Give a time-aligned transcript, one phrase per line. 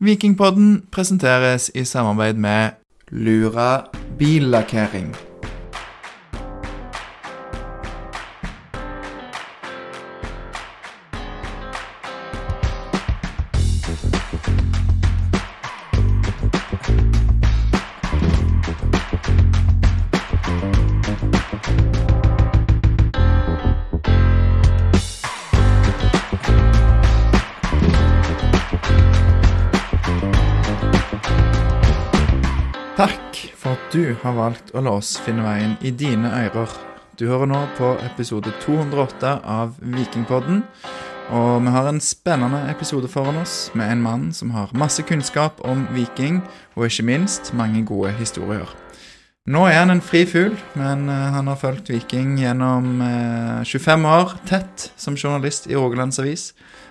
[0.00, 2.70] Vikingpodden presenteres i samarbeid med
[3.10, 3.84] Lura
[4.18, 5.16] billakkering.
[34.22, 36.72] Har valgt å la oss finne veien i dine ører.
[37.16, 40.64] Du hører nå på episode 208 av Vikingpodden.
[41.34, 45.58] Og vi har en spennende episode foran oss med en mann som har masse kunnskap
[45.66, 46.42] om viking,
[46.76, 48.68] og ikke minst mange gode historier.
[49.46, 54.06] Nå er han en fri fugl, men eh, han har fulgt Viking gjennom eh, 25
[54.10, 56.48] år tett som journalist i Rogalands Avis.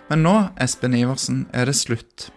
[0.08, 2.30] Men nå, Espen Iversen, er det slutt.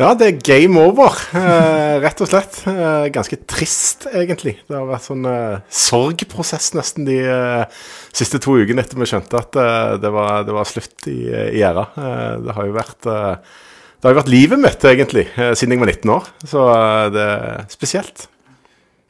[0.00, 2.62] Ja, det er game over, eh, rett og slett.
[2.66, 4.54] Eh, ganske trist, egentlig.
[4.64, 7.66] Det har vært sånn eh, sorgprosess nesten de eh,
[8.16, 11.60] siste to ukene etter vi skjønte at eh, det, var, det var slutt i, i
[11.60, 11.84] æra.
[11.92, 16.14] Eh, det har jo vært Det har vært livet mitt, egentlig, siden jeg var 19
[16.16, 16.32] år.
[16.48, 16.64] Så
[17.12, 18.26] det er spesielt.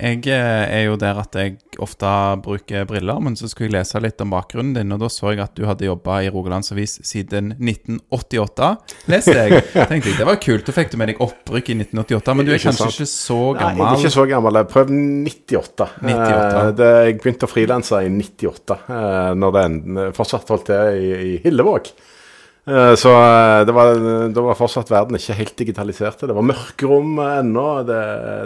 [0.03, 2.09] Jeg eh, er jo der at jeg ofte
[2.43, 5.43] bruker briller, men så skulle jeg lese litt om bakgrunnen din, og da så jeg
[5.45, 8.71] at du hadde jobba i Rogalands Avis siden 1988.
[9.13, 9.61] Leste jeg.
[9.93, 10.67] Tenkte jeg, Det var kult.
[10.67, 12.99] Da fikk du med deg opprykk i 1988, men du er Ikke kanskje sant.
[12.99, 13.85] ikke så Nei, jeg gammel.
[13.87, 14.59] er ikke så gammel.
[14.59, 14.99] Jeg prøvde
[15.31, 15.89] 98.
[16.03, 16.41] 98.
[16.43, 19.79] Eh, det, jeg begynte å frilanse i 98, eh, når den
[20.19, 21.93] fortsatt holdt til i, i Hillevåg.
[22.67, 23.95] Eh, så eh, det var,
[24.29, 26.23] det var fortsatt verden ikke helt digitalisert.
[26.23, 27.67] Det var mørkerom ennå.
[27.89, 28.05] Det,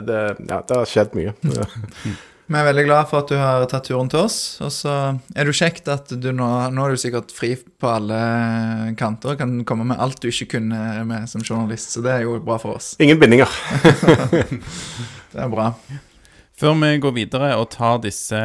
[0.09, 1.37] det, ja, det har skjedd mye.
[2.47, 4.39] Vi er veldig glad for at du har tatt turen til oss.
[4.63, 4.93] Og så
[5.35, 8.21] er det jo kjekt at du nå, nå er du sikkert fri på alle
[8.99, 11.97] kanter og kan komme med alt du ikke kunne med som journalist.
[11.97, 12.95] Så det er jo bra for oss.
[13.03, 13.51] Ingen bindinger.
[15.37, 15.73] Det er bra.
[16.57, 18.39] Før vi går videre og tar disse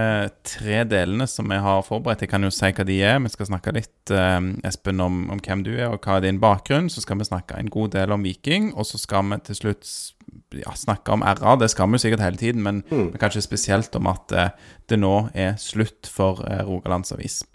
[0.43, 3.21] tre delene som vi har forberedt, jeg kan jo si hva de er.
[3.23, 6.41] Vi skal snakke litt, eh, Espen, om, om hvem du er og hva er din
[6.43, 6.89] bakgrunn.
[6.91, 9.87] Så skal vi snakke en god del om Viking, og så skal vi til slutt
[10.59, 11.55] ja, snakke om RA.
[11.55, 14.51] Det skal vi jo sikkert hele tiden, men, men kanskje spesielt om at eh,
[14.91, 17.45] det nå er slutt for eh, Rogalands Avis.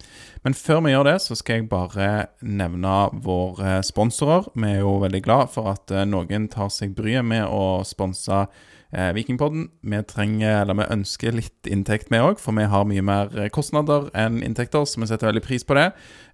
[0.46, 2.08] Men før vi gjør det, så skal jeg bare
[2.38, 4.44] nevne våre sponsorer.
[4.54, 8.44] Vi er jo veldig glad for at eh, noen tar seg bryet med å sponse
[8.44, 9.64] eh, Vikingpodden.
[9.82, 13.50] Vi trenger, eller vi ønsker litt inntekt med òg, for vi har mye mer eh,
[13.50, 15.88] kostnader enn inntekter, så vi setter veldig pris på det.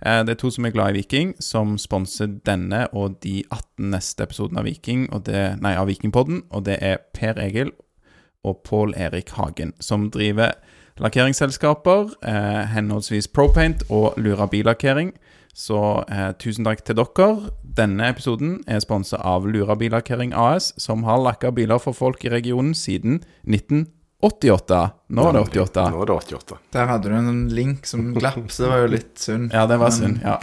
[0.05, 3.95] Eh, det er to som er glad i Viking, som sponser denne og de 18
[3.97, 7.73] neste episodene av Viking, det, nei, av Vikingpodden, og det er Per Egil
[8.45, 10.59] og Pål Erik Hagen, som driver
[11.01, 15.13] lakkeringsselskaper, eh, henholdsvis Propaint og Lura billakkering.
[15.55, 17.51] Så eh, tusen takk til dere.
[17.77, 22.33] Denne episoden er sponset av Lura billakkering AS, som har lakka biler for folk i
[22.33, 23.23] regionen siden
[24.23, 24.79] 1988.
[25.13, 25.85] Nå er det 88.
[25.91, 26.59] Nå er det 88.
[26.73, 29.51] Der hadde du en link som glapp, så det var jo litt synd.
[29.53, 30.23] Ja, det var synd.
[30.23, 30.37] Ja.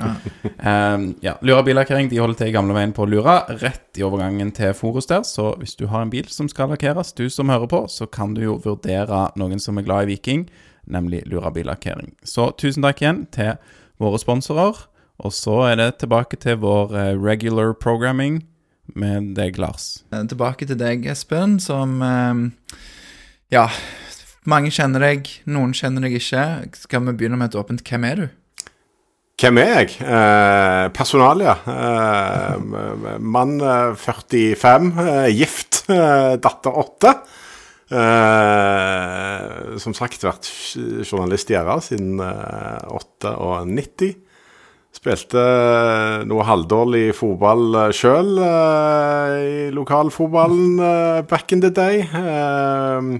[0.59, 1.37] Um, ja.
[1.41, 5.23] Lura billakkering de holder til i gamleveien på Lura, rett i overgangen til Forus der.
[5.23, 8.35] Så hvis du har en bil som skal lakkeres, du som hører på, så kan
[8.35, 10.45] du jo vurdere noen som er glad i Viking,
[10.89, 12.13] nemlig Lura billakkering.
[12.27, 13.55] Så tusen takk igjen til
[13.99, 14.85] våre sponsorer.
[15.19, 18.41] Og så er det tilbake til vår eh, regular programming
[18.95, 20.03] med deg, Lars.
[20.13, 22.79] Eh, Tilbake til deg, Espen, som eh,
[23.49, 23.63] Ja,
[24.45, 26.43] mange kjenner deg, noen kjenner deg ikke.
[26.77, 28.27] Skal vi begynne med et åpent Hvem er du?
[29.39, 29.95] Hvem er jeg?
[30.03, 31.55] Eh, personalia.
[31.73, 37.13] Eh, mann eh, 45, eh, gift, eh, datter 8.
[37.89, 40.45] Eh, som sagt vært
[41.07, 44.11] journalist i RA siden eh, 98.
[44.99, 52.01] Spilte eh, noe halvdårlig fotball sjøl i lokalfotballen eh, back in the day.
[52.03, 53.13] Eh,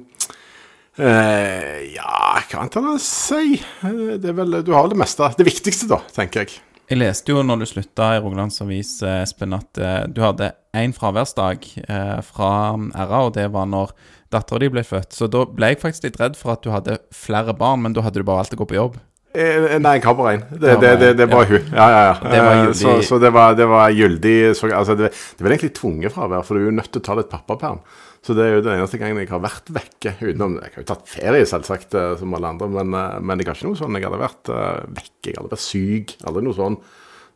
[0.99, 2.17] eh, ja,
[2.49, 3.61] hva annet kan jeg si?
[3.87, 5.31] Eh, Det er vel, du har det meste.
[5.39, 6.59] Det viktigste, da, tenker jeg.
[6.89, 10.51] Jeg leste jo når du slutta i Rogalands Avis, eh, Espen, at eh, du hadde
[10.75, 13.93] én fraværsdag eh, fra RA, og det var når
[14.33, 15.13] dattera di ble født.
[15.15, 18.03] Så da ble jeg faktisk litt redd for at du hadde flere barn, men da
[18.03, 18.97] hadde du bare valgt å gå på jobb.
[19.29, 20.43] Eh, nei, bare én.
[20.49, 21.41] Det, det, det, det ja.
[21.45, 21.65] hun.
[21.75, 22.13] Ja, ja, ja.
[22.23, 25.53] Det var Eh, Så, så det var, det var gyldig så, altså, det, det var
[25.53, 27.83] egentlig tvunget fravær, for du er jo nødt til å ta litt pappaperm.
[28.25, 30.15] Så det er jo den eneste gangen jeg har vært vekke.
[30.19, 33.59] Utenom, Jeg har jo tatt ferie, selvsagt, eh, som alle andre, men, men jeg har
[33.59, 33.99] ikke noe sånn.
[33.99, 34.51] Jeg hadde vært
[34.97, 36.15] vekke, jeg hadde vært syk.
[36.25, 36.79] Aldri noe sånn.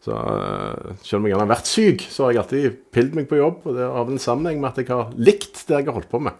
[0.03, 0.17] Så
[1.05, 3.61] Selv om jeg har vært syk, så har jeg alltid pilt meg på jobb.
[3.69, 6.11] Og det har vel en sammenheng med at jeg har likt det jeg har holdt
[6.11, 6.35] på med.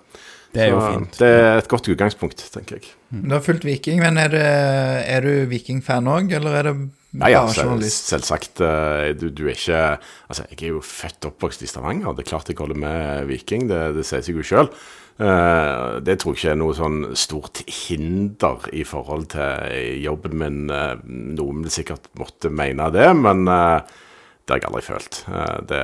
[0.53, 1.15] Det er jo fint.
[1.17, 2.91] Det er et godt utgangspunkt, tenker jeg.
[3.13, 4.43] Du har fulgt Viking, men er, det,
[5.09, 6.75] er du Viking-fan òg, eller er det
[7.13, 8.07] Ja, ja, Bare selv, journalist.
[8.09, 8.61] selvsagt.
[8.61, 9.81] eh, Du, du er ikke
[10.29, 12.13] Altså, jeg er jo født og oppvokst i Stavanger.
[12.17, 14.69] Det er klart jeg holder med Viking, det, det sier seg jo sjøl.
[16.03, 20.63] det tror jeg ikke er noe sånn stort hinder i forhold til jobben min.
[20.73, 20.95] Eh,
[21.37, 23.81] Noen vil sikkert måtte mene det, men eh,
[24.43, 25.23] det har jeg aldri følt.
[25.31, 25.81] Eh, Det,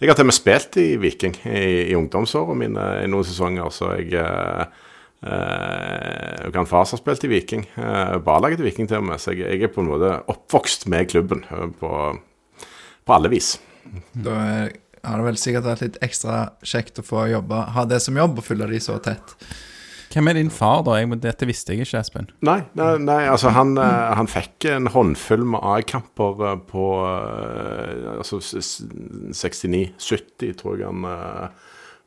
[0.00, 3.72] jeg har til og med spilt i Viking i, i ungdomsåra mine i noen sesonger,
[3.72, 4.86] så jeg eh,
[5.22, 7.66] Eh, far som har spilt i Viking.
[7.76, 9.20] Eh, Barlaget til Viking til og med.
[9.20, 11.90] Så jeg, jeg er på en måte oppvokst med klubben eh, på,
[13.04, 13.58] på alle vis.
[14.12, 14.36] Da
[15.04, 18.40] har det vel sikkert vært litt ekstra kjekt å få jobbe, ha det som jobb
[18.40, 19.36] og følge de så tett.
[20.10, 20.96] Hvem er din far, da?
[20.98, 22.30] Jeg, dette visste jeg ikke, Espen.
[22.42, 28.16] Nei, nei, nei altså han, eh, han fikk en håndfull med A-kamper eh, på eh,
[28.16, 31.02] altså 69-70, tror jeg han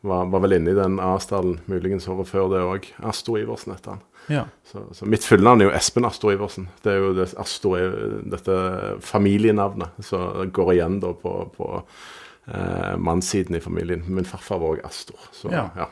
[0.03, 1.61] var, var vel inne i den A-stallen.
[1.71, 2.89] Muligens året før det òg.
[3.07, 4.03] Astor Iversen heter han.
[4.27, 4.43] Ja.
[4.67, 6.67] Så, så mitt fullnavn er jo Espen Astor Iversen.
[6.83, 7.89] Det er jo det, Astor er
[8.35, 8.55] dette
[9.03, 11.69] familienavnet som går igjen da på, på
[12.51, 14.03] eh, mannssiden i familien.
[14.07, 15.19] Min farfar var òg Astor.
[15.31, 15.69] Så, Ja.
[15.79, 15.87] ja.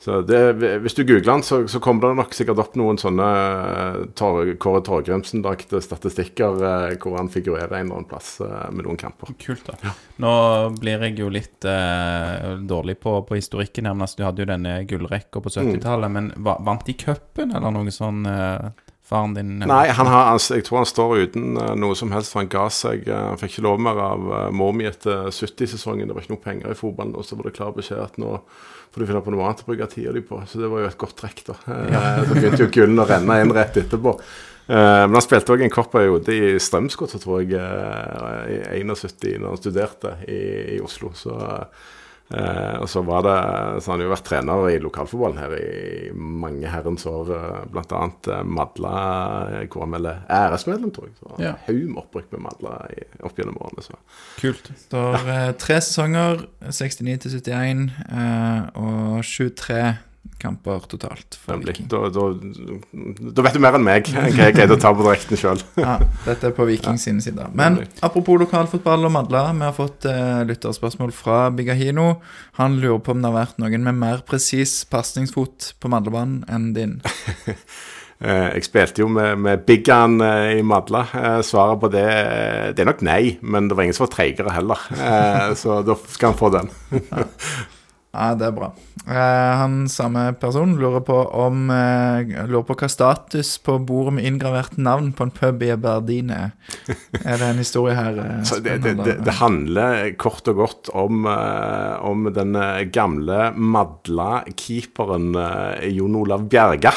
[0.00, 0.38] Så det,
[0.80, 4.48] hvis du googler han, så, så kommer det nok sikkert opp noen sånne eh, Tor,
[4.62, 9.34] Kåre Torgrimsen-lagte statistikker eh, hvor han figurerer en eller annen plass eh, med noen kamper.
[9.42, 9.92] Kult, da.
[10.24, 10.32] Nå
[10.80, 13.90] blir jeg jo litt eh, dårlig på, på historikken.
[13.90, 17.76] men altså, Du hadde jo denne gullrekka på 70-tallet, men va- vant de cupen, eller
[17.76, 19.52] noe sånn, eh, faren din?
[19.66, 22.68] Nei, han har, han, jeg tror han står uten noe som helst, for han ga
[22.72, 23.04] seg.
[23.12, 26.08] han fikk ikke lov mer av uh, mor mi etter 70-sesongen.
[26.08, 28.38] Det var ikke noe penger i fotballen, og så var det klar beskjed at nå
[28.90, 30.40] får du finne på noe annet å bruke tida di på.
[30.50, 31.58] Så det var jo et godt trekk, da.
[31.70, 34.16] Eh, så begynte jo gullen å renne inn rett etterpå.
[34.70, 39.38] Eh, men han spilte òg en kort periode i Strømsgodset, tror jeg, eh, i 71,
[39.38, 40.40] når han studerte i,
[40.76, 41.12] i Oslo.
[41.18, 41.36] Så
[42.30, 43.36] Eh, og så var det,
[43.82, 47.62] så han jo vært trener i lokalfotballen her i mange herrens år, Bl.a.
[47.72, 48.92] blant annet eh, Madla,
[49.58, 51.16] eh, hvor han vel er æresmedlem, tror jeg.
[51.18, 51.56] Så Ja.
[51.66, 53.82] haug med opprykk med Madla i, opp gjennom årene.
[53.82, 53.98] Så.
[54.38, 54.70] Kult.
[54.70, 55.40] Det står ja.
[55.58, 59.82] tre sesonger, 69 til 71, eh, og 23
[60.40, 61.88] kamper totalt for Viking.
[61.90, 62.24] Da, da,
[63.36, 65.60] da vet du mer enn meg hva jeg greide å ta på direkten sjøl.
[65.80, 67.52] Ja, dette er på Viking sine sider.
[67.56, 72.14] Men apropos lokalfotball og Madla, vi har fått eh, lytterspørsmål fra Bigahino.
[72.60, 76.70] Han lurer på om det har vært noen med mer presis pasningsfot på Madlebanen enn
[76.76, 77.00] din.
[78.20, 81.06] Eh, jeg spilte jo med, med Biggan eh, i Madla.
[81.16, 82.04] Eh, svaret på det
[82.76, 84.82] det er nok nei, men det var ingen som var treigere heller.
[85.60, 86.68] Så da skal han få den.
[88.10, 88.68] Ja, det er bra.
[89.06, 91.14] Eh, han samme person lurer på
[91.44, 95.70] om eh, Lurer på hva status på bordet med inngravert navn på en pub i
[95.70, 96.50] Aberdeen er.
[97.22, 98.18] Er det en historie her?
[98.18, 102.82] eh, Så det, det, det, det handler kort og godt om, eh, om den eh,
[102.90, 106.92] gamle Madla-keeperen eh, Jon Olav Bjerga.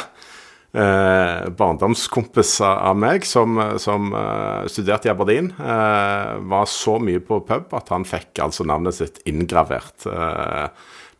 [0.74, 5.51] Eh, barndomskompis av meg som, som eh, studerte i Aberdeen.
[5.62, 10.68] Eh, var så mye på pub at han fikk altså navnet sitt inngravert eh,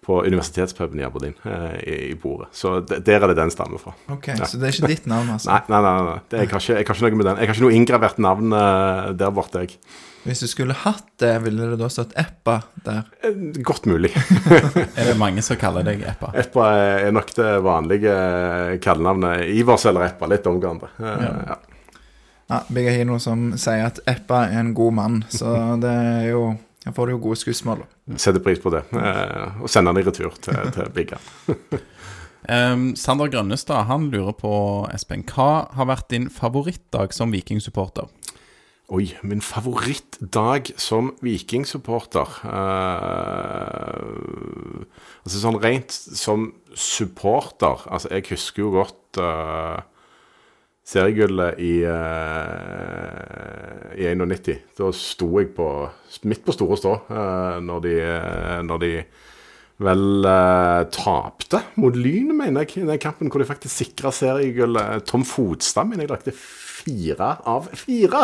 [0.06, 2.50] på universitetspuben i Aberdeen eh, i, i bordet.
[2.56, 3.96] Så der er det den stammer fra.
[4.14, 5.50] Ok, Så det er ikke ditt navn, altså?
[5.54, 5.94] Nei, nei, nei.
[6.12, 6.18] nei.
[6.30, 7.38] Det, jeg, har ikke, jeg har ikke noe med den.
[7.44, 9.80] Jeg har ikke noe inngravert navn eh, der borte, jeg.
[10.24, 12.54] Hvis du skulle hatt det, ville det da stått Eppa
[12.86, 13.02] der?
[13.28, 13.34] Eh,
[13.68, 14.14] Godt mulig.
[15.00, 16.30] Er det mange som kaller deg Eppa?
[16.40, 16.70] Eppa
[17.04, 18.14] er nok det vanlige
[18.86, 19.44] kallenavnet.
[19.52, 20.92] Ivers eller Eppa, litt omgående.
[21.00, 21.60] Eh, Ja.
[22.52, 26.42] Ja, Bigahino som sier at Eppa er en god mann, så det er jo
[26.84, 27.84] Her får du jo gode skussmål.
[27.84, 28.18] da.
[28.20, 28.84] Setter pris på det.
[28.92, 31.18] Eh, Og sender den i retur til, til Bigga.
[32.44, 34.52] Um, Sander Grønnestad han lurer på,
[34.92, 38.10] Espen, hva har vært din favorittdag som Viking-supporter?
[38.92, 44.04] Oi, min favorittdag som Viking-supporter uh,
[45.24, 49.80] Altså sånn rent som supporter Altså, jeg husker jo godt uh,
[50.84, 51.94] seriegullet i, uh,
[53.96, 54.58] i 91.
[54.78, 55.68] Da sto jeg på,
[56.28, 58.92] midt på store stå uh, når, de, uh, når de
[59.84, 65.08] vel uh, tapte mot Lyn, mener jeg, i den kampen hvor de faktisk sikra seriegullet.
[65.10, 68.22] Tom Fotstad mener jeg lagde fire av fire.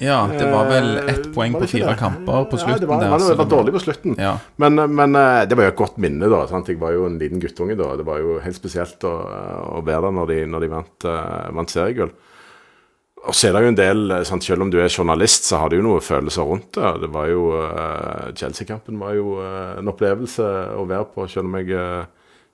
[0.00, 1.98] Ja, det var vel ett Eh, poeng på fire det?
[1.98, 2.80] kamper på Ja, slutten.
[2.80, 4.14] det var, der, det var dårlig på slutten.
[4.18, 4.36] Ja.
[4.56, 6.44] Men, men eh, det var jo et godt minne, da.
[6.50, 6.68] Sant?
[6.68, 7.90] Jeg var jo en liten guttunge da.
[7.98, 9.14] Det var jo helt spesielt å,
[9.78, 12.12] å være der når de, når de vant, uh, vant seriegull.
[13.26, 14.44] Og så er det jo en del eh, sant?
[14.46, 16.92] Selv om du er journalist, så har du jo noen følelser rundt det.
[17.02, 20.46] Det var jo uh, Chelsea-kampen var jo uh, en opplevelse
[20.78, 22.06] å være på, selv om jeg eh,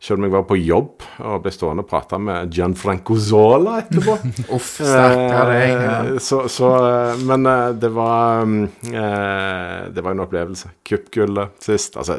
[0.05, 4.17] selv om jeg var på jobb og ble stående og prate med Gianfranco Zola etterpå.
[4.57, 5.71] Uff, stakkar deg.
[5.73, 5.95] Ja.
[6.11, 10.75] Eh, Så, så, eh, men eh, det var mm, Det var en opplevelse.
[10.85, 11.97] Kuppgullet sist.
[12.01, 12.19] Altså,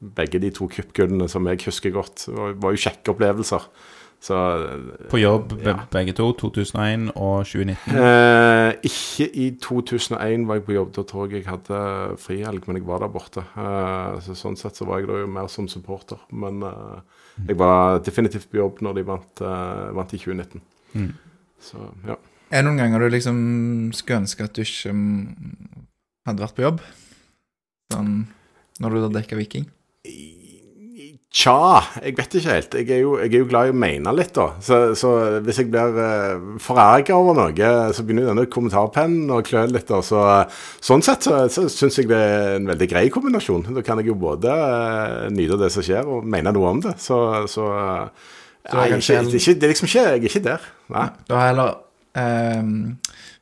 [0.00, 3.68] begge de to kuppgullene som jeg husker godt, var, var jo kjekke opplevelser.
[4.20, 4.36] Så
[5.08, 5.86] På jobb Ja.
[5.90, 7.96] begge to, 2001 og 2019.
[7.96, 10.92] Eh, ikke i 2001 var jeg på jobb.
[10.92, 13.40] Da tror jeg jeg hadde frihelg, men jeg var der borte.
[13.56, 16.18] Eh, så sånn sett så var jeg da jo mer som supporter.
[16.32, 17.00] Men eh,
[17.48, 20.60] jeg var definitivt på jobb når de vant, eh, vant i 2019.
[20.94, 21.14] Mm.
[21.60, 22.16] Så ja.
[22.50, 25.86] Er det noen ganger du liksom skulle ønske at du ikke mm,
[26.26, 26.80] hadde vært på jobb?
[27.92, 28.26] Sånn
[28.80, 29.66] når du da dekka Viking?
[31.30, 32.72] Tja, jeg vet ikke helt.
[32.74, 34.48] Jeg er jo, jeg er jo glad i å mene litt, da.
[34.66, 35.12] Så, så
[35.46, 39.86] hvis jeg blir uh, forarga over noe, så begynner jo denne kommentarpennen å klø litt.
[39.86, 40.00] Da.
[40.02, 40.24] Så,
[40.82, 43.68] sånn sett så, så syns jeg det er en veldig grei kombinasjon.
[43.78, 46.96] Da kan jeg jo både uh, nyte det som skjer, og mene noe om det.
[46.98, 47.20] Så,
[47.52, 48.28] så uh,
[48.72, 50.68] nei, er ikke, det, er ikke, det er liksom ikke Jeg er ikke der.
[50.96, 51.08] Nei.
[51.30, 51.74] Du har heller
[52.18, 52.76] um,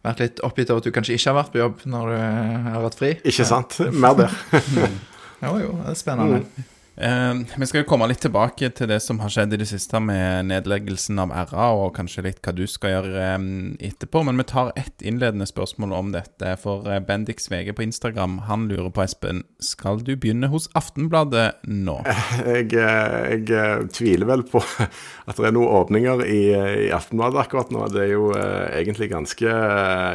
[0.04, 2.72] vært litt oppgitt over at du kanskje ikke har vært på jobb når du eh,
[2.74, 3.14] har vært fri?
[3.28, 3.80] Ikke sant?
[3.96, 4.42] Mer der.
[5.38, 6.38] Jo, jo, det er spennende.
[6.42, 10.00] Eh, vi skal jo komme litt tilbake til det som har skjedd i det siste
[10.02, 13.46] med nedleggelsen av RA, og kanskje litt hva du skal gjøre eh,
[13.90, 14.24] etterpå.
[14.26, 16.56] Men vi tar ett innledende spørsmål om dette.
[16.58, 17.02] For eh,
[17.38, 22.00] Svege VG på Instagram han lurer på, Espen, skal du begynne hos Aftenbladet nå?
[22.48, 26.42] Jeg, eh, jeg eh, tviler vel på at det er noen åpninger i,
[26.88, 27.86] i Aftenbladet akkurat nå.
[27.94, 29.58] Det er jo eh, egentlig ganske,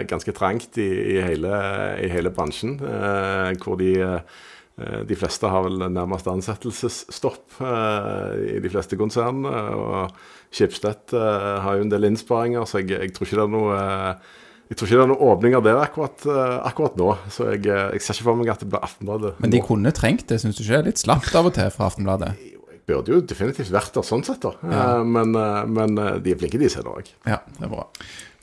[0.09, 1.59] ganske trangt i, i, hele,
[2.03, 2.75] i hele bransjen.
[2.83, 4.41] Eh, hvor de, eh,
[4.77, 9.51] de fleste har vel nærmest ansettelsesstopp eh, i de fleste konsernene.
[9.77, 10.15] Og
[10.53, 13.75] Schibsted eh, har jo en del innsparinger, så jeg, jeg tror ikke det er noe
[13.77, 14.31] eh,
[14.71, 17.11] jeg tror ikke det er noen åpninger der akkurat, eh, akkurat nå.
[17.29, 19.33] Så jeg, eh, jeg ser ikke for meg at det blir Aftenbladet.
[19.43, 20.79] Men de kunne trengt det, syns du ikke?
[20.87, 22.31] Litt slapt av og til fra Aftenbladet.
[22.39, 24.55] Jeg burde jo definitivt vært der sånn sett, da.
[24.63, 24.81] Ja.
[24.97, 27.11] Eh, Men, eh, men eh, de er flinke, de senere òg.
[27.29, 27.85] Ja, det er bra.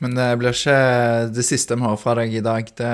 [0.01, 0.79] Men det blir ikke
[1.35, 2.71] det siste vi har fra deg i dag.
[2.79, 2.93] Det,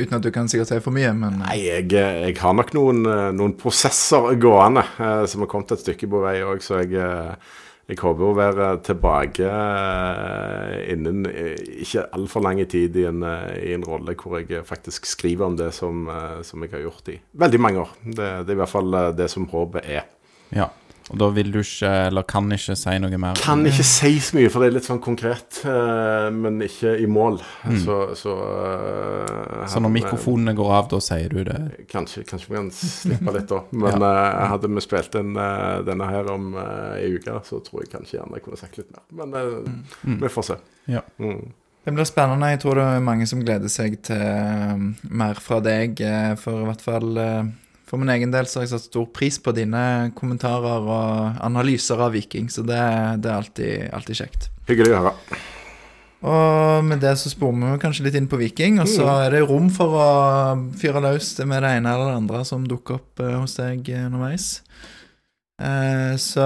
[0.00, 2.74] uten at du kan sikkert si for mye, men Nei, jeg, eh, jeg har nok
[2.76, 6.82] noen, eh, noen prosesser gående eh, som har kommet et stykke på vei òg, så
[6.82, 7.56] jeg, eh,
[7.90, 13.54] jeg håper å være tilbake eh, innen eh, ikke altfor lang tid i en, eh,
[13.70, 17.10] i en rolle hvor jeg faktisk skriver om det som, eh, som jeg har gjort
[17.14, 17.96] i veldig mange år.
[18.04, 20.06] Det, det er i hvert fall eh, det som håpet er.
[20.54, 20.70] Ja.
[21.10, 23.38] Og da vil du ikke, eller kan ikke si noe mer?
[23.42, 27.08] Kan ikke si så mye, for det er litt sånn konkret, eh, men ikke i
[27.10, 27.40] mål.
[27.82, 31.58] Så, så, uh, Så når mikrofonene går av, da sier du det?
[31.90, 33.62] Kanskje, kanskje vi kan slippe litt da.
[33.82, 37.82] Men eh, hadde vi spilt inn uh, denne her om uh, ei uke, så tror
[37.82, 39.02] jeg kanskje gjerne jeg kunne sagt litt mer.
[39.22, 40.20] Men mm.
[40.22, 40.58] vi får se.
[40.90, 41.02] Ja.
[41.18, 41.50] Mm.
[41.86, 42.52] det blir spennende.
[42.54, 45.98] Jeg tror det er mange som gleder seg til mer fra deg.
[46.38, 47.18] For i hvert fall
[47.90, 51.98] for min egen del så har jeg satt stor pris på dine kommentarer og analyser
[51.98, 52.78] av Viking, så det,
[53.24, 54.46] det er alltid, alltid kjekt.
[54.70, 55.40] Hyggelig å høre.
[56.20, 59.46] Og med det så sporer vi kanskje litt inn på Viking, og så er det
[59.48, 60.08] rom for å
[60.78, 64.04] fyre løs med det ene eller det andre som dukker opp eh, hos deg eh,
[64.04, 64.50] underveis.
[65.60, 66.44] Eh, så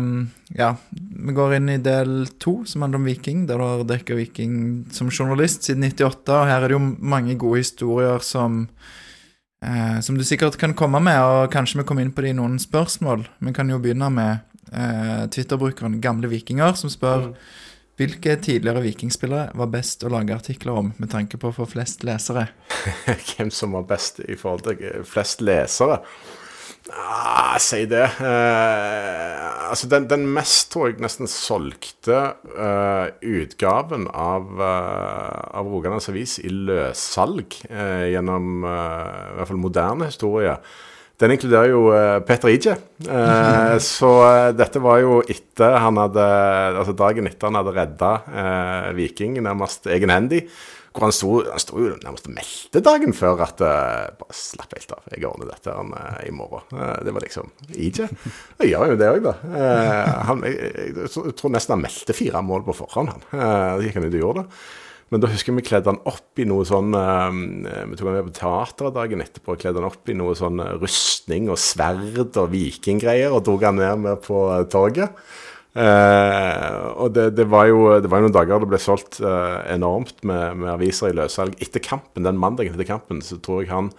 [0.00, 0.24] um,
[0.56, 4.16] ja, vi går inn i del to, som handler om Viking, der du har dekka
[4.16, 4.56] Viking
[4.96, 6.82] som journalist siden 98, og her er det jo
[7.14, 8.64] mange gode historier som
[9.62, 12.38] eh, som du sikkert kan komme med, og kanskje vi kommer inn på det i
[12.38, 13.26] noen spørsmål.
[13.40, 14.32] Vi kan jo begynne med
[14.72, 17.30] eh, Twitter-brukeren Gamle Vikinger, som spør
[18.00, 22.06] hvilke tidligere vikingspillere var best å lage artikler om, med tanke på å få flest
[22.08, 22.48] lesere?
[23.32, 26.00] Hvem som var best i forhold til flest lesere?
[26.90, 28.02] Ah, si det.
[28.18, 32.18] Eh, altså, den, den mest, tror jeg, nesten solgte
[32.50, 39.62] eh, utgaven av, uh, av Rogalands Avis i løssalg eh, gjennom eh, i hvert fall
[39.62, 40.56] moderne historie.
[41.22, 42.74] Den inkluderer jo eh, Peter Ije.
[43.06, 46.24] Eh, så eh, dette var jo etter han hadde
[46.82, 50.48] Altså dagen etter han hadde redda eh, Viking nærmest egenhendig.
[50.92, 54.74] Hvor han sto, han sto jo nærmest og meldte dagen før at eh, Bare slapp
[54.76, 56.66] helt av, jeg ordner dette han, eh, i morgen.
[56.76, 58.04] Eh, det var liksom EJ.
[58.60, 59.32] Og gjør jo det òg, da.
[60.28, 63.24] Han, jeg, jeg, tror- nesten han meldte fire mål på forhånd, han.
[63.32, 64.62] Eh, gikk han ut og gjorde det.
[65.12, 68.28] Men da husker jeg vi kledde han opp i noe sånn Vi tok han med
[68.30, 72.46] på teateret dagen etterpå og kledde han opp i noe sånn rustning og sverd og
[72.54, 74.38] vikinggreier og dro han ned med på
[74.72, 75.12] torget.
[75.72, 79.58] Eh, og det, det, var jo, det var jo noen dager det ble solgt eh,
[79.72, 81.56] enormt med, med aviser i løssalg.
[81.64, 83.92] Etter kampen, den mandagen etter kampen, så tror jeg han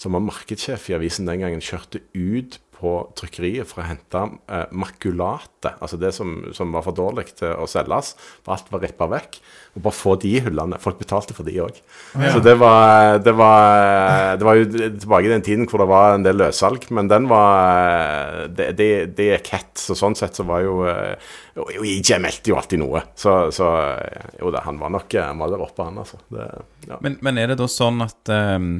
[0.00, 4.22] som var markedssjef i avisen den gangen, kjørte ut på trykkeriet for å hente
[4.52, 8.12] eh, makulate, altså det som, som var for dårlig til å selges,
[8.44, 9.38] for alt var rippa vekk,
[9.74, 10.54] og bare få de hullene.
[10.54, 10.80] hyllene.
[10.82, 11.78] Folk betalte for de òg.
[12.14, 16.14] Så det var, det, var, det var jo tilbake i den tiden hvor det var
[16.14, 20.44] en del løssalg, men den var Det, det, det gikk hett, så sånn sett så
[20.46, 21.14] var jo eh,
[21.54, 25.40] jo IJ meldte jo alltid noe, så, så eh, jo da, han var nok han
[25.40, 26.20] var der oppe, han, altså.
[26.28, 26.48] Det,
[26.88, 26.98] ja.
[27.04, 28.76] Men, men er det da sånn at ehm,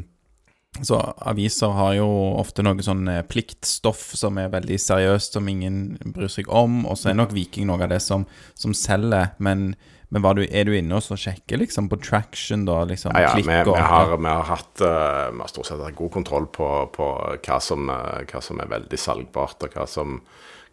[0.82, 2.06] Så aviser har jo
[2.40, 6.82] ofte noe sånn eh, pliktstoff som er veldig seriøst, som ingen bryr seg om.
[6.88, 8.26] Og så er nok Viking noe av det som,
[8.58, 9.30] som selger.
[9.38, 9.76] Men,
[10.10, 12.80] men du, er du inne og sjekker liksom på traction, da?
[12.90, 16.00] Liksom, Ja, ja, vi, vi, har, vi har hatt uh, Vi har stort sett hatt
[16.00, 20.18] god kontroll på, på hva, som, uh, hva som er veldig salgbart, og hva som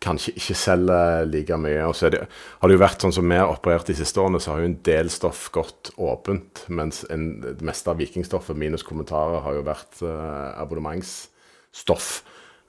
[0.02, 1.86] kanskje ikke selger like mye.
[1.88, 2.24] Og så det,
[2.62, 4.72] har det jo vært sånn som vi har operert de siste årene, så har jo
[4.72, 9.66] en del stoff gått åpent, mens en, det meste av vikingstoffet minus kommentarer har jo
[9.68, 12.12] vært uh, abonnementsstoff.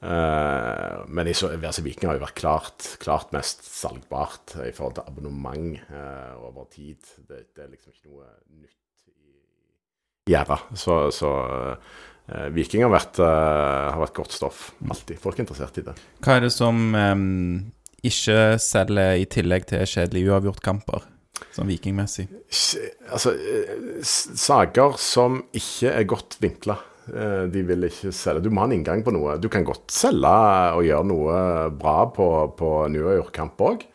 [0.03, 4.99] Uh, men i så, altså, Viking har jo vært klart, klart mest salgbart i forhold
[4.99, 6.99] til abonnement uh, over tid.
[7.29, 8.27] Det, det er liksom ikke noe
[8.59, 8.82] nytt
[10.29, 10.59] gjerda.
[10.75, 11.31] Så, så
[12.29, 14.71] eh, Viking har vært, eh, har vært godt stoff.
[14.89, 15.19] Alltid.
[15.23, 15.97] Folk er interessert i det.
[16.23, 17.25] Hva er det som em,
[18.07, 21.09] ikke selger i tillegg til kjedelige uavgjortkamper,
[21.57, 22.29] sånn vikingmessig?
[23.11, 26.79] Altså, eh, saker som ikke er godt vinkla,
[27.13, 28.47] eh, de vil ikke selge.
[28.47, 29.39] Du må ha en inngang på noe.
[29.43, 30.37] Du kan godt selge
[30.77, 31.41] og gjøre noe
[31.79, 33.89] bra på, på New uavgjort kamp òg.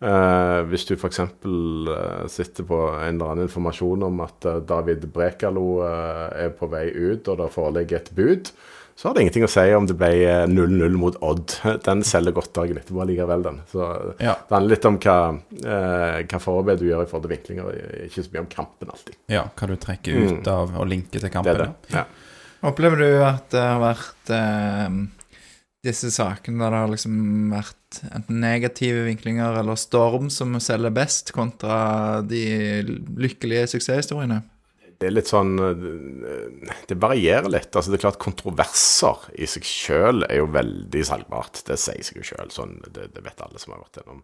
[0.00, 1.18] Eh, hvis du f.eks.
[1.44, 6.68] Uh, sitter på en eller annen informasjon om at eh, David Brekalo eh, er på
[6.72, 8.48] vei ut, og det foreligger et bud,
[8.96, 11.52] så har det ingenting å si om det ble eh, 0-0 mot Odd.
[11.86, 13.60] Den selger godt dagen etterpå likevel, den.
[13.68, 13.84] Så
[14.20, 14.38] Ja.
[14.40, 15.18] det handler litt om hva,
[15.60, 17.70] eh, hva forarbeid du gjør i forhold til vinklinger,
[18.08, 19.20] ikke så mye om kampen alltid.
[19.36, 21.52] Ja, hva du trekker ut av og linker til Det kampen.
[21.54, 21.94] er det.
[21.96, 22.04] Ja.
[22.72, 25.00] Opplever du at det har vært eh,
[25.84, 27.18] disse sakene der det har liksom
[27.54, 32.42] vært enten negative vinklinger eller storm som selger best, kontra de
[33.20, 34.42] lykkelige suksesshistoriene?
[35.00, 37.72] Det er litt sånn eh, Det varierer litt.
[37.72, 41.62] altså Det er klart Kontroverser i seg sjøl er jo veldig salgbart.
[41.64, 42.52] Det sier seg jo sjøl.
[42.52, 44.20] Sånn, det, det vet alle som har vært gjennom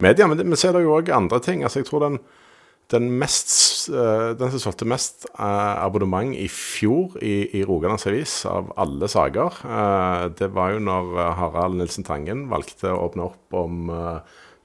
[0.00, 0.28] media.
[0.30, 1.66] Men, det, men så er det jo òg andre ting.
[1.66, 2.18] altså Jeg tror den,
[2.92, 8.38] den mest eh, Den som solgte mest eh, abonnement i fjor i, i Rogalands Avis
[8.48, 13.56] av alle saker, eh, det var jo når Harald Nilsen Tangen valgte å åpne opp
[13.58, 13.90] om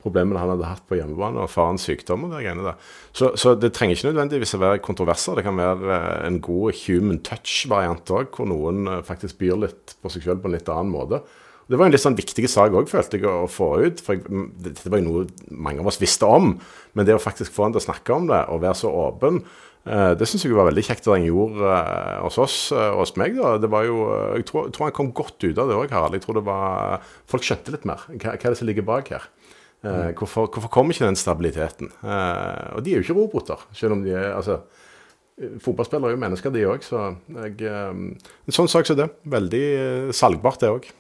[0.02, 2.94] problemene han hadde hatt på hjemmebane, og farens sykdom og det greiene der.
[3.14, 5.38] Så, så det trenger ikke nødvendigvis å være kontroverser.
[5.38, 10.26] Det kan være en god human touch-variant òg, hvor noen faktisk byr litt på seg
[10.26, 11.22] sjøl på en litt annen måte.
[11.72, 14.02] Det var en litt sånn viktig sak òg, følte jeg, å få ut.
[14.04, 16.58] For jeg, m, det, det var jo noe mange av oss visste om.
[16.98, 19.40] Men det å faktisk få han til å snakke om det, og være så åpen,
[19.88, 23.06] eh, det syns jeg var veldig kjekt at han gjorde eh, hos oss eh, og
[23.06, 23.40] hos meg.
[23.40, 23.56] da.
[23.64, 24.02] Det var jo,
[24.36, 26.20] Jeg tror, jeg tror han kom godt ut av det òg, Harald.
[26.20, 28.04] Jeg tror det var, Folk skjønte litt mer.
[28.12, 29.32] Hva, hva er det som ligger bak her?
[29.82, 30.12] Mm.
[30.14, 31.88] hvorfor, hvorfor kommer ikke den stabiliteten?
[32.06, 34.60] Eh, og de er jo ikke roboter, selv om de er altså,
[35.42, 36.84] Fotballspillere er jo mennesker, de òg.
[36.86, 37.00] Så
[37.34, 39.08] jeg, en sånn sak som det.
[39.26, 39.64] Veldig
[40.14, 40.92] salgbart, det òg.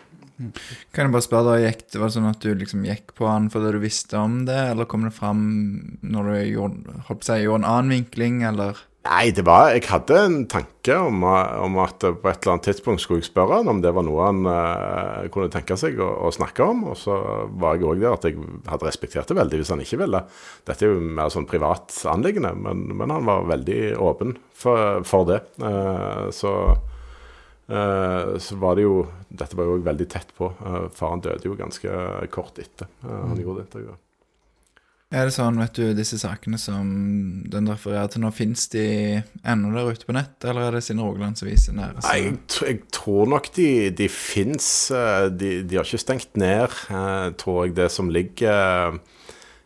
[0.91, 3.49] Kan jeg bare spørre deg, gikk, Var det sånn at du liksom gikk på han
[3.53, 5.43] fordi du visste om det, eller kom det fram
[6.01, 9.71] når du gjorde, holdt på å si, gjorde en annen vinkling, eller Nei, det var
[9.73, 13.57] Jeg hadde en tanke om, om at på et eller annet tidspunkt skulle jeg spørre
[13.57, 16.83] han om det var noe han uh, kunne tenke seg å, å snakke om.
[16.91, 17.17] Og så
[17.61, 18.37] var jeg òg der at jeg
[18.69, 20.21] hadde respektert det veldig hvis han ikke ville.
[20.69, 25.29] Dette er jo mer sånn privat anliggende, men, men han var veldig åpen for, for
[25.29, 25.41] det.
[25.57, 26.87] Uh, så eh,
[28.41, 30.51] så var det jo Dette var jo veldig tett på.
[30.51, 31.91] Eh, faren døde jo ganske
[32.33, 34.07] kort etter eh, han gjorde det intervjuet.
[35.11, 36.91] Er det sånn, vet du, disse sakene som
[37.51, 38.85] den refererer til nå, fins de
[39.43, 41.99] ennå der ute på nett, eller er det sine Rogalandsaviser nære?
[42.05, 44.69] Nei, jeg, jeg tror nok de, de fins.
[45.35, 49.19] De, de har ikke stengt ned, eh, tror jeg, det som ligger eh,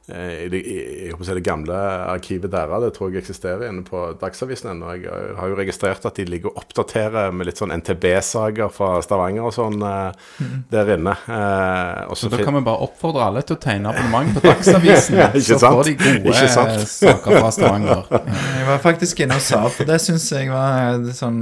[0.08, 1.78] i det, i, jeg håper å si det gamle
[2.12, 2.84] arkivet deres.
[2.84, 4.92] Det tror jeg eksisterer inne på Dagsavisen ennå.
[4.94, 8.92] Jeg eh, har jo registrert at de ligger og oppdaterer med litt sånn NTB-saker fra
[9.06, 10.54] Stavanger og sånn mm.
[10.70, 11.16] der inne.
[11.26, 15.18] Eh, og Så da kan vi bare oppfordre alle til å tegne abonnement på Dagsavisen.
[15.26, 15.78] Ja, så sant?
[15.80, 18.10] får de gode eh, saker fra Stavanger.
[18.60, 21.40] Jeg var faktisk inne og sa, for det syns jeg var sånn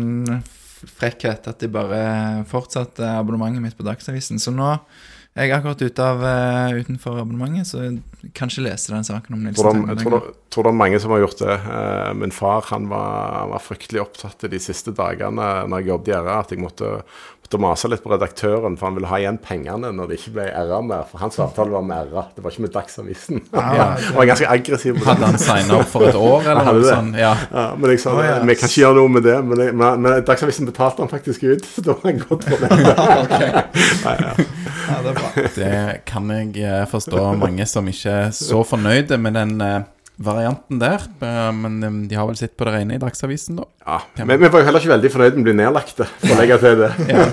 [0.99, 2.03] frekkhet at de bare
[2.49, 4.39] fortsatte abonnementet mitt på Dagsavisen.
[4.39, 4.75] Så nå
[5.33, 9.47] er akkurat ute av, uh, utenfor abonnementet, så jeg kan ikke lese den saken om
[9.57, 11.55] tror det, jeg tror det, tror det er mange som har gjort det.
[11.65, 16.13] Uh, min far han var, han var fryktelig opptatt de siste dagene når jeg jobbet
[16.13, 16.91] i RA, at jeg måtte,
[17.53, 20.45] måtte mase litt på redaktøren, for han ville ha igjen pengene når det ikke ble
[20.49, 21.05] RA mer.
[21.09, 23.41] For hans avtale var med RA, det var ikke med Dagsavisen.
[23.53, 27.17] Han var ganske aggressiv Hadde han signa opp for et år, eller noe sånt?
[27.19, 27.33] Ja.
[27.53, 28.37] Ja, men jeg sa oh, ja.
[28.43, 29.37] vi kan ikke gjøre noe med det.
[29.45, 32.85] Men, jeg, men, men Dagsavisen betalte han faktisk ut, så da var han godt fornøyd.
[34.83, 35.29] Ja, det er bra.
[35.55, 35.75] Det
[36.09, 37.21] kan jeg eh, forstå.
[37.39, 39.85] Mange som ikke er så fornøyde med den eh,
[40.17, 41.01] varianten der.
[41.21, 43.65] Eh, Men eh, de har vel sett på det rene i Dagsavisen, da.
[43.85, 46.39] Ja, men vi var jo heller ikke veldig fornøyd med å bli nedlagt, for å
[46.41, 46.91] legge til det.
[47.13, 47.25] Ja,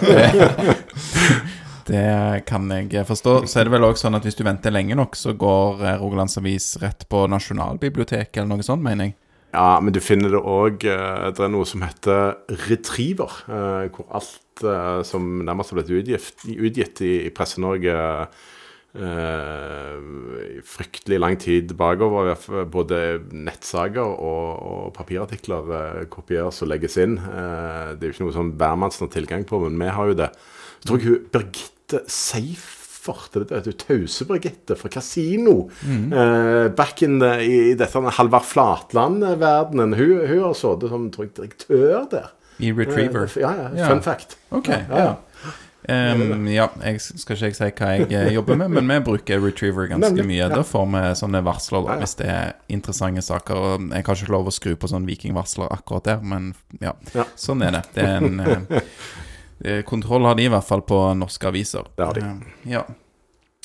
[1.91, 3.41] det, det kan jeg forstå.
[3.51, 5.97] Så er det vel også sånn at hvis du venter lenge nok, så går eh,
[6.01, 9.17] Rogalands Avis rett på Nasjonalbiblioteket eller noe sånt, mener jeg.
[9.51, 12.37] Ja, men du finner det òg Det er noe som heter
[12.69, 17.97] Retriever, eh, hvor alt eh, som nærmest har blitt utgitt, utgitt i, i Presse-Norge
[18.95, 22.35] eh, fryktelig lang tid bakover,
[22.71, 27.19] både nettsaker og, og papirartikler eh, kopieres og legges inn.
[27.21, 30.19] Eh, det er jo ikke noe som hvermannsen har tilgang på, men vi har jo
[30.25, 30.31] det.
[30.81, 32.05] Så tror jeg hun Birgitte
[33.65, 35.71] du Tause-Birgitte fra Casino.
[35.83, 36.13] Mm.
[36.13, 39.97] Eh, back in the, i, i dette Halvard Flatland-verdenen.
[39.97, 42.31] Hun, hun har sittet som tror jeg, direktør der.
[42.61, 43.25] I Retriever.
[43.25, 43.89] Eh, ja, ja.
[43.89, 44.37] Fun fact.
[44.51, 45.05] Ok, Ja, ja.
[45.05, 45.57] ja.
[45.89, 49.41] Em, ja, jeg skal ikke jeg si hva jeg eh, jobber med, men vi bruker
[49.41, 50.51] Retriever ganske mye.
[50.53, 53.61] Da får vi sånne varsler da, hvis det er interessante saker.
[53.61, 56.53] Og Jeg har ikke lov å skru på sånn vikingvarsler akkurat der, men
[56.85, 56.95] ja,
[57.39, 57.85] sånn er det.
[57.97, 58.81] Det er en eh,
[59.65, 61.89] eh, Kontroll har de i hvert fall på norske aviser.
[61.97, 62.27] Det har de.
[62.27, 62.85] Eh, ja.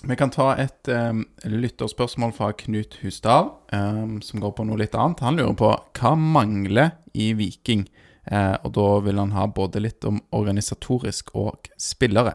[0.06, 4.94] Vi kan ta et um, lytterspørsmål fra Knut Husdal, um, som går på noe litt
[4.94, 5.24] annet.
[5.26, 7.88] Han lurer på hva mangler i Viking?
[8.26, 12.34] Eh, og da vil han ha både litt om organisatorisk og spillere.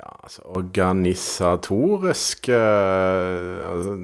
[0.00, 3.96] Ja, altså organisatorisk eh, altså,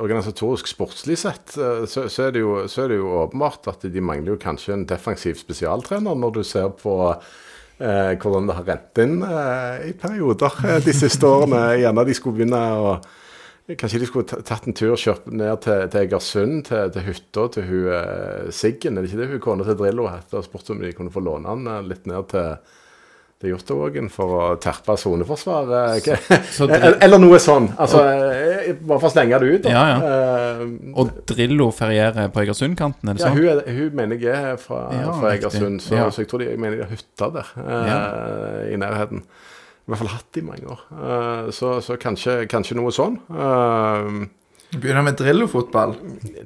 [0.00, 4.04] Organisatorisk sportslig sett, eh, så, så, er jo, så er det jo åpenbart at de
[4.04, 9.02] mangler jo kanskje en defensiv spesialtrener, når du ser på eh, hvordan det har rent
[9.04, 11.62] inn eh, i perioder eh, de siste årene.
[11.82, 12.96] Gjerne de skulle begynne å
[13.66, 17.48] Kanskje de skulle ta- tatt en tur kjørt ned til, til Egersund, til, til hytta
[17.56, 18.94] til hun eh, Siggen.
[18.96, 20.38] Er det ikke det hun kona til Drillo heter?
[20.38, 22.56] Og spurt om de kunne få låne han eh, litt ned til
[23.36, 26.06] til Jåttåvågen for å terpe soneforsvaret.
[26.64, 27.66] Eller eller noe sånn.
[27.76, 29.66] Altså, og, bare for å slenge det ut.
[29.66, 29.74] da.
[29.74, 30.62] Ja, Eh,
[30.96, 33.36] Og Drillo ferierer på Egersundkanten, er det ja, sånn?
[33.36, 35.34] hun, er, hun mener jeg er fra, Ja, fra.
[35.34, 36.06] Egersund, så, Ja.
[36.08, 39.20] så jeg tror de, jeg mener de har hytta der eh, i nærheten.
[39.86, 40.80] I hvert fall hatt i mange år.
[40.98, 43.20] Eh, så så kanskje, kanskje noe sånn.
[43.30, 44.26] Eh,
[44.76, 45.92] Begynner med Drillo-fotball.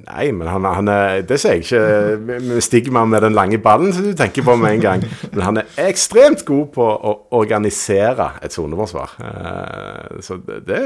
[0.05, 4.05] Nei, men han, han er Det sier jeg ikke stigma med den lange ballen som
[4.05, 5.05] du tenker på med en gang.
[5.33, 9.17] Men han er ekstremt god på å organisere et soneforsvar.
[9.25, 10.79] Eh, Så det, det,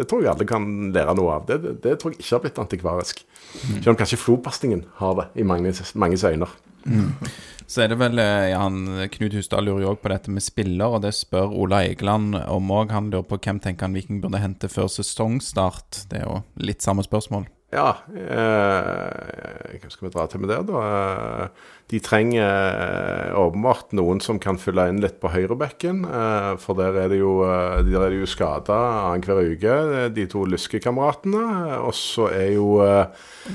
[0.00, 1.44] det tror jeg alle kan lære noe av.
[1.52, 3.22] Det, det, det tror jeg ikke har blitt antikvarisk.
[3.68, 6.48] Selv om kanskje flopastingen har det i mange, manges øyne.
[7.70, 8.82] Så er det vel eh, ja, han,
[9.14, 12.72] Knut Husdal lurer jo òg på dette med spiller, og det spør Ola Egeland om
[12.74, 12.90] òg.
[12.90, 16.04] Han lurer på hvem tenker han Viking burde hente før sesongstart.
[16.10, 17.46] Det er jo litt samme spørsmål.
[17.70, 20.80] Ja, eh, hvem skal vi dra til med det, da?
[21.44, 26.04] Eh, De trenger eh, åpenbart noen som kan fylle inn litt på høyrebekken.
[26.06, 28.76] Eh, for der er det jo, eh, der er det jo skada
[29.08, 29.74] annenhver uke,
[30.14, 31.80] de to lyskekameratene.
[31.82, 33.06] Og så er jo eh,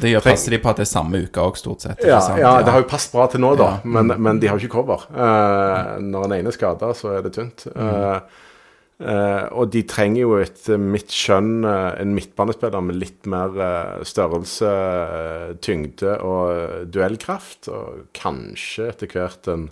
[0.01, 2.03] Det gjør passer de på at det er samme uke òg, stort sett.
[2.03, 3.69] ja, ja, det har jo passet bra til nå, da.
[3.79, 3.93] Ja.
[3.99, 5.07] Men, men de har jo ikke cover.
[5.15, 7.67] Eh, når den ene er skada, så er det tynt.
[7.71, 8.19] Eh,
[8.99, 14.03] eh, og de trenger jo etter mitt skjønn uh, en midtbanespiller med litt mer uh,
[14.07, 17.67] størrelse, eh, tyngde og eh, duellkraft.
[17.73, 19.65] Og kanskje etter hvert en,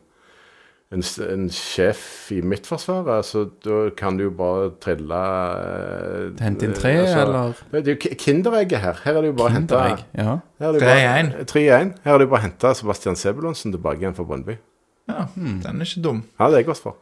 [0.93, 2.03] en, en sjef
[2.35, 3.25] i Midtforsvaret.
[3.25, 7.63] Så da kan du jo bare trille eh, Hente inn tre, altså, eller?
[7.71, 8.99] Det er jo Kinderegget her.
[9.05, 11.33] Her er det jo bare bare- 3-1.
[11.49, 11.95] 3-1.
[12.03, 14.59] Her er det jo bare å hente Sebastian Sebulonsen tilbake igjen fra Brøndby.
[15.09, 16.21] Ja, den er ikke dum.
[16.39, 16.99] Ja, det er jeg godt for.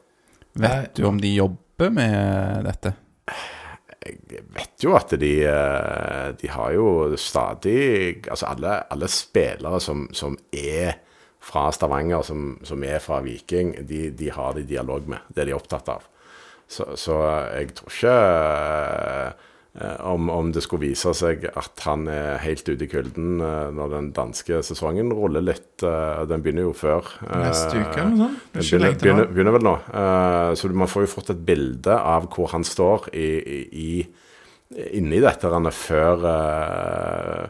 [0.57, 1.57] Vet du om de jobber
[1.89, 2.93] med dette?
[4.01, 10.07] Jeg vet jo at de, eh, de har jo stadig Altså alle, alle spillere som,
[10.13, 10.97] som er
[11.41, 15.25] fra Stavanger, som, som er fra Viking, de, de har de dialog med.
[15.33, 16.03] Det er de opptatt av.
[16.69, 17.17] Så, så
[17.57, 19.47] jeg tror ikke eh,
[20.03, 23.93] om, om det skulle vise seg at han er helt ute i kulden eh, når
[23.93, 25.79] den danske sesongen ruller litt.
[25.87, 27.07] eh, Den begynner jo før.
[27.23, 28.41] eh, Neste uke eller noe sånt.
[28.51, 29.75] Den begynner, begynner, begynner vel nå.
[30.01, 33.29] Eh, så man får jo fått et bilde av hvor han står i,
[33.71, 33.93] i,
[34.99, 37.47] inni dette randet før, eh,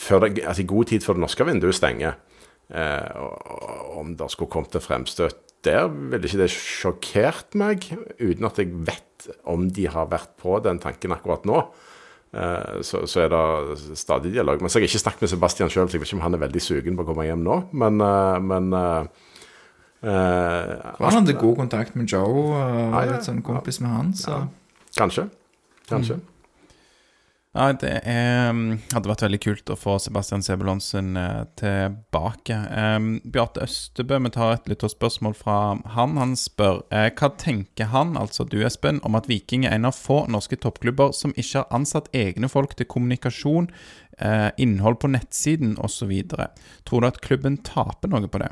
[0.00, 2.16] før det, altså I god tid før det norske vinduet stenger.
[2.72, 3.20] Eh,
[4.00, 7.88] om det skulle kommet et fremstøt der, ville ikke det sjokkert meg,
[8.20, 11.60] uten at jeg vet om de har vært på den tanken akkurat nå.
[12.34, 14.60] Eh, så, så er det stadig dialog.
[14.60, 16.36] Men så har jeg ikke snakket med Sebastian sjøl, så jeg vet ikke om han
[16.36, 17.62] er veldig sugen på å komme hjem nå.
[17.72, 18.74] Men, eh, men
[20.04, 24.10] Uh, Han hadde god kontakt med Joe, og Ja, ja, litt sånn kompis med han,
[24.12, 24.42] så
[24.98, 25.30] Kanskje.
[25.88, 26.18] Kanskje.
[27.54, 32.56] Ja, det er, mm, hadde vært veldig kult å få Sebastian Sebulonsen eh, tilbake.
[32.74, 35.58] Um, Bjarte Østebø, vi tar et lytterspørsmål fra
[35.94, 36.16] han.
[36.18, 39.94] Han spør eh, hva tenker han, altså du Espen, om at Viking er en av
[39.94, 43.70] få norske toppklubber som ikke har ansatt egne folk til kommunikasjon,
[44.18, 46.10] eh, innhold på nettsiden osv.
[46.82, 48.50] Tror du at klubben taper noe på det?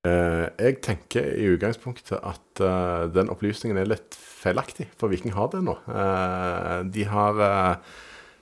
[0.00, 5.50] Eh, jeg tenker i utgangspunktet at eh, den opplysningen er litt feilaktig, for Viking har
[5.52, 5.74] det nå.
[5.92, 7.42] Eh, de har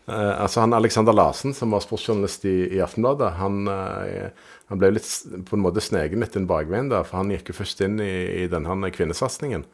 [0.09, 5.11] altså han Alexander Larsen, som var sportsjournalist i, i Aftenbladet, han, han ble litt
[5.45, 8.15] på en måte snegen litt en bakveien der, for han gikk jo først inn i,
[8.41, 9.67] i denne kvinnesatsingen.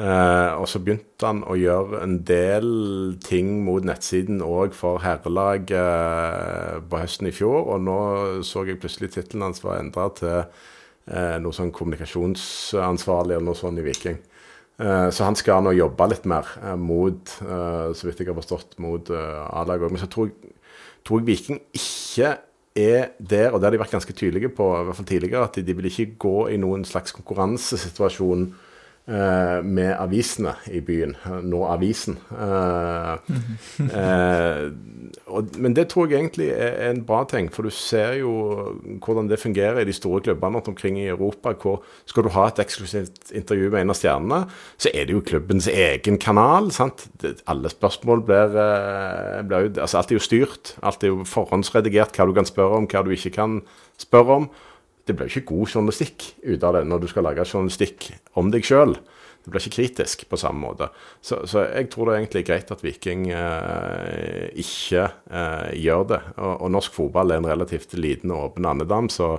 [0.00, 2.70] Og så begynte han å gjøre en del
[3.20, 7.68] ting mot nettsiden òg for herrelag på høsten i fjor.
[7.74, 7.98] Og nå
[8.48, 10.40] så jeg plutselig tittelen hans var endra til
[11.06, 14.16] noe sånn kommunikasjonsansvarlig eller noe sånt i Viking.
[14.76, 18.36] Eh, så han skal nå jobbe litt mer eh, mot, eh, så vidt jeg har
[18.36, 19.94] forstått, mot eh, A-laget òg.
[19.94, 20.52] Men så tror jeg,
[21.06, 22.34] tror jeg Viking ikke
[22.76, 25.56] er der, og det har de vært ganske tydelige på, i hvert fall tidligere, at
[25.64, 28.65] de, vil ikke gå i noen slags konkurransesituasjon eh,
[29.06, 31.12] med avisene i byen.
[31.46, 32.16] Nå avisen.
[32.34, 33.12] Eh,
[33.86, 34.62] eh,
[35.30, 38.32] og, men det tror jeg egentlig er, en bra ting, for du ser jo
[39.04, 41.54] hvordan det fungerer i de store klubbene rundt omkring i Europa.
[41.54, 44.42] hvor Skal du ha et eksklusivt intervju med en av stjernene,
[44.78, 46.72] så er det jo klubbens egen kanal.
[46.72, 47.06] sant?
[47.22, 50.76] Det, alle spørsmål blir, eh, blir altså Alt er jo styrt.
[50.82, 53.60] Alt er jo forhåndsredigert, hva du kan spørre om, hva du ikke kan
[53.98, 54.50] spørre om
[55.06, 58.66] det blir ikke god journalistikk ut av det når du skal lage journalistikk om deg
[58.66, 58.96] sjøl.
[59.46, 60.88] Det blir ikke kritisk på samme måte.
[61.22, 66.20] Så, så jeg tror det er egentlig greit at Viking eh, ikke eh, gjør det.
[66.34, 69.36] Og, og norsk fotball er en relativt liten og åpen andedam, så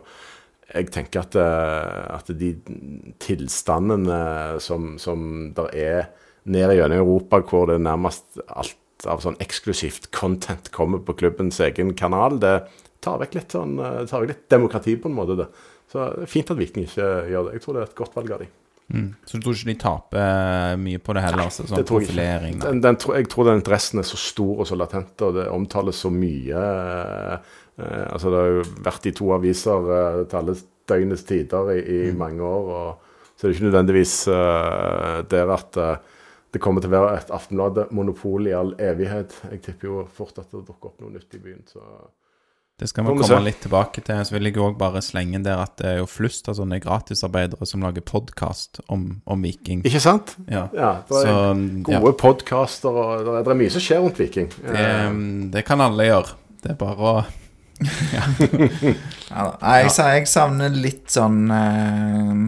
[0.68, 2.54] jeg tenker at, eh, at de
[3.24, 4.22] tilstandene
[4.64, 6.10] som, som der er
[6.48, 11.92] nede gjennom Europa, hvor det nærmest alt av sånn eksklusivt content kommer på klubbens egen
[12.00, 12.62] kanal, det
[13.02, 15.36] tar vekk litt, sånn, eh, tar vekk litt demokrati på en måte.
[15.38, 15.48] det.
[15.92, 17.54] Så det er fint at Viking ikke gjør det.
[17.58, 18.48] Jeg tror det er et godt valg av dem.
[18.88, 19.08] Mm.
[19.28, 21.44] Så du tror ikke de taper mye på det heller?
[21.50, 22.60] Altså, sånn det tror jeg ikke.
[22.64, 26.00] Den, den, jeg tror den interessen er så stor og så latent, og det omtales
[26.06, 26.56] så mye.
[26.56, 27.34] eh,
[27.84, 30.56] eh, altså Det har jo vært i to aviser eh, til alle
[30.88, 32.18] døgnets tider i, i Mm.
[32.18, 32.70] mange år.
[32.78, 33.00] og
[33.36, 35.98] Så det er ikke nødvendigvis eh, der at eh,
[36.54, 39.36] det kommer til å være et Aftenbladet-monopol i all evighet.
[39.52, 41.64] Jeg tipper jo fort at det dukker opp noe nytt i byen.
[41.68, 41.82] så...
[42.78, 43.38] Det skal vi komme se.
[43.42, 44.20] litt tilbake til.
[44.28, 47.66] Så vil jeg òg bare slenge der at det er jo flust av sånne gratisarbeidere
[47.66, 49.82] som lager podkast om, om Viking.
[49.88, 50.36] Ikke sant?
[50.46, 50.68] Ja.
[50.78, 51.34] Ja, det er Så
[51.90, 54.52] ja, gode podkaster, og det er, det er mye som skjer rundt Viking.
[54.62, 55.18] det, Eh,
[55.58, 56.38] det kan alle gjøre.
[56.62, 57.18] Det er bare å
[59.30, 62.40] Ja, jeg, sa- jeg savner litt sånn eh,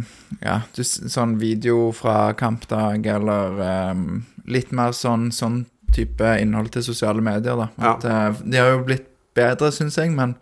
[0.46, 4.02] Ja, du, sånn video fra kampdag, eller eh,
[4.50, 5.64] litt mer sånn, sånn
[5.94, 7.70] type innhold til sosiale medier, da.
[7.82, 7.94] Ja.
[7.96, 9.09] At, eh, de har jo blitt
[9.40, 10.36] bedre, syns jeg, men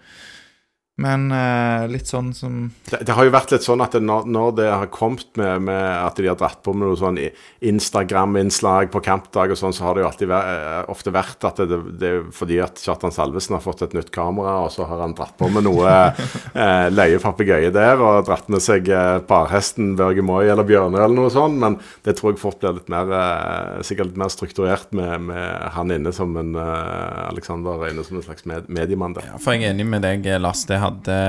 [0.97, 4.25] Men uh, litt sånn som Det, det har jo vært litt sånn at det, når,
[4.33, 7.19] når det har kommet med, med at de har dratt på med noe sånn
[7.61, 11.61] Instagram-innslag på kampdag og sånn, så har det jo alltid vært, eh, ofte vært at
[11.69, 15.03] det, det er fordi at Kjartan Salvesen har fått et nytt kamera, og så har
[15.03, 15.93] han dratt på med noe
[16.63, 21.33] eh, løyepapegøye der, og dratt med seg eh, parhesten Børge Moi eller Bjørne eller noe
[21.33, 25.29] sånt, men det tror jeg fort blir litt mer eh, sikkert litt mer strukturert med,
[25.29, 29.29] med han inne som en eh, Alexander inne som en slags med, mediemann der.
[29.29, 30.65] Ja, for jeg er enig med deg, Lars.
[30.67, 31.19] Det hadde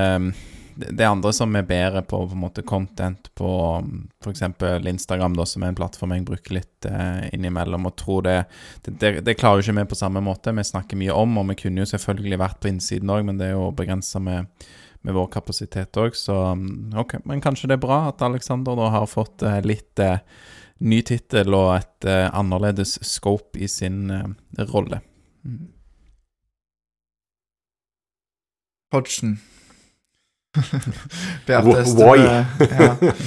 [0.78, 3.50] det det andre som er bedre på på en måte content på
[4.22, 4.42] f.eks.
[4.86, 7.88] Instagram, da, som er en plattform jeg bruker litt eh, innimellom.
[7.90, 8.36] Og tror det,
[8.86, 10.54] det, det klarer jo ikke vi på samme måte.
[10.54, 13.48] Vi snakker mye om, og vi kunne jo selvfølgelig vært på innsiden òg, men det
[13.48, 14.68] er jo begrensa med,
[15.02, 17.16] med vår kapasitet òg, så mm, ok.
[17.26, 20.22] Men kanskje det er bra at Alexander da har fått eh, litt eh,
[20.78, 25.02] ny tittel og et eh, annerledes scope i sin eh, rolle.
[25.42, 25.66] Mm.
[28.92, 29.38] Hodgson.
[31.46, 31.78] Bjarte why?
[31.82, 32.44] Østebø ja.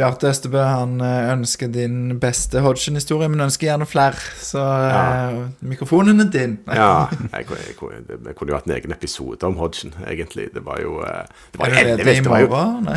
[0.00, 4.20] Bjarte Estebø han eh, ønsker din beste Hodgson-historie, men ønsker gjerne flere.
[4.38, 6.54] Så eh, mikrofonen er din.
[6.80, 10.46] Ja, jeg, jeg, det, det kunne jo hatt en egen episode om Hodgson, egentlig.
[10.54, 12.88] Det var jo eh, Det var Er det i det jo morgen?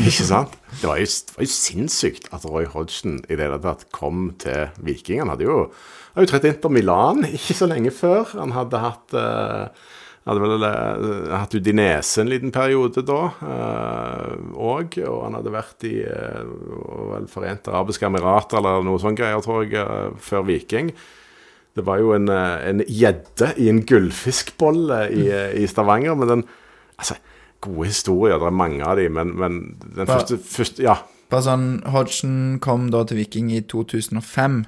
[0.00, 0.56] Ikke sant?
[0.80, 4.30] Det var, jo, det var jo sinnssykt at Roy Hodgson i det hele tatt kom
[4.40, 5.22] til Viking.
[5.22, 5.60] Han hadde jo,
[6.16, 8.24] hadde jo trett på Milan ikke så lenge før.
[8.40, 9.86] Han hadde hatt eh,
[10.26, 13.20] hadde vel eh, hatt Udinese en liten periode da
[14.54, 14.98] òg.
[15.04, 16.42] og han hadde vært i eh,
[17.12, 20.92] vel Forente arabiske emirater eller noe sånt greier, tror jeg, eh, før Viking.
[21.78, 26.18] Det var jo en eh, gjedde i en gullfiskbolle i, eh, i Stavanger.
[26.18, 26.48] Men den
[26.98, 27.14] Altså,
[27.62, 28.40] gode historier.
[28.42, 29.58] Det er mange av de, men, men
[29.94, 30.96] den første, første Ja.
[31.28, 34.62] Bare sånn, Hodgson kom da til Viking i 2005.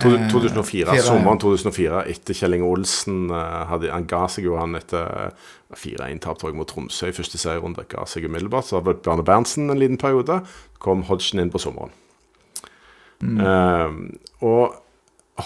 [0.00, 1.02] To, Eh, 2004, fire.
[1.04, 5.32] Sommeren 2004, etter Kjell Inge Olsen eh, hadde, Han ga seg jo han etter
[5.76, 7.84] 4-1-tap mot Tromsø i første serierunde.
[7.88, 8.68] Ga seg umiddelbart.
[8.68, 10.40] Så hadde Bjarne Berntsen en liten periode.
[10.82, 11.92] Kom Hodgson inn på sommeren.
[13.22, 13.38] Mm.
[13.38, 14.82] Uh, og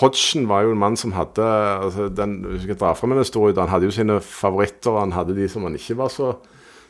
[0.00, 3.54] Hodgson var jo en mann som hadde altså den, Hvis jeg dra frem en historie,
[3.58, 6.32] han hadde jo sine favoritter, han hadde de som han ikke var så,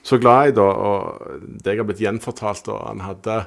[0.07, 0.57] så glad i.
[0.57, 3.41] Da, og Det jeg har blitt gjenfortalt, og han hadde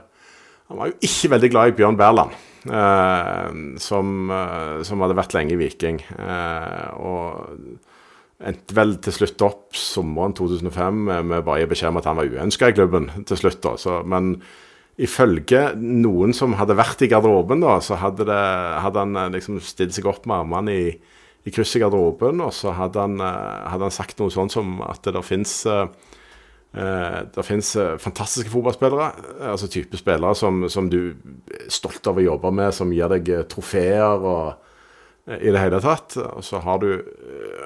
[0.70, 2.34] Han var jo ikke veldig glad i Bjørn Berland,
[2.70, 6.00] eh, som, eh, som, hadde vært lenge i Viking.
[6.14, 12.08] Eh, og endte vel til slutt opp sommeren 2005 med bare å beskjed om at
[12.08, 13.62] han var uønska i klubben til slutt.
[13.66, 14.38] da, så, men
[15.00, 18.44] ifølge noen som hadde vært i garderoben, da, så hadde, det,
[18.84, 20.90] hadde han eh, liksom stilt seg opp med armene i,
[21.48, 24.80] i krysset i garderoben, og så hadde han, eh, hadde han sagt noe sånt som
[24.86, 25.88] at det fins uh,
[26.70, 29.08] det fins fantastiske fotballspillere,
[29.50, 31.16] altså type spillere som, som, du
[31.50, 36.14] er stolt av å jobbe med, som gir deg trofeer og i det hele tatt.
[36.22, 36.92] Og så har du,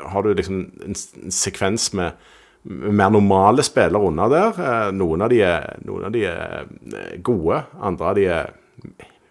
[0.08, 2.16] har du liksom en, en sekvens med
[2.64, 4.60] mer normale spillere under der.
[4.60, 8.54] Eh, noen av de er, noen av de er eh, gode, andre av de er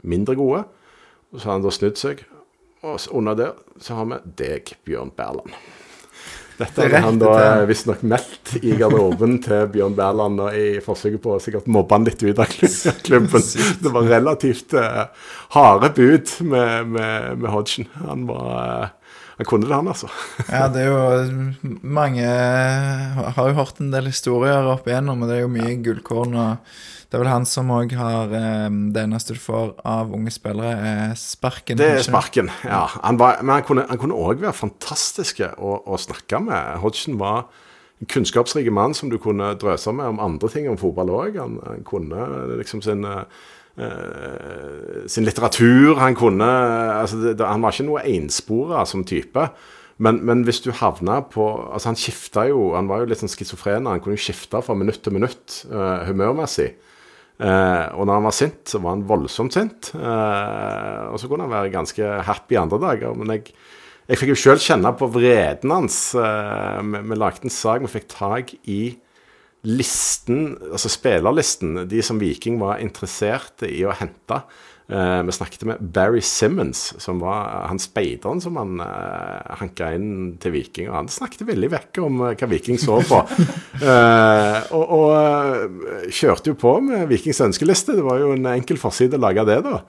[0.02, 0.64] mindre gode.
[1.32, 2.26] Og så har han da snudd seg,
[2.84, 5.54] og under der så har vi deg, Bjørn Berland.
[6.62, 11.36] Dette hadde han da eh, visstnok meldt i garderoben til Bjørn Berland i forsøket på
[11.36, 12.56] å sikkert mobbe han litt ut av
[13.06, 13.46] klubben.
[13.82, 15.04] Det var relativt uh,
[15.56, 17.88] harde bud med, med, med Hodgson.
[18.06, 18.90] Han var uh,
[19.40, 20.10] han kunne det, han, altså.
[20.52, 25.38] ja, det er jo Mange har jo hørt en del historier opp igjennom, og det
[25.38, 26.36] er jo mye gullkorn.
[26.36, 26.74] og
[27.12, 30.70] Det er vel han som òg har ehm, Det eneste du får av unge spillere,
[30.72, 31.76] er sparken.
[31.76, 32.86] Det er sparken, ja.
[33.02, 36.78] Han var, men han kunne òg være fantastisk å, å, snakke med.
[36.80, 37.50] Hodgson var
[38.00, 41.36] en kunnskapsrik mann som du kunne drøse med om andre ting om fotball òg.
[41.36, 42.30] Han, han, kunne
[42.62, 43.04] liksom sin
[43.72, 45.94] Uh, sin litteratur.
[45.96, 49.46] Han kunne altså det, det, Han var ikke noe enspora som type.
[49.96, 53.32] Men, men, hvis du havna på altså Han skifta jo Han var jo litt sånn
[53.32, 53.88] schizofren.
[53.88, 56.68] Han kunne jo skifte fra minutt til minutt uh, humørmessig.
[57.40, 59.92] Uh, og når han var sint, så var han voldsomt sint.
[59.96, 63.16] og så kunne han være ganske happy andre dager.
[63.18, 63.54] Men jeg,
[64.10, 66.02] jeg fikk jo sjøl kjenne på vreden hans.
[66.14, 68.82] vi, vi lagde en sak, vi fikk tak i
[69.62, 74.42] listen, altså spillerlisten, de som Viking var interessert i å hente.
[74.92, 80.34] Eh, vi snakket med Barry Simmons, som var han speideren som han uh, hanka inn
[80.42, 80.90] til Viking.
[80.90, 83.22] Og han snakket veldig vekk om uh, hva Viking så på.
[83.88, 87.96] eh, og, og, eh, kjørte jo på med Vikings ønskeliste.
[87.96, 89.80] Det var jo en enkel forside å lage det, da.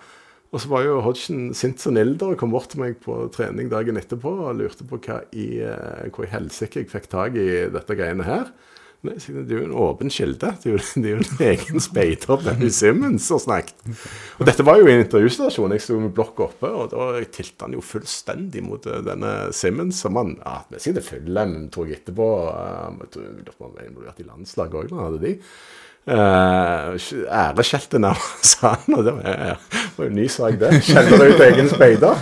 [0.53, 3.71] Og så var jo Hodgson sint som ilder og kom bort til meg på trening
[3.71, 7.65] dagen etterpå og lurte på hva i, eh, hvor i helsike jeg fikk tak i
[7.73, 8.53] dette greiene her.
[9.03, 10.53] Det er jo en åpen kilde.
[10.63, 13.75] Det er jo, en egen speider, Benny Simmons, som snakket.
[14.39, 15.75] Og dette var jo i en intervjustasjon.
[15.75, 19.99] Jeg sto med blokka oppe, og da tilte han jo fullstendig mot eh, denne Simmons.
[20.05, 22.29] Som han ja, sikkert følger tror jeg, etterpå.
[23.03, 25.35] Jeg tror han var involvert i landslaget òg, hadde de.
[26.03, 26.97] Uh,
[27.31, 28.95] Æreskjeltet nærmest, han.
[28.97, 29.53] Og det var,
[30.03, 30.71] jo ny sak, det.
[30.83, 32.19] Skjeller ut egen speider.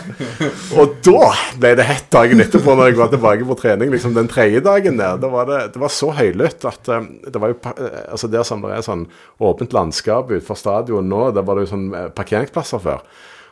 [0.77, 3.89] Og da ble det hett dagen etterpå, når jeg var tilbake på trening.
[3.93, 5.17] liksom Den tredje dagen der.
[5.21, 7.57] Det var, det, det var så høylytt at um, det var jo
[8.11, 9.07] altså Der som det er sånn
[9.41, 13.01] åpent landskap utenfor stadion nå, der var det jo sånn parkeringsplasser før.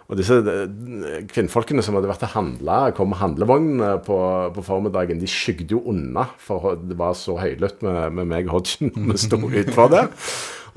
[0.10, 4.19] Og disse eh, kvinnfolkene som hadde vært og handla, kom med handlevogn på,
[4.56, 8.60] på, formiddagen, de skygde jo unna, for det var så høylytt med, med meg og
[8.60, 10.10] Hodgson vi sto utenfor der.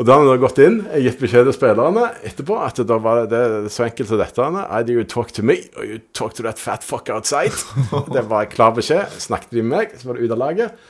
[0.00, 3.42] Og da hadde vi gått inn, gitt beskjed til spillerne etterpå at da var det,
[3.66, 4.48] det så enkelt som dette.
[4.64, 7.52] Either you talk to me, or you talk to that fat fuck outside.
[8.14, 9.12] Det var klar beskjed.
[9.20, 10.82] Snakket de med meg, så var det ut av laget.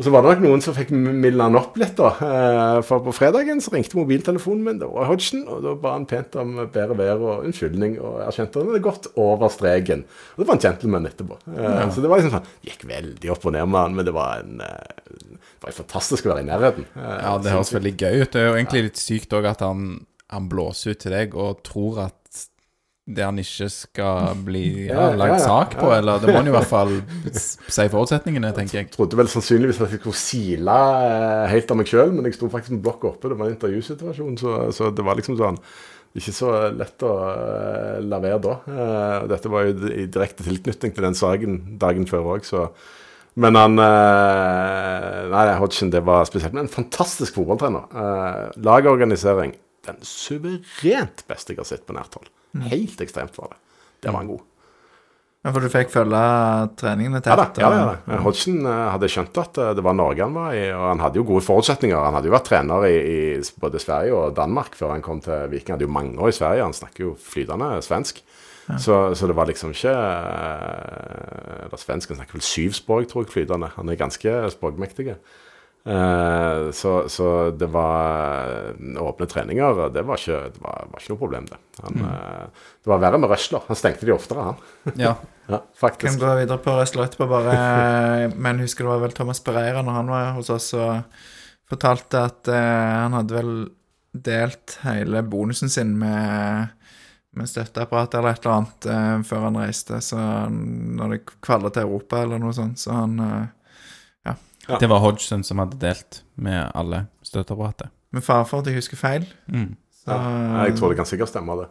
[0.00, 2.14] Og så var det nok noen som fikk mildna han opp litt, da.
[2.24, 6.06] Eh, for på fredagen så ringte mobiltelefonen min, det var Hodgson, og da ba han
[6.08, 10.06] pent om bedre vær og unnskyldning, og erkjente han hadde gått over streken.
[10.32, 11.36] Og det var en gentleman etterpå.
[11.52, 11.84] Eh, ja.
[11.92, 14.40] Så det var liksom sånn Gikk veldig opp og ned med han, men det var
[14.40, 16.86] en eh, det var fantastisk å være i nærheten.
[16.96, 18.30] Ja, det høres veldig gøy ut.
[18.32, 19.90] Det er jo egentlig litt sykt òg at han,
[20.32, 22.19] han blåser ut til deg og tror at
[23.16, 26.56] det han ikke skal bli ja, ja, sak på, eller det må han jo i
[26.56, 26.92] hvert fall
[27.34, 28.88] si forutsetningene, tenker jeg.
[28.90, 32.38] Jeg trodde vel sannsynligvis at jeg skulle sile eh, helt av meg sjøl, men jeg
[32.38, 33.30] sto faktisk med blokk oppe.
[33.30, 35.60] Det var en intervjusituasjon, så, så, det var liksom sånn
[36.18, 38.54] ikke så lett å uh, la være da.
[38.66, 42.70] Uh, dette var jo i direkte tilknytning til den saken dagen før òg, så
[43.40, 46.52] Men han Nei, Hodgson, det var spesielt.
[46.52, 48.50] Men en fantastisk fotballtrener.
[48.58, 49.54] Lagorganisering.
[49.86, 52.26] Den suverent beste jeg har sett på nært hold.
[52.54, 52.68] Mm.
[52.72, 53.60] Helt ekstremt var det.
[54.04, 54.46] Der var han god.
[55.40, 56.20] Ja, For du fikk følge
[56.76, 57.32] treningene tett?
[57.32, 57.46] Ja da.
[57.62, 58.18] ja, ja, ja.
[58.26, 61.16] Hodgson uh, hadde skjønt at uh, det var Norge han var i, og han hadde
[61.16, 61.96] jo gode forutsetninger.
[61.96, 65.48] Han hadde jo vært trener i, i både Sverige og Danmark før han kom til
[65.48, 65.72] Viking.
[65.72, 68.20] Han hadde jo mange år i Sverige, han snakker jo flytende svensk.
[68.68, 68.76] Ja.
[68.78, 73.32] Så, så, det var liksom ikke uh, Eller svensken snakker vel syv språk, tror jeg,
[73.32, 73.72] flytende.
[73.78, 75.14] Han er ganske språkmektig.
[75.80, 77.26] Uh, så, så,
[77.56, 79.80] det var åpne treninger.
[79.94, 81.60] Det var ikke, det var, var ikke noe problem, det.
[81.80, 82.06] Han, mm.
[82.06, 83.64] uh, det var verre med Røsler.
[83.70, 84.94] Han stengte de oftere, han.
[85.00, 85.16] ja.
[85.50, 86.12] ja, faktisk.
[86.12, 88.30] Kan gå videre på Røsler etterpå, bare.
[88.36, 91.20] Men husker det var vel Thomas Bereira når han var hos oss og
[91.70, 93.52] fortalte at han hadde vel
[94.12, 96.68] delt hele bonusen sin med,
[97.30, 100.00] med støtteapparat eller et eller annet eh, før han reiste.
[100.02, 100.18] Så
[100.50, 103.48] når det kvaller til Europa eller noe sånt, så han eh,
[104.78, 107.90] Det var Hodgson som hadde delt med alle støtteapparatet.
[108.14, 109.26] Med fare for at jeg husker feil.
[109.50, 109.74] Mm.
[110.00, 111.70] Så, Ja, jeg tror det kan sikkert stemme, det.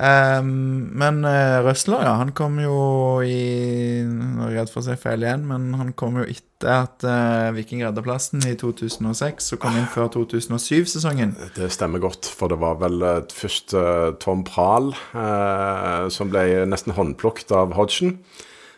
[0.00, 4.86] Ehm, men uh, Røsler, ja, han kom jo i Nå er jeg redd for å
[4.86, 9.52] si feil igjen, men han kom jo etter at uh, Viking redda plassen i 2006,
[9.52, 11.36] og kom inn før 2007-sesongen.
[11.58, 16.64] Det stemmer godt, for det var vel eh, først uh, Tom Prahl eh, som ble
[16.70, 18.16] nesten håndplukket av Hodgson.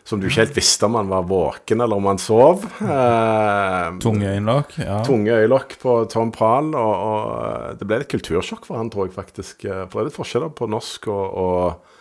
[0.04, 2.66] Som du ikke helt visste om han var våken eller om han sov.
[2.84, 4.74] Eh, Tunge øyelokk.
[4.82, 4.98] Ja.
[5.06, 9.16] tunge øyelokk på Tom Prahl, og, og det ble litt kultursjokk for han, tror jeg
[9.16, 9.64] faktisk.
[9.64, 11.96] Eh, For det er litt forskjeller på norsk og, og,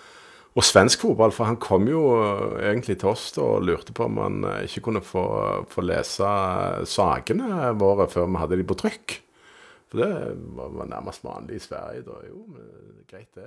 [0.59, 1.31] og svensk fotball.
[1.31, 4.65] For han kom jo eh, egentlig til oss da, og lurte på om han eh,
[4.67, 5.23] ikke kunne få,
[5.71, 9.21] få lese eh, sakene våre før vi hadde de på trykk.
[9.93, 12.17] For det var nærmest vanlig i Sverige da.
[12.25, 13.45] Jo, men greit det,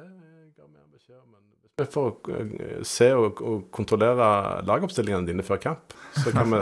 [0.55, 1.18] ga mer beskjed.
[1.26, 4.28] Men hvis vi får eh, se og, og kontrollere
[4.68, 6.61] lagoppstillingene dine før kamp, så, kan vi,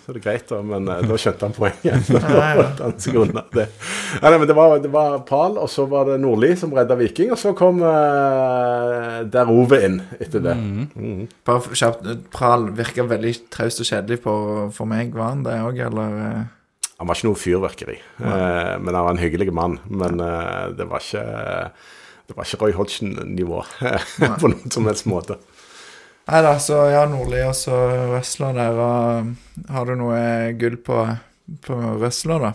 [0.00, 0.62] så er det greit, da.
[0.64, 2.08] Men eh, da skjønte han poenget.
[3.52, 3.66] Det.
[4.22, 6.96] Ja, nei, men det var, det var Pal, og så var det Nordli som redda
[6.96, 10.56] Viking, og så kom uh, Der Ove inn etter det.
[10.56, 11.28] Mhm.
[11.44, 14.34] Bare kjapt, Pral virka veldig traust og kjedelig på,
[14.72, 15.12] for meg.
[15.12, 16.48] Var han det òg, eller?
[17.02, 17.04] Eh?
[17.04, 19.80] Han var ikke noe fyrverkeri, eh, men han var en hyggelig mann.
[19.90, 21.26] Men eh, det var ikke
[22.32, 23.58] det var ikke Roy Hodgson-nivå
[24.40, 25.36] på noen som helst måte.
[26.30, 27.74] Nei da, så ja, Nordli og så
[28.14, 28.78] Røsler der.
[28.78, 30.20] Og har du noe
[30.60, 31.02] gull på,
[31.66, 32.52] på Røsler, da?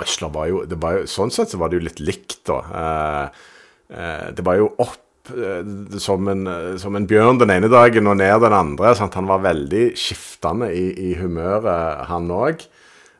[0.00, 2.58] Røsler var jo, det var jo Sånn sett så var det jo litt likt, da.
[2.80, 3.46] Eh,
[3.92, 5.62] eh, det var jo opp eh,
[6.00, 8.96] som en, eh, som en bjørn den ene dagen og ned den andre.
[8.96, 9.18] Sant?
[9.20, 12.64] Han var veldig skiftende i, i humøret, han òg.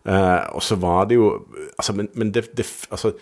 [0.05, 1.27] Eh, og så var det jo
[1.77, 3.13] altså, Men, men det, det, altså,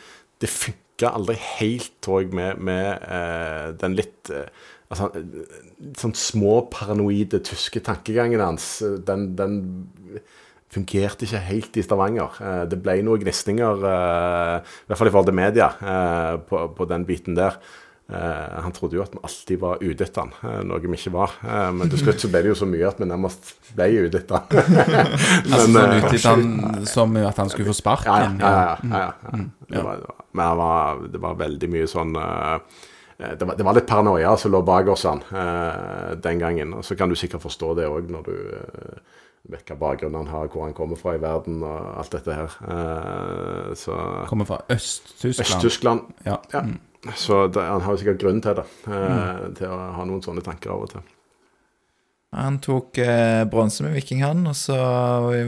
[0.41, 4.47] det funka aldri helt, tror jeg, med, med uh, den litt uh,
[4.91, 5.33] altså, sånn
[5.79, 8.79] litt sånn småparanoide tyske tankegangen hans.
[9.07, 9.59] Den, den
[10.75, 12.39] fungerte ikke helt i Stavanger.
[12.71, 15.69] Det ble noen gnisninger, i hvert fall i forhold til media,
[16.51, 17.57] på, på den biten der.
[18.09, 21.13] Eh, Han trodde jo at vi alltid var ute etter han, eh, noe vi ikke
[21.13, 21.35] var.
[21.45, 24.23] Eh, Men til slutt så ble det jo så mye at vi nærmest ble ute
[24.23, 24.47] etter han.
[25.53, 28.39] Altså Men, sånn eh, ut til han som at han skulle få sparken.
[28.41, 29.45] ja, ja, ja, ja.
[29.69, 30.01] Det var,
[30.33, 32.15] men det var, det var veldig mye sånn
[33.19, 36.73] det var, det var litt paranoia som lå bak oss han, eh, den gangen.
[36.79, 38.35] Og så kan du sikkert forstå det òg når du
[39.51, 42.55] vet hva bakgrunnen han har, hvor han kommer fra i verden og alt dette her.
[42.63, 43.97] Eh, så
[44.31, 45.45] Kommer fra Øst-Tyskland.
[45.45, 46.01] Øst-Tyskland.
[46.25, 46.39] Ja.
[46.55, 46.63] Ja.
[47.15, 48.65] Så det, han har jo sikkert grunn til det.
[48.91, 51.05] eh, Til å ha noen sånne tanker av og til.
[52.37, 54.77] Han tok eh, bronse med Viking, han, og så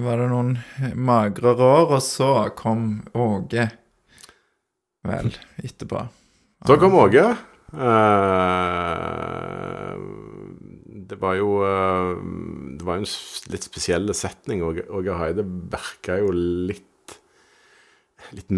[0.00, 0.54] var det noen
[0.96, 3.66] magre år, og så kom Åge
[5.04, 5.28] vel
[5.60, 6.06] etterpå.
[6.68, 7.26] Så kom Åge.
[7.70, 9.94] Eh,
[11.10, 12.10] det var jo eh,
[12.78, 14.62] Det var jo en litt spesiell setning.
[14.64, 16.86] Åge Haide virka jo litt
[18.36, 18.50] Litt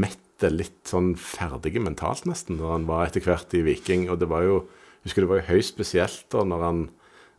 [0.43, 4.09] mette, litt sånn ferdige mentalt, nesten, når han var etter hvert i Viking.
[4.11, 4.65] Og det var jo
[5.03, 6.83] jeg husker det var jo høyst spesielt da når han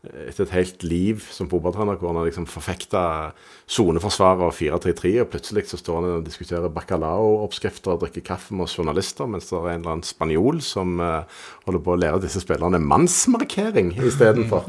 [0.03, 3.31] etter et helt liv som fotballtrener, hvor han liksom forfekta
[3.71, 8.67] soneforsvaret og 4-3-3, og plutselig så står han og diskuterer bacalao-oppskrifter og drikker kaffe med
[8.67, 11.23] journalister, mens det er en eller annen spanjol som uh,
[11.63, 14.67] holder på å lære disse spillerne mannsmarkering istedenfor.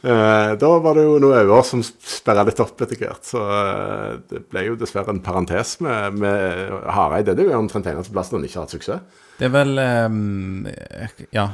[0.00, 4.14] Uh, da var det jo noen øyne som sperra litt opp etter hvert, så eh,
[4.30, 7.34] det ble jo dessverre en parentes med, med Hareide.
[7.36, 9.26] Det er jo omtrent eneste plassen han ikke har hatt suksess.
[9.40, 11.50] Det er vel eh, Ja,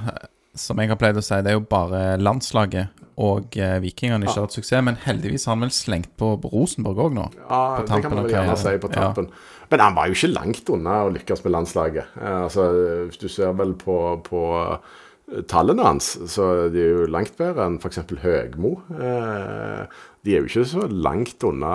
[0.57, 4.35] som jeg har pleid å si, det er jo bare landslaget og eh, vikingene ikke
[4.35, 4.85] har hatt suksess.
[4.85, 7.27] Men heldigvis har han vel slengt på Rosenborg òg nå.
[7.47, 9.31] Ja, det kan man vel gjerne si på tampen.
[9.71, 12.15] Men han var jo ikke langt unna å lykkes med landslaget.
[12.21, 12.69] Eh, altså,
[13.09, 14.95] Hvis du ser vel på, på eh,
[15.51, 17.99] tallene hans, så de er jo langt bedre enn f.eks.
[18.23, 18.77] Høgmo.
[18.95, 21.75] Eh, de er jo ikke så langt unna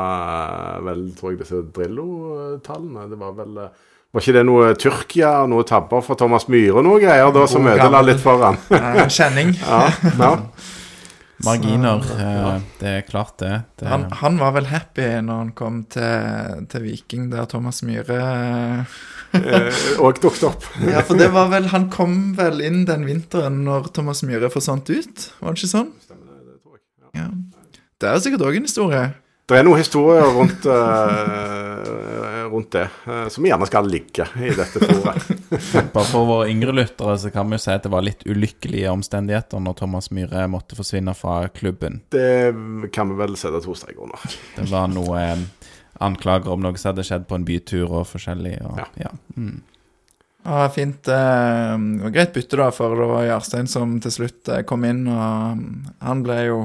[0.75, 3.07] eh, vel, tror jeg, disse Drillo-tallene.
[3.11, 6.81] Det var vel eh, Var ikke det noe Tyrkia og noe tabber fra Thomas Myhre
[6.81, 8.59] og noe greier da som ødela litt for han?
[8.75, 9.53] Eh, Kjenning.
[9.63, 9.85] ja,
[10.19, 10.31] ja.
[11.47, 12.03] Marginer.
[12.21, 13.53] eh, det er klart, det.
[13.79, 18.19] det Han, han var vel happy når han kom til, til Viking, der Thomas Myhre
[20.03, 20.65] Og dukket opp.
[20.83, 24.91] Ja, for det var vel Han kom vel inn den vinteren når Thomas Myhre forsvant
[24.91, 25.91] ut, var det ikke sånn?
[27.15, 27.27] Ja.
[28.01, 29.03] Det er sikkert òg en historie.
[29.51, 34.79] Det er noen historier rundt, uh, rundt det, uh, som gjerne skal ligge i dette
[34.79, 35.25] foret.
[35.95, 38.93] Bare for våre yngre lyttere så kan vi jo si at det var litt ulykkelige
[38.93, 41.99] omstendigheter når Thomas Myhre måtte forsvinne fra klubben.
[42.15, 42.53] Det
[42.95, 44.23] kan vi vel sette to streker under.
[44.55, 45.43] Det var noe eh,
[46.01, 48.57] anklager om noe som hadde skjedd på en bytur og forskjellig.
[48.65, 48.87] Og, Ja.
[49.07, 49.11] ja.
[49.37, 49.61] Mm.
[50.43, 51.07] Ja, fint.
[51.07, 54.83] eh, Det var greit bytte, da, for det var Jarstein som til slutt eh, kom
[54.89, 55.59] inn, og
[56.01, 56.55] han ble jo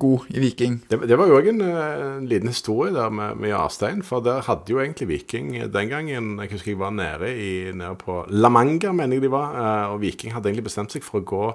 [0.00, 0.82] god i Viking.
[0.90, 4.02] Det, det var jo òg en, eh, en liten historie der med, med Jarstein.
[4.04, 7.96] For der hadde jo egentlig Viking den gangen Jeg husker jeg var nede, i, nede
[7.96, 9.56] på La Manga, mener jeg de var.
[9.56, 11.54] eh, Og Viking hadde egentlig bestemt seg for å gå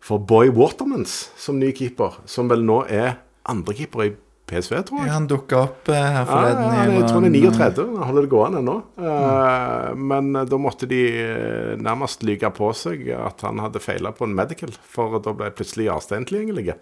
[0.00, 2.20] for Boy Watermans som ny keeper.
[2.24, 3.16] Som vel nå er
[3.50, 4.14] andrekeeper i
[4.50, 5.08] PSV, tror jeg.
[5.08, 6.64] Ja, han dukka opp eh, her Ja, forleden.
[6.74, 8.76] ja, i jeg tror han er 39, han holder det gående ennå.
[9.00, 10.04] Mm.
[10.10, 14.26] Men eh, da måtte de eh, nærmest lyge på seg at han hadde feila på
[14.28, 16.74] en medical, for da ble plutselig Jarstein tilgjengelig.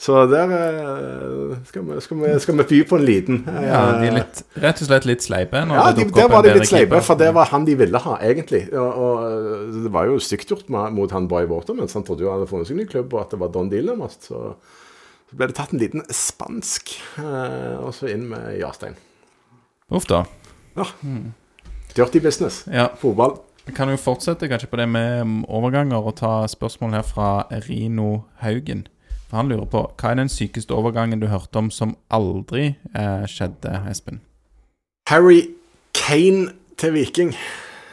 [0.00, 3.42] Så der eh, skal vi, skal, vi, skal vi by på en liten.
[3.50, 5.64] eh, Ja, de er litt, rett og slett litt sleipe.
[5.66, 8.18] ja, det de, der var de litt sleipe, for det var han de ville ha,
[8.24, 8.64] egentlig.
[8.72, 12.24] Og, og eh, Det var jo stygt gjort mot han Boy Waterman, så han trodde
[12.26, 14.28] jo han hadde funnet seg en ny klubb, og at det var Don Deal nærmest.
[14.30, 14.54] Så,
[15.28, 18.96] så ble det tatt en liten spansk, eh, og så inn med Jarstein.
[19.92, 20.24] Uff da.
[20.76, 20.86] Ja.
[21.96, 22.64] Dirty business.
[22.72, 22.88] Ja.
[23.00, 23.38] Fotball.
[23.76, 27.28] Kan jo fortsette kanskje på det med overganger og ta spørsmål her fra
[27.68, 28.86] Rino Haugen.
[29.28, 33.24] For Han lurer på hva er den sykeste overgangen du hørte om som aldri eh,
[33.28, 34.22] skjedde, Espen?
[35.08, 35.50] Harry
[35.96, 37.34] Kane til Viking.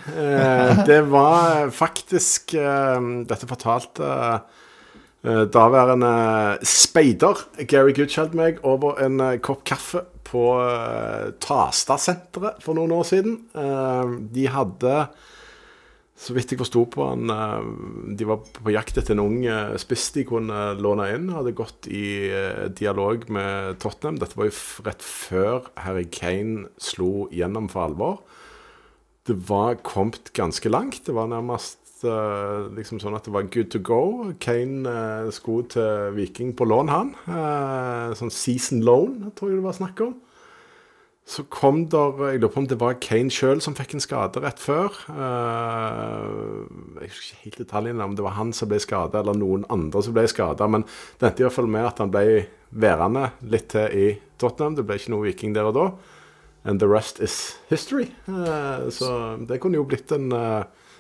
[0.08, 4.64] Eh, det var faktisk eh, Dette fortalte eh,
[5.26, 6.12] daværende
[6.66, 13.06] speider Gary Goodchild meg over en eh, kopp kaffe på uh, Tasta-senteret for noen år
[13.08, 13.40] siden.
[13.54, 14.96] Eh, de hadde
[16.16, 17.66] så vidt jeg forsto på han eh,
[18.16, 21.28] De var på jakt etter en ung eh, spiss de kunne låne inn.
[21.36, 24.22] Hadde gått i eh, dialog med Tottenham.
[24.22, 24.56] Dette var jo
[24.88, 28.22] rett før Harry Kane slo gjennom for alvor.
[29.28, 31.04] Det var kommet ganske langt.
[31.04, 31.85] Det var nærmest eh,
[32.76, 34.32] liksom sånn at det var good to go.
[34.44, 37.16] Kane eh, skulle til Viking på lån, han.
[37.26, 40.16] Eh, sånn season loan, tror jeg det var snakk om.
[41.26, 44.42] Så kom der Jeg lurer på om det var Kane sjøl som fikk en skade
[44.44, 44.94] rett før.
[45.10, 46.28] Eh,
[47.02, 50.04] jeg husker ikke helt detaljene om det var han som ble skada, eller noen andre
[50.06, 50.68] som ble skada.
[50.70, 50.86] Men
[51.18, 54.78] det endte i hvert fall med at han ble værende litt til i Tottenham.
[54.78, 55.88] Det ble ikke noe Viking der og da.
[56.66, 58.12] And the rest is history.
[58.30, 59.10] Eh, så
[59.50, 60.30] det kunne jo blitt en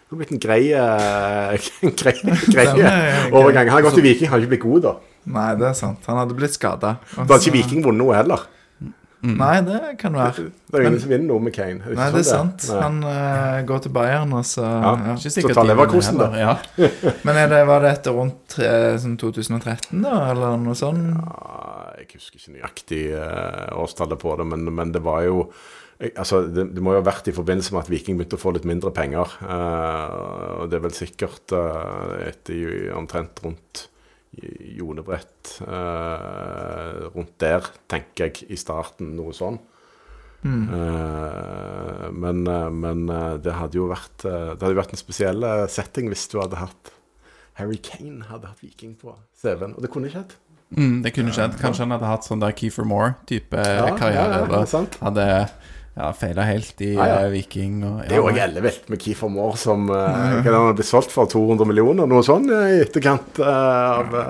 [0.06, 2.16] eh, det kunne blitt en grei, eh, en grei,
[2.54, 3.70] grei Den er overgang.
[3.70, 4.98] Han har gått til Viking, han har ikke blitt god, da.
[5.36, 6.06] Nei, det er sant.
[6.06, 6.98] Han hadde blitt skada.
[7.02, 8.46] Da hadde ikke Viking vunnet noe heller.
[9.26, 10.50] Nei, det kan være.
[10.70, 11.80] Det er jo ingen som vinner noe med Kane.
[11.82, 12.66] Det Nei, det er sånn sant.
[12.68, 12.80] Det.
[12.82, 14.92] Han uh, går til Bayern, og så Ja.
[15.08, 15.16] ja.
[15.16, 16.28] Ikke Så tar ta de da.
[16.38, 16.54] Ja.
[17.26, 20.14] Men er det, var det etter rundt eh, sånn 2013, da?
[20.34, 21.16] Eller noe sånt?
[21.18, 25.48] Ja, Jeg husker ikke nøyaktig eh, årstallet på det, men, men det var jo
[26.16, 28.56] altså, det, det må jo ha vært i forbindelse med at Viking begynte å få
[28.56, 29.38] litt mindre penger.
[29.42, 33.86] Uh, og det er vel sikkert uh, etter omtrent rundt
[34.36, 39.14] Jonebrett uh, Rundt der, tenker jeg, i starten.
[39.16, 39.62] Noe sånn.
[40.46, 45.42] Eh, men, eh, men eh, det hadde jo vært eh, Det hadde vært en spesiell
[45.42, 46.92] eh, setting hvis du hadde hatt
[47.58, 50.34] Harry Kane hadde hatt Viking på CV-en, og det kunne skjedd.
[50.76, 51.54] Mm, det kunne skjedd.
[51.62, 53.62] Kanskje han hadde hatt sånn der Keefer Moore-type
[53.96, 54.42] karriere.
[54.44, 55.28] ja, ja, hadde
[55.96, 57.20] ja, feila helt i Ja, ja.
[57.24, 57.78] eh, Viking.
[57.88, 61.30] Og, Det er jo ja, ellevilt med Keefer Moore som uh, kan blitt solgt for
[61.32, 64.26] 200 millioner, noe sånn, eh, i etterkant uh, av, uh,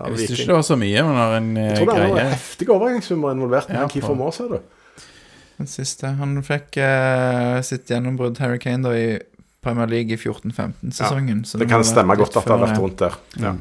[0.00, 0.40] av Jeg visste Viking.
[0.40, 2.40] ikke det var så mye, men har en greie Jeg tror det er noen heftig
[2.40, 4.58] heftige overgangssummer involvert med Ja, Keefer Moore, ser du.
[5.56, 6.10] Den siste.
[6.18, 9.16] Han fikk uh, sitt gjennombrudd, Harry Kane, da, i
[9.64, 11.46] Premier League i 14-15-sesongen.
[11.46, 13.16] Ja, Det må kan stemme godt at det har vært rundt der.
[13.40, 13.54] Ja.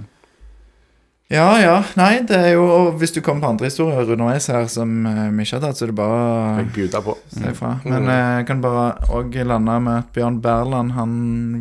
[1.33, 1.77] Ja, ja.
[1.97, 2.65] Nei, det er jo
[2.99, 5.87] Hvis du kommer på andre historier underveis her som eh, vi ikke har tatt, så
[5.87, 6.19] er det bare
[6.61, 7.15] å bjuder på.
[7.33, 7.71] si ifra.
[7.81, 8.83] Men eh, jeg kan bare
[9.17, 11.15] òg lande med at Bjørn Berland han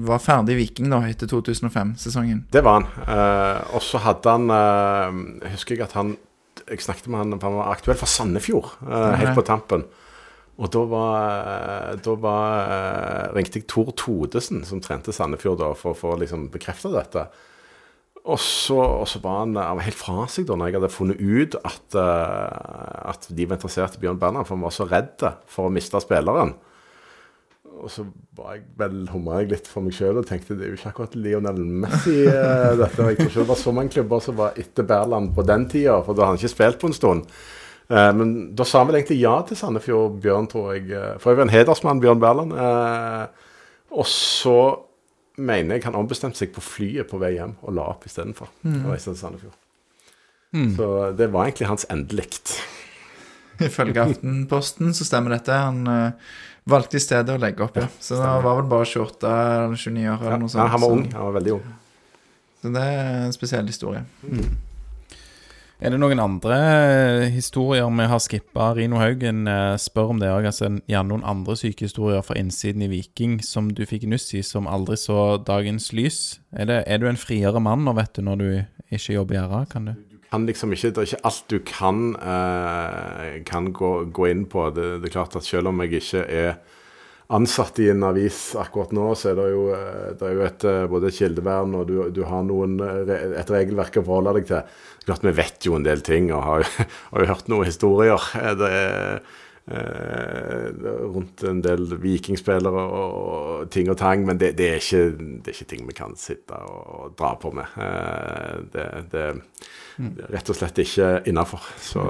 [0.04, 2.42] var ferdig Viking da etter 2005-sesongen.
[2.52, 2.90] Det var han.
[3.08, 6.12] Eh, og så hadde han eh, Husker jeg at han
[6.68, 9.86] Jeg snakket med han, han var aktuell for Sandefjord eh, helt på tampen.
[10.60, 15.96] Og da var, eh, da var ringte jeg Tor Todesen, som trente Sandefjord, da, for
[15.96, 17.24] å få liksom bekrefte dette.
[18.24, 21.18] Og så, og så var han, var helt fra seg da når jeg hadde funnet
[21.20, 25.26] ut at, eh, at de var interessert i Bjørn Berland, for han var så redd
[25.50, 26.54] for å miste spilleren.
[27.74, 28.06] Og så
[28.38, 30.92] var jeg vel humra jeg litt for meg sjøl og tenkte det er jo ikke
[30.94, 32.86] akkurat Lionel Messi eh, dette.
[32.86, 35.98] Jeg tror ikke det var så mange klubber som var etter Berland på den tida,
[36.06, 37.28] for da hadde han ikke spilt på en stund.
[37.92, 40.88] Eh, men da sa han vel egentlig ja til Sandefjord Bjørn, tror jeg.
[41.20, 42.56] For jeg var en hedersmann, Bjørn Berland.
[42.56, 43.52] Eh,
[44.00, 44.58] og så
[45.37, 48.51] mener jeg han ombestemte seg på flyet på vei hjem og la opp istedenfor.
[48.62, 48.85] Mm.
[50.55, 50.74] mm.
[50.76, 52.57] Så det var egentlig hans endelikt.
[53.68, 55.55] Ifølge Aftenposten så stemmer dette.
[55.55, 56.37] Han uh,
[56.70, 57.89] valgte i stedet å legge opp, ja.
[58.03, 60.70] Så han var vel bare 28 eller 29 år eller Ja, noe sånt.
[60.70, 61.09] han var så- ung.
[61.12, 61.74] Han var veldig ung.
[62.62, 64.05] Så det er en spesiell historie.
[65.85, 68.70] Er det noen andre eh, historier vi har skippa?
[68.72, 70.47] Rino Haugen eh, spør om det òg.
[70.49, 74.64] Altså, gjerne noen andre sykehistorier fra innsiden i Viking som du fikk nuss i, som
[74.64, 76.39] aldri så dagens lys.
[76.57, 78.47] Er, det, er du en friere mann nå, vet du, når du
[78.97, 79.61] ikke jobber i RA?
[79.68, 79.93] Kan du?
[80.49, 84.70] liksom ikke, Det er ikke alt du kan, eh, kan gå, gå, inn på.
[84.72, 86.57] Det, det, er klart at selv om jeg ikke er
[87.28, 90.66] ansatt i en avis akkurat nå, så er det jo, eh, det er jo et,
[90.97, 94.82] både kildevern og du, du, har noen, et regelverk å forholde deg til.
[95.05, 96.68] Klart Vi vet jo en del ting og har,
[97.12, 98.30] har jo hørt noen historier.
[98.40, 99.22] Er
[99.66, 100.66] Eh,
[101.00, 105.57] rundt en del vikingspillere og ting og tang, men det, det, er ikke, det, er
[105.57, 107.72] ikke, ting vi kan sitte og dra på med.
[107.80, 108.84] Eh, det,
[109.14, 109.24] det
[109.97, 111.62] rett og slett ikke innafor.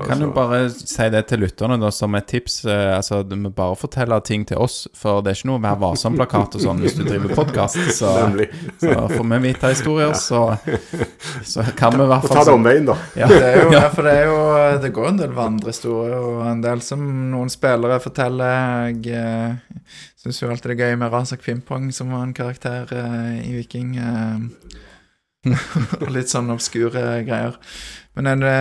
[0.07, 2.63] Kan du bare si det til lytterne da, som et tips?
[2.65, 5.79] Eh, altså, Du må bare fortelle ting til oss, for det er ikke noe Vær
[5.81, 7.81] varsom-plakat og sånn hvis du driver podkast.
[7.95, 8.11] Så,
[8.81, 10.43] så får vi vite historier, så,
[11.45, 12.97] så kan vi i hvert fall Ta det omveien, da.
[13.19, 13.29] Ja.
[13.31, 14.41] Det er jo, ja, for det, er jo,
[14.85, 18.91] det går en del vandrehistorier, og en del som noen spillere forteller.
[18.95, 19.85] Jeg eh,
[20.25, 23.55] syns jo alltid det er gøy med Razak Pimpong, som var en karakter eh, i
[23.59, 23.97] Viking.
[25.45, 27.59] Eh, litt sånn obskure greier.
[28.17, 28.59] Men er det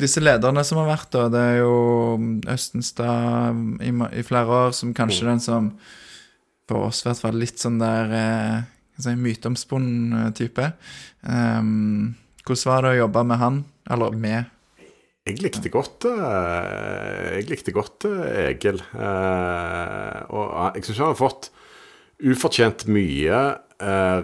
[0.00, 1.74] disse lederne som har vært, da, det er jo
[2.50, 5.72] Østenstad i, i flere år som kanskje den som
[6.70, 8.56] for oss i hvert fall litt sånn der eh,
[9.02, 10.70] si, myteomspunnen type.
[11.26, 12.14] Um,
[12.46, 13.58] hvordan var det å jobbe med han,
[13.90, 14.56] eller med?
[15.28, 18.80] Jeg likte godt Jeg likte godt Egil.
[20.32, 20.46] Og
[20.78, 21.50] jeg syns han har fått
[22.24, 23.42] ufortjent mye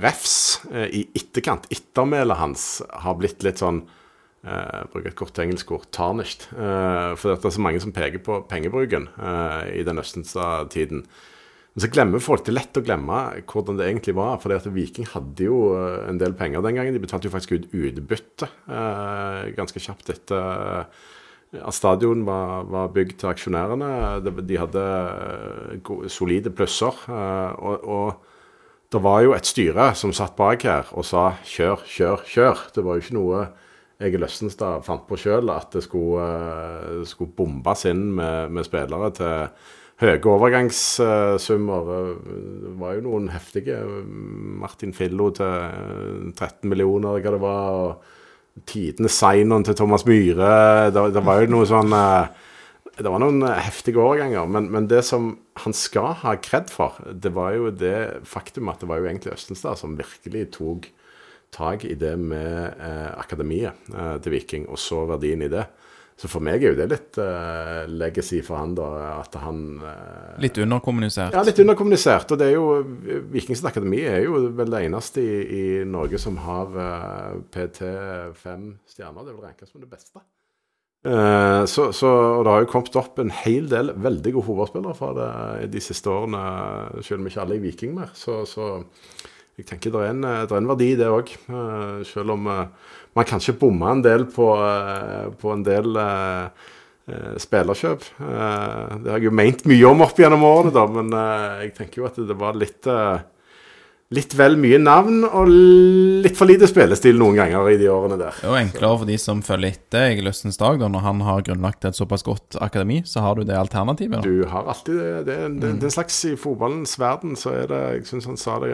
[0.02, 1.68] refs uh, i etterkant.
[1.72, 2.66] Ettermælet hans
[3.02, 6.48] har blitt litt sånn uh, Bruker et kort engelsk ord tarnished.
[6.52, 9.08] Uh, for det er så mange som peker på pengebruken
[9.72, 11.06] i den Østenstad-tiden.
[11.76, 12.44] Men så glemmer folk.
[12.44, 14.38] Det er lett å glemme hvordan det egentlig var.
[14.40, 16.96] For Viking hadde jo en del penger den gangen.
[16.96, 18.48] De betalte jo faktisk ut utbytte
[19.58, 20.88] ganske kjapt etter
[21.56, 23.90] at stadion var, var bygd til aksjonærene.
[24.24, 24.86] De hadde
[26.12, 27.04] solide plusser.
[27.12, 28.24] og, og
[28.92, 32.66] det var jo et styre som satt bak her og sa kjør, kjør, kjør.
[32.74, 33.46] Det var jo ikke noe
[34.06, 39.10] Egil Løstenstad fant på sjøl, at det skulle, uh, skulle bombes inn med, med, spillere
[39.16, 39.48] til
[40.02, 41.88] høye overgangssummer.
[41.88, 43.80] Det var jo noen heftige
[44.60, 47.80] Martin Fillo til 13 millioner, hva det var.
[47.80, 48.12] og
[48.68, 50.90] Tidenes sign-on til Thomas Myhre.
[50.92, 52.28] Det, det, var jo noe sånn uh,
[52.96, 56.96] det var noen eh, heftige årganger, men, men, det som han skal ha kred for,
[57.12, 60.88] det var jo det faktum at det var jo egentlig Østenstad som virkelig tok
[61.54, 65.66] tak i det med eh, akademiet eh, til Viking, og så verdien i det.
[66.16, 68.86] Så for meg er jo det litt eh, legacy for han, da.
[69.18, 71.36] At han eh, Litt underkommunisert?
[71.36, 72.32] Ja, litt underkommunisert.
[72.32, 76.40] Og det er jo Vikings akademi er jo vel det eneste i, i Norge som
[76.46, 77.92] har eh, PT
[78.40, 79.28] fem stjerner.
[79.28, 80.24] Det vil rankes som det beste.
[81.06, 84.98] Eh, så, så, og det har jo kommet opp en hel del veldig gode fotballspillere
[84.98, 86.42] fra det de siste årene,
[87.06, 88.10] selv om ikke alle er Viking mer.
[88.18, 88.72] Så, så
[89.56, 91.30] jeg tenker det er en, det er en verdi i det òg.
[91.48, 92.64] Uh, selv om uh,
[93.16, 94.48] man kanskje bomma en del på,
[95.40, 95.94] på en del
[97.38, 98.02] spillerkjøp.
[98.18, 101.14] det har jeg jo ment mye om opp gjennom årene, da, men
[101.62, 102.88] jeg tenker jo at det var litt
[104.14, 108.36] litt vel mye navn og litt for lite spillestil noen ganger i de årene der.
[108.38, 111.24] Det er jo enklere for de som følger etter Egil Østens dag, da, når han
[111.26, 114.20] har grunnlagt et såpass godt akademi, så har du det alternativet.
[114.20, 114.22] Da.
[114.22, 115.10] Du har alltid det.
[115.26, 118.60] Det, det, er en slags I fotballens verden så er det Jeg syns han sa
[118.62, 118.72] det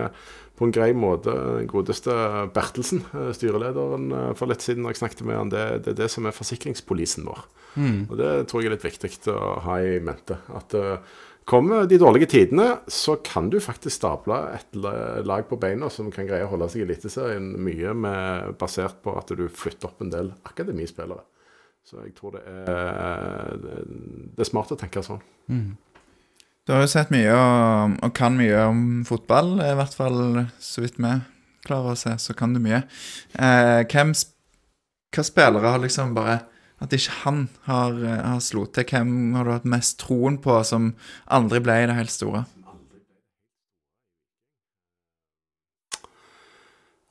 [0.58, 2.12] på en grei måte, den godeste
[2.54, 6.00] Bertelsen, eh, styrelederen eh, for litt siden når jeg snakket med han, det, det er
[6.04, 7.40] det som er forsikringspolisen vår.
[7.74, 8.00] Mm.
[8.10, 10.36] Og det tror jeg er litt viktig å ha i mente.
[10.52, 10.98] At uh,
[11.48, 16.28] Kommer de dårlige tidene, så kan du faktisk stable et lag på beina som kan
[16.28, 20.12] greie å holde seg i Eliteserien mye med, basert på at du flytter opp en
[20.12, 21.24] del akademispillere.
[21.82, 25.22] Så jeg tror det er, det er smart å tenke sånn.
[25.50, 25.72] Mm.
[26.62, 30.84] Du har jo sett mye og, og, kan mye om fotball, i hvert fall så
[30.84, 31.16] vidt vi
[31.66, 32.84] klarer å se, så kan du mye.
[33.34, 34.14] Eh, hvem,
[35.10, 36.38] hva spillere har liksom bare
[36.82, 38.84] at ikke han har, eh, har slått til.
[38.90, 40.92] Hvem har du hatt mest troen på som
[41.26, 42.44] aldri ble i det helt store?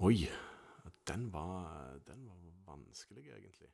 [0.02, 0.28] Oi.
[1.08, 3.70] Den var, den var vanskelig, egentlig.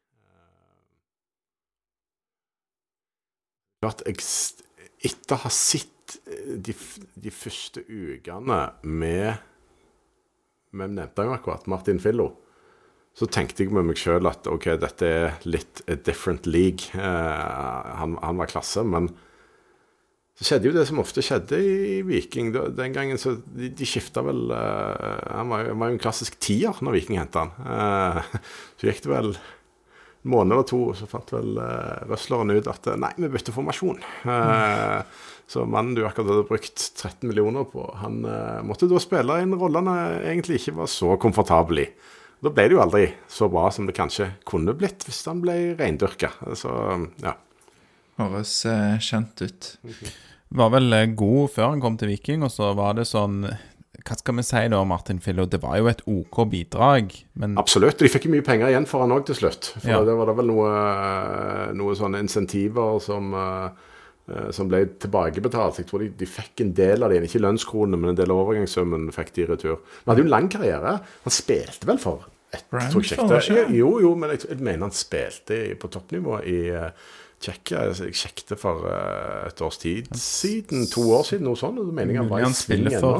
[3.84, 4.24] Klart, jeg,
[5.06, 6.74] etter å ha sett eh, de,
[7.16, 9.44] de første ukene med
[10.78, 12.32] Hvem nevnte jeg akkurat Martin Fillo
[13.18, 16.92] så tenkte jeg med meg sjøl at OK, dette er litt a different league.
[16.94, 19.10] Eh, han, han, var klasse, men
[20.38, 22.52] så skjedde jo det som ofte skjedde i Viking.
[22.78, 26.78] Den gangen så De, de skifta vel eh, Han var var jo, en klassisk tier
[26.86, 27.72] når Viking henta han.
[27.74, 28.44] Eh,
[28.78, 32.90] så gikk det vel en måned eller to så fant vel uh, røsleren ut at
[32.92, 34.02] eh, nei, vi bytter formasjon.
[34.28, 35.02] Eh,
[35.48, 39.46] så mannen du akkurat hadde brukt 13 millioner på, han eh, måtte da spille i
[39.46, 41.88] en rolle han eh, egentlig ikke var så komfortabel i.
[42.44, 45.56] Da ble det jo aldri så bra som det kanskje kunne blitt hvis den ble
[45.80, 46.30] reindyrka.
[46.58, 46.70] Så
[47.24, 47.34] ja.
[48.18, 49.72] Høres eh, kjent ut.
[50.58, 53.42] Var vel eh, god før han kom til Viking, og så var det sånn
[54.08, 55.44] Hva skal vi si da, Martin Fillo?
[55.50, 57.12] Det var jo et OK bidrag,
[57.42, 57.98] men Absolutt.
[58.00, 59.74] De fikk mye penger igjen for han òg til slutt.
[59.82, 60.00] For Ja.
[60.08, 60.70] det var da vel noe,
[61.76, 63.87] noe sånne insentiver som, eh, eh,
[64.52, 65.78] som ble tilbakebetalt.
[65.80, 67.22] Jeg tror de, de fikk en del av det.
[67.28, 69.78] Ikke lønnskronene, men en del av overgangssummen fikk de i retur.
[69.78, 70.98] Men han hadde jo en lang karriere.
[71.24, 73.72] Han spilte vel for et Brentford?
[73.76, 76.92] Jo, jo, men jeg, jeg mener han spilte på toppnivå i uh,
[77.44, 77.90] Tsjekkia.
[77.92, 80.88] Jeg sjekket for eh, et års tid siden.
[80.90, 81.78] To år siden, noe sånt.
[81.78, 83.12] og mener jeg han var i sving ennå.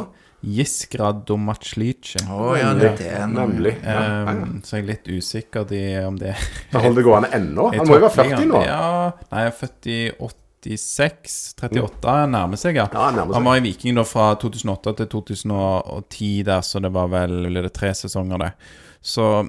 [0.42, 2.24] Jiskra Domaclice.
[2.30, 3.14] Å ja, det er det.
[3.34, 3.76] Nemlig.
[3.82, 4.26] Ja.
[4.30, 6.34] Um, så jeg er litt usikker de, om det
[6.72, 7.70] Han holder det gående ennå.
[7.74, 8.62] Han må jo være 40 nå.
[8.66, 8.82] Ja,
[9.30, 10.00] nei, jeg er født i
[10.76, 11.56] 86.
[11.62, 12.88] 38 nærmer seg, ja.
[12.92, 13.38] Ja, han nærmer seg.
[13.40, 17.74] Han var i Viking da fra 2008 til 2010 der, så det var vel det
[17.74, 18.52] tre sesonger, det.
[19.02, 19.48] Så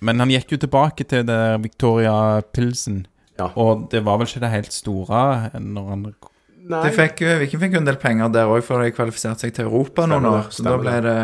[0.00, 3.06] Men han gikk jo tilbake til det Victoria Pilsen,
[3.38, 3.48] Ja.
[3.56, 6.14] og det var vel ikke det helt store når han.
[6.68, 9.54] De fikk, jo- Viking fikk jo en del penger der òg, for de kvalifiserte seg
[9.56, 10.48] til Europa noen år.
[10.52, 11.14] Så da ble det,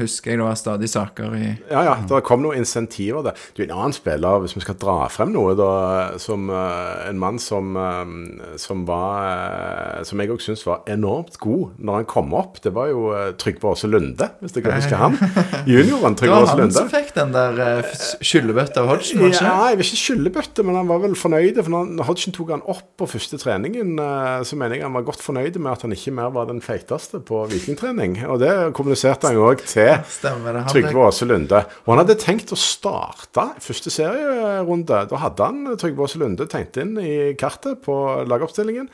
[0.00, 3.38] husker jeg det var stadig saker i Ja, ja, det kom noen insentiver der.
[3.56, 7.38] Du, En annen spiller, hvis vi skal dra frem noe, da, som uh, en mann
[7.40, 12.34] som, uh, som var uh, Som jeg òg syns var enormt god når han kom
[12.36, 13.08] opp, det var jo
[13.40, 15.16] Trygve Aase Lunde, hvis jeg kan huske han.
[15.70, 17.82] Junioren Det var han som fikk den der
[18.24, 19.68] skyllebøtta av Hodgson, var det Ja, ikke?
[19.70, 21.60] jeg vil ikke skyllebøtte, men han var vel fornøyd.
[21.64, 25.06] For når Hodgson tok han opp på første treningen, eh, så mener jeg han var
[25.06, 28.18] godt fornøyd med at han ikke mer var den feiteste på vikingtrening.
[28.28, 29.92] Og det kommuniserte han jo òg til
[30.72, 31.64] Trygve Aase Lunde.
[31.84, 35.04] Og han hadde tenkt å starte første serierunde.
[35.10, 37.98] Da hadde han Trygve Aase Lunde tegnet inn i kartet på
[38.28, 38.90] lagoppstillingen.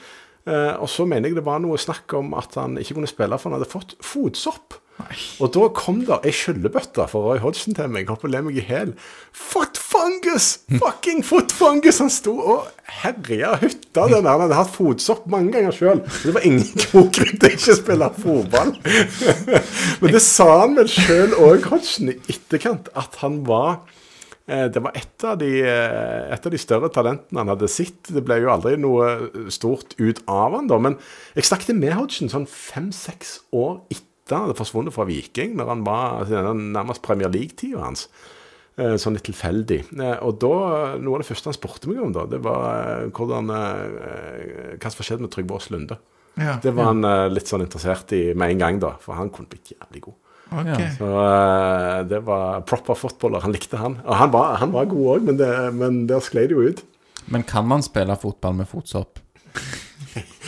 [0.48, 3.36] Eh, og så mener jeg det var noe snakk om at han ikke kunne spille
[3.38, 4.78] for han hadde fått fotsopp.
[5.40, 8.08] Og da kom det ei skyllebøtte for Roy Hodgson til meg.
[8.10, 8.94] Holdt på å le meg i hjel.
[9.36, 10.50] Foot fungus!
[10.80, 12.00] Fucking foot fungus!
[12.02, 12.68] Han sto og
[13.00, 14.32] herja hytta den der.
[14.32, 16.02] Han hadde hatt fotsopp mange ganger sjøl.
[16.24, 18.74] Det var ingen god grunn til ikke å spille fotball.
[20.02, 23.80] Men det sa han vel sjøl òg, Hodgson, i etterkant, at han var
[24.46, 28.10] eh, det var et av, de, eh, et av de større talentene han hadde sett.
[28.10, 30.98] Det ble jo aldri noe stort ut av han da, men
[31.36, 35.84] jeg snakket med Hodgson sånn fem-seks år etter han hadde forsvunnet fra Viking, når han
[35.86, 38.06] var altså, nærmest Premier League-tida hans.
[38.78, 39.80] Eh, Sånn litt tilfeldig.
[39.98, 40.52] Eh, Og da,
[41.02, 42.64] noe av det første han spurte meg om, da, det var
[43.02, 43.50] eh, hvordan,
[44.80, 45.98] hva som skjedde med Trygve Aas Lunde.
[46.38, 47.02] ja, Det var han
[47.34, 50.14] litt sånn interessert i med en gang, da, for han kunne blitt jævlig god.
[50.50, 50.88] Okay.
[50.96, 51.06] Så
[52.10, 53.40] det var proper footballer.
[53.44, 54.00] Han likte han.
[54.02, 56.80] Og han var, han var god òg, men, det- men der sklei det jo ut.
[57.30, 59.20] Men kan man spille fotball med fotsopp?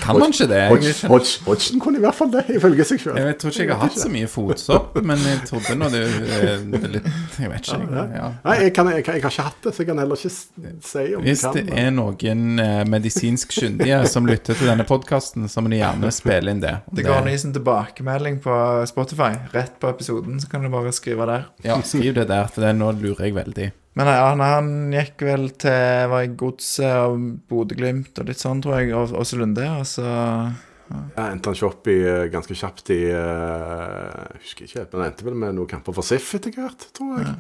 [0.03, 0.61] Kan man ikke det?
[0.69, 3.19] Hodgson Hodge, kunne i hvert fall det, ifølge seg sjøl.
[3.21, 6.01] jeg tror ikke jeg har hatt så mye fotsopp, men jeg trodde nå det,
[6.39, 7.09] eh, det litt
[7.39, 7.79] Jeg vet ikke.
[7.79, 8.29] jeg, Ja.
[8.47, 11.05] Nei, jeg, kan, jeg, jeg har ikke hatt det, så jeg kan heller ikke si
[11.19, 15.63] om Hvis jeg det er noen eh, medisinsk kyndige som lytter til denne podkasten, så
[15.63, 16.75] må de gjerne spille inn det.
[16.93, 18.57] Det går an å gi en tilbakemelding på
[18.91, 21.47] Spotify rett på episoden, så kan du bare skrive der.
[21.67, 23.71] Ja, skriv det der, for det nå lurer jeg veldig.
[23.95, 28.63] Men ja, han, han gikk vel til var i Godset og Bodø-Glimt og litt sånn,
[28.65, 29.67] tror jeg, og Åse Lunde.
[29.79, 30.07] Og så
[30.93, 31.27] Ja.
[31.29, 35.37] endte han ikke opp i, eh, ganske kjapt i uh, husker ikke men endte vel
[35.41, 37.35] med noen kamper for SIF etter hvert, tror jeg.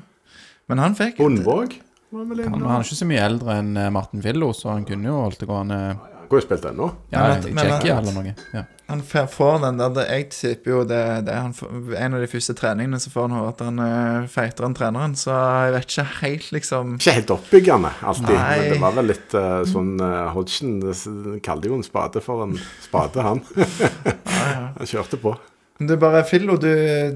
[0.70, 1.74] Men han fikk Hundvåg
[2.12, 2.68] var vel Han, inne.
[2.68, 5.40] han er ikke så mye eldre enn eh, Martin Fillo, så han kunne jo holdt
[5.42, 6.86] det gående Han har jo spilt ennå.
[7.12, 8.34] ja, Men men at- eller noe.
[8.52, 8.64] Ja.
[8.92, 11.54] Han får den der det- Jeg tipper jo det, det er han,
[11.96, 15.14] En av de første treningene så får han høre at han er feitere enn treneren,
[15.16, 15.32] så
[15.64, 18.58] jeg vet ikke helt, liksom Ikke helt oppbyggende alltid, Nei.
[18.58, 22.42] men det var vel litt uh, sånn uh, Hodgson eh, kalte jo en spade for
[22.44, 23.40] en spade, han.
[24.76, 25.36] han kjørte på.
[25.80, 26.68] Du bare, Fillo, du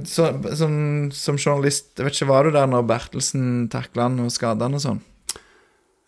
[0.08, 4.32] så, som, som journalist jeg vet ikke, Var du der når Bertelsen takla han og
[4.34, 5.02] skada han og sånn?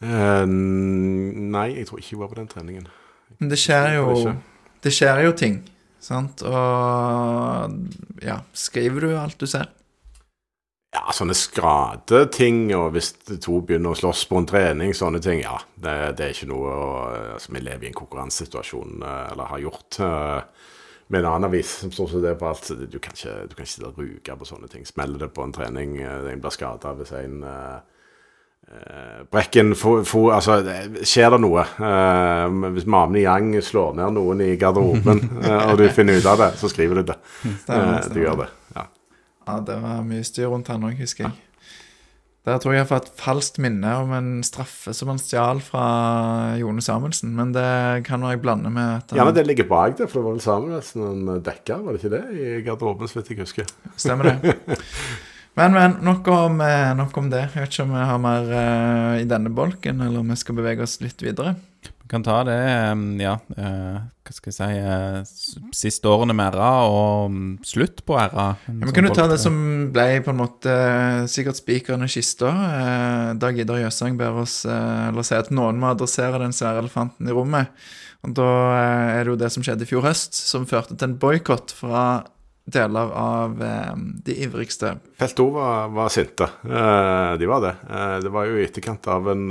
[0.02, 2.86] Eh, nei, jeg tror ikke jeg var på den treningen.
[3.38, 4.34] Men det skjer jo
[4.82, 5.56] Det skjer jo ting,
[6.00, 6.42] sant?
[6.46, 9.66] Og ja, skriver du alt du ser?
[10.94, 13.10] Ja, sånne skradeting, og hvis
[13.44, 15.58] to begynner å slåss på en trening, sånne ting, ja.
[15.76, 16.86] Det, det er ikke noe å
[17.34, 19.98] altså, Vi lever i en konkurransesituasjon, eh, eller har gjort.
[20.00, 20.72] eh,
[21.08, 22.70] Med en annen avis som står det på alt.
[22.92, 24.84] Du kan ikke, du kan ikke ruge på sånne ting.
[24.86, 27.38] Smeller det på en trening, en blir skada hvis en
[29.32, 34.40] Brekken for, for, Altså, det- skjer det noe eh, Hvis Mavne Yang slår ned noen
[34.44, 37.18] i garderoben, eh, og du finner ut av det, så skriver du det.
[37.64, 38.48] Stemmer, Eh, Du gjør det.
[38.76, 38.86] ja
[39.48, 41.32] Ja, det var mye styr rundt han òg, husker jeg.
[42.48, 46.54] Der tror jeg jeg har fått falskt minne om en straffe som han stjal fra
[46.56, 50.06] Jone Samuelsen, men det kan jeg blande med at han Gjerne det ligger bak det,
[50.08, 52.22] for det var vel Samuelsen han dekka, var det ikke det?
[52.36, 53.68] I garderoben, så vidt jeg husker.
[54.00, 54.56] Stemmer det.
[55.58, 57.48] Men, men, nok om, eh, nok om det.
[57.48, 60.54] Jeg vet ikke om vi har mer uh, i denne bolken, eller om vi skal
[60.54, 61.56] bevege oss litt videre.
[61.82, 62.56] Vi kan ta det,
[63.20, 68.16] ja uh, Hva skal jeg si uh, Siste årene med RA og mm, slutt på
[68.16, 68.46] RA.
[68.54, 69.58] Ja, vi kan jo ta det som
[69.92, 70.78] ble på en måte
[71.28, 72.54] sikkert spikeren i kista.
[73.42, 77.34] Dag Idar Jøsang ber oss eller si at noen må adressere den svære elefanten i
[77.34, 77.74] rommet.
[78.22, 78.48] Og Da
[78.78, 82.04] er det jo det som skjedde i fjor høst, som førte til en boikott fra
[82.68, 83.94] deler av eh,
[84.24, 84.94] de ivrigste.
[85.20, 86.50] Felt var, var sinte.
[86.68, 87.74] Eh, de var det.
[87.88, 89.46] Eh, det var jo i etterkant av en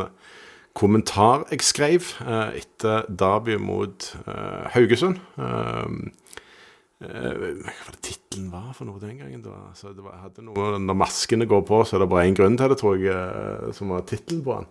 [0.77, 5.21] kommentar jeg skrev eh, etter derby mot eh, Haugesund.
[5.37, 5.87] Eh,
[6.97, 9.41] hva det tittelen var for noe den gangen?
[9.45, 9.53] Da?
[9.71, 12.57] Altså, det var, hadde noe, når maskene går på, så er det bare én grunn
[12.57, 14.69] til det, tror jeg, som var tittelen på den.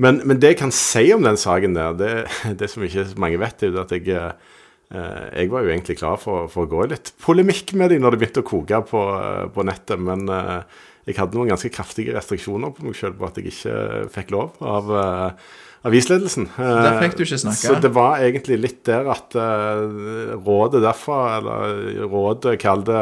[0.00, 2.12] Men, men det jeg kan si om den saken der, det,
[2.60, 4.06] det som ikke mange vet, er at jeg
[4.90, 8.16] jeg var jo egentlig klar for, for å gå i litt polemikk med dem når
[8.16, 12.14] det begynte å koke på, eh, på nettet, men eh, jeg hadde noen ganske kraftige
[12.16, 13.76] restriksjoner på meg sjøl på at jeg ikke
[14.14, 14.90] fikk lov av
[15.86, 16.48] avisledelsen.
[16.58, 17.62] Der fikk du ikke snakke.
[17.62, 23.00] Så det var egentlig litt der at eh, rådet derfra, eller rådet kall det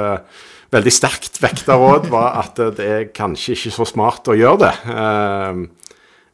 [0.74, 4.68] veldig sterkt vekta råd, var at eh, det er kanskje ikke så smart å gjøre
[4.68, 4.72] det.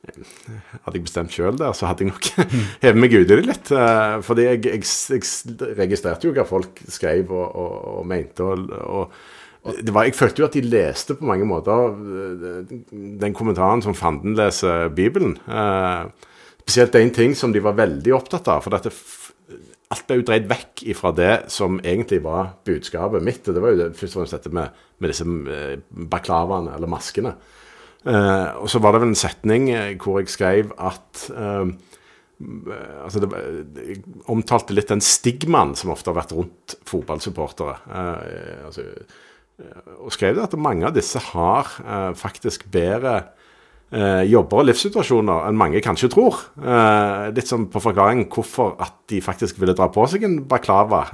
[0.05, 2.29] Hadde jeg bestemt sjøl der, så hadde jeg nok
[2.85, 3.71] hevet meg ut i det litt.
[3.73, 4.83] eh, fordi jeg, jeg,
[5.15, 8.45] jeg registrerte jo hva folk skrev og, og, og mente.
[8.45, 9.17] og, og
[9.65, 12.73] var, jeg følte jo at de leste på mange måter eh,
[13.23, 15.39] den kommentaren som fanden leser Bibelen.
[15.49, 16.31] Eh,
[16.65, 18.65] spesielt én ting som de var veldig opptatt av.
[18.65, 18.93] for dette
[19.93, 23.47] Alt ble jo dreid vekk ifra det som egentlig var budskapet mitt.
[23.47, 25.27] og Det var jo det, først og fremst dette med, med disse
[26.11, 27.35] baklavaene, eller maskene.
[28.05, 31.71] Eh, og så var det vel en setning eh, hvor jeg skrev at eh,
[33.01, 33.31] altså det,
[33.81, 37.79] Jeg omtalte litt den stigmaen som ofte har vært rundt fotballsupportere.
[38.67, 38.85] Altså,
[40.03, 43.15] og skrev at mange av disse har eh, faktisk bedre
[43.95, 46.43] eh, jobber og livssituasjoner enn mange kanskje tror.
[46.59, 51.07] Eh, litt som på forklaringen hvorfor at de faktisk ville dra på seg en baklava.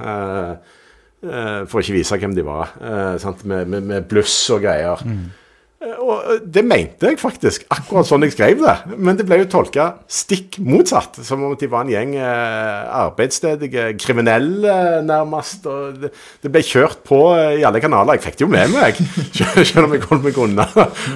[1.20, 2.70] For å ikke vise hvem de var.
[2.80, 5.02] Med, med, med bluss og greier.
[5.04, 5.39] Eh,
[5.80, 8.74] Og eh, det mente jeg faktisk, akkurat sånn jeg skrev det.
[9.00, 11.22] Men det ble jo tolka stikk motsatt.
[11.24, 14.74] Som om de var en gjeng eh, arbeidsstedige kriminelle,
[15.06, 15.64] nærmest.
[15.70, 16.12] Og det,
[16.52, 18.18] ble kjørt på eh, i alle kanaler.
[18.18, 19.00] Jeg fikk det jo med meg,
[19.70, 20.68] selv om jeg holdt meg unna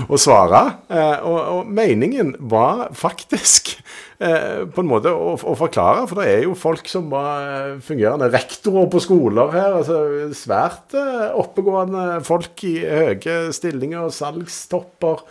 [0.09, 0.65] å svare.
[0.89, 6.29] Eh, og, og meningen var faktisk eh, på en måte å, å forklare, for det
[6.31, 9.81] er jo folk som var eh, fungerende rektorer på skoler her.
[9.81, 9.99] altså
[10.37, 15.25] Svært eh, oppegående folk i høye stillinger, salgstopper.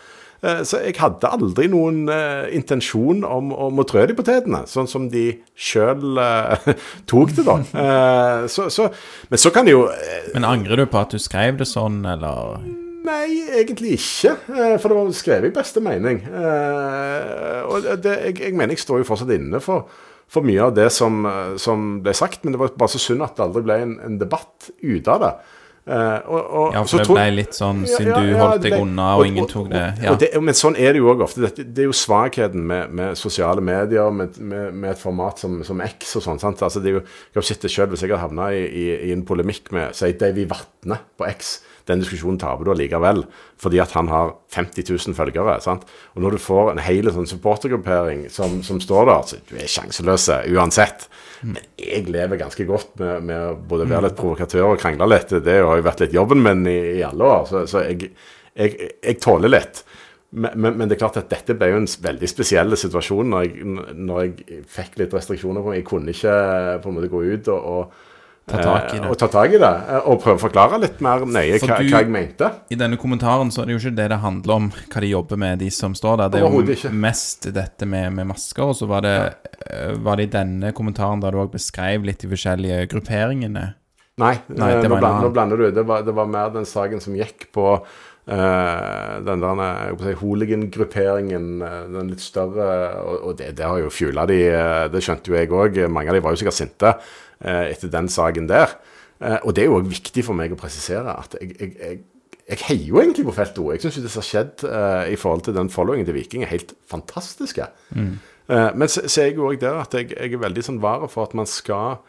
[0.44, 4.92] Eh, Så jeg hadde aldri noen eh, intensjon om, om å trø de potetene, sånn
[4.92, 6.60] som de sjøl uh,
[7.10, 7.60] tok det, da.
[7.72, 8.90] Uh, så, så,
[9.32, 12.02] men så kan de jo uh, Men angrer du på at du skrev det sånn,
[12.04, 12.58] eller
[13.04, 14.36] Nei, egentlig ikke.
[14.56, 16.22] eh, For det var skrevet i beste mening.
[16.24, 19.88] Eh, Og det, jeg, jeg mener jeg står jo fortsatt inne for,
[20.32, 23.26] for mye av det som, eh, som ble sagt, men det var bare så synd
[23.26, 25.34] at det aldri ble en, en debatt ut av det.
[25.84, 28.76] Og, og, Ja, så for det ble litt sånn Ja, siden ja, du holdt deg
[28.78, 29.82] unna, og ingen tok det.
[30.00, 30.14] Ja.
[30.14, 31.42] og det, men sånn er det jo òg ofte.
[31.44, 35.58] Det, det er jo svakheten med, med sosiale medier, med, med, med et format som,
[35.68, 36.40] som X og sånn.
[36.40, 36.64] sant?
[36.64, 39.12] Altså, det er jo, jeg har det selv, Hvis jeg hadde havna i, i, i
[39.18, 41.58] en polemikk med si Davy Vatne på X,
[41.90, 43.24] den diskusjonen taper du allikevel,
[43.60, 45.58] fordi at han har 50 000 følgere.
[45.64, 45.84] sant?
[46.16, 49.72] Og når du får en hel sånn supportergruppering som, som står der, så du er
[49.72, 51.08] sjanseløse uansett.
[51.44, 55.34] Men jeg lever ganske godt med, med både være litt provokatør og krangle litt.
[55.44, 58.14] Det har jo vært litt jobben min i, i alle år, så, så jeg,
[58.56, 59.84] jeg, jeg tåler litt.
[60.34, 63.44] Men, men, men det er klart at dette ble jo en veldig spesiell situasjon når
[63.46, 63.68] jeg,
[64.00, 65.82] når jeg fikk litt restriksjoner på meg.
[65.82, 66.38] Jeg kunne ikke
[66.82, 68.10] på en måte gå ut og, og
[68.46, 69.10] Ta tak i eh, det.
[69.10, 71.92] Og ta tak i det, eh, og prøve å forklare litt mer nøye hva, du-
[71.94, 72.50] hva jeg mente.
[72.76, 75.40] I denne kommentaren så er det jo ikke det det handler om, hva de jobber
[75.40, 76.34] med, de som står der.
[76.34, 78.74] Det er jo mest dette med, med masker.
[78.74, 79.94] Og så var det, ja.
[80.04, 83.74] var det i denne kommentaren der du òg beskrev litt de forskjellige grupperingene.
[84.22, 85.24] Nei, Nei, eh, nå, var en bland, annen.
[85.24, 85.72] nå blander du.
[85.72, 87.66] Det var, det var mer den saken som gikk på
[88.30, 89.64] uh, den der
[89.98, 92.68] si, hooligan-grupperingen, eh, den litt større
[93.02, 95.82] Og, og det, det har jo fjula de, eh, det skjønte jo jeg òg.
[95.90, 97.02] Mange av de var jo sikkert sinte eh,
[97.74, 98.78] etter den saken der.
[99.20, 102.02] Eh, og det er jo òg viktig for meg å presisere at jeg, jeg, jeg
[102.44, 103.70] jeg heier jo egentlig på Felt O.
[103.72, 106.52] Jeg syns det som har skjedd eh, i forhold til den followingen til Viking, er
[106.52, 107.70] helt fantastiske.
[108.52, 110.82] Eh, men så, så er jeg jo òg der at jeg, jeg er veldig sånn
[110.84, 112.02] vare for at man skal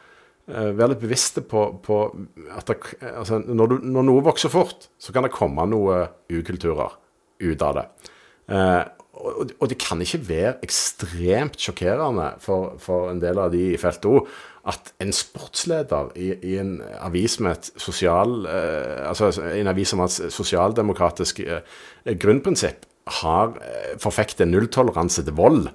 [0.51, 2.01] eh, være litt bevisste på, på
[2.51, 2.79] at det,
[3.13, 6.03] altså, når, du, når noe vokser fort, så kan det komme noe
[6.35, 6.99] ukulturer.
[7.45, 7.87] ut av det.
[8.51, 8.83] Eh,
[9.15, 13.79] og, og det kan ikke være ekstremt sjokkerende for, for en del av de i
[13.79, 14.25] felt O
[14.71, 20.01] at en sportsleder i, i en avis med et sosial, eh, altså en avis som
[20.01, 21.61] har et sosialdemokratisk eh,
[22.21, 22.87] grunnprinsipp,
[23.21, 25.69] har eh, forfekter nulltoleranse til vold.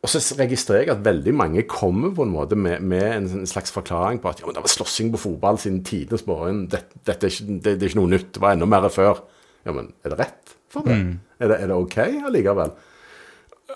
[0.00, 3.70] Og så registrerer jeg at veldig mange kommer på en måte med, med en slags
[3.70, 6.64] forklaring på at ja, men det var slåssing på fotball siden tidenes morgen.
[6.72, 8.30] Dette, dette er ikke, det, det, er ikke noe nytt.
[8.34, 9.20] Det var enda mer før.
[9.68, 10.96] Ja, men er det rett for det?
[10.96, 11.18] Mm.
[11.38, 12.72] Er, det er det OK allikevel?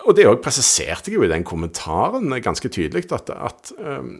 [0.05, 4.11] Og det òg presiserte jeg jo i den kommentaren ganske tydelig, at, at um,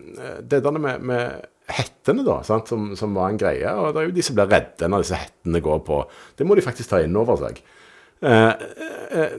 [0.42, 4.16] det der med, med hettene, da, som, som, var en greie Og det er jo
[4.16, 6.04] de som blir redde når disse hettene går på.
[6.38, 7.62] Det må de faktisk ta inn over seg.
[8.26, 8.54] Uh,
[9.14, 9.36] uh,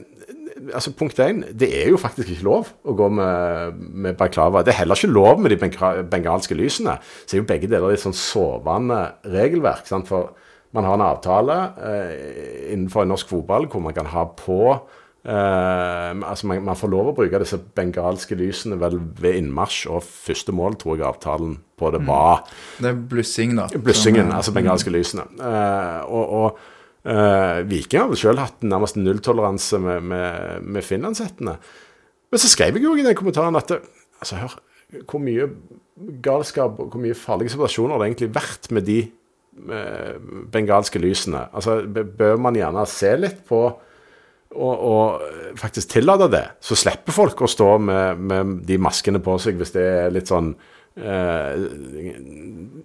[0.73, 4.63] altså Punkt én, det er jo faktisk ikke lov å gå med, med baklava.
[4.65, 6.97] Det er heller ikke lov med de bengalske lysene.
[7.25, 9.87] Så er jo begge deler et sånn sovende regelverk.
[9.89, 10.09] Sant?
[10.09, 10.33] For
[10.75, 14.61] man har en avtale uh, innenfor norsk fotball hvor man kan ha på
[15.27, 20.53] altså man, man, får lov å bruke disse bengalske lysene vel ved innmarsj, og første
[20.55, 22.07] mål tror jeg avtalen på det mm.
[22.07, 22.45] var.
[22.79, 23.67] Det er blussing, da.
[23.75, 24.95] Blussingen, altså bengalske mm.
[24.95, 25.25] lysene.
[25.41, 26.61] Uh, og, og
[27.11, 31.57] uh, Viking har vel selv hatt nærmest nulltoleranse med, med, med finlandshettene.
[32.31, 33.81] Men så skrev jeg jo i den kommentaren at det,
[34.21, 34.55] altså hør,
[35.09, 35.49] hvor mye
[36.23, 39.01] galskap og hvor mye farlige situasjoner har det egentlig vært med de
[40.53, 41.47] bengalske lysene.
[41.49, 43.61] Altså Bør man gjerne se litt på
[44.55, 45.27] og, og,
[45.59, 49.73] faktisk tillate det, så slipper folk å stå med, med, de maskene på seg hvis
[49.75, 50.51] det er litt sånn
[50.95, 51.65] eh,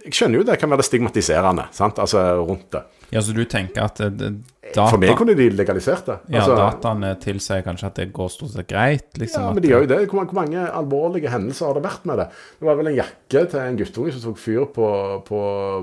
[0.02, 2.00] Jeg skjønner jo det kan være stigmatiserende sant?
[2.02, 2.82] Altså, rundt det.
[3.12, 4.30] Ja, Så du tenker at det,
[4.72, 6.14] data, For meg kunne de legalisert det.
[6.32, 9.10] Ja, altså, dataene tilsier kanskje at det går stort sett greit?
[9.20, 9.98] Liksom, ja, men de gjør jo det.
[10.06, 12.26] Hvor, hvor, mange alvorlige hendelser har det vært med det?
[12.56, 14.86] Det var vel en jakke til en guttunge som tok fyr på,
[15.26, 15.40] på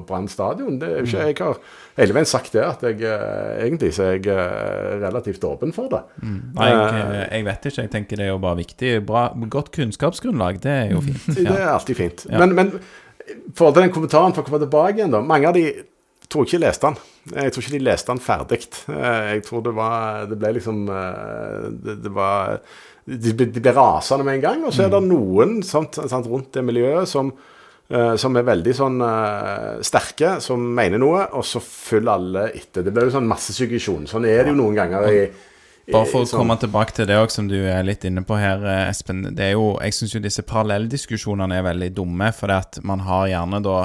[0.10, 0.80] Brann stadion.
[0.82, 1.60] Det er jo ikke, jeg har
[2.00, 5.94] hele veien sagt det, at jeg eh, egentlig så er jeg eh, relativt åpen for
[5.94, 6.02] det.
[6.24, 6.40] Mm.
[6.58, 7.86] Nei, jeg, eh, jeg, vet ikke.
[7.86, 8.96] Jeg tenker det er jo bare viktig.
[9.06, 11.30] Bra, godt kunnskapsgrunnlag, det er jo fint.
[11.36, 11.46] Ja.
[11.50, 12.26] Det er alltid fint.
[12.30, 12.42] Ja.
[12.42, 12.74] Men, men
[13.54, 15.22] til den kommentaren for å komme tilbake igjen, da.
[15.22, 15.68] Mange av de
[16.30, 17.00] tror ikke jeg leste den.
[17.36, 18.62] Jeg tror ikke de leste den ferdig.
[18.88, 22.58] Jeg tror det var Det ble liksom Det, det var
[23.06, 24.66] De, de ble rasende med en gang.
[24.66, 25.10] Og så er det mm.
[25.12, 27.34] noen sant, sant, rundt det miljøet som
[27.90, 29.00] Uh, som er veldig sånn
[29.82, 32.84] sterke, som mener noe, og så følger alle etter.
[32.86, 34.04] Det blir jo sånn massesuggesjon.
[34.06, 35.24] Sånn er det jo noen ganger i,
[35.90, 36.44] Bare for å sånn.
[36.44, 39.24] komme tilbake til det også, som du er litt inne på her, eh, Espen.
[39.36, 42.54] Det er jo, jeg syns jo disse parallelldiskusjonene er veldig dumme, for
[42.86, 43.80] man har gjerne da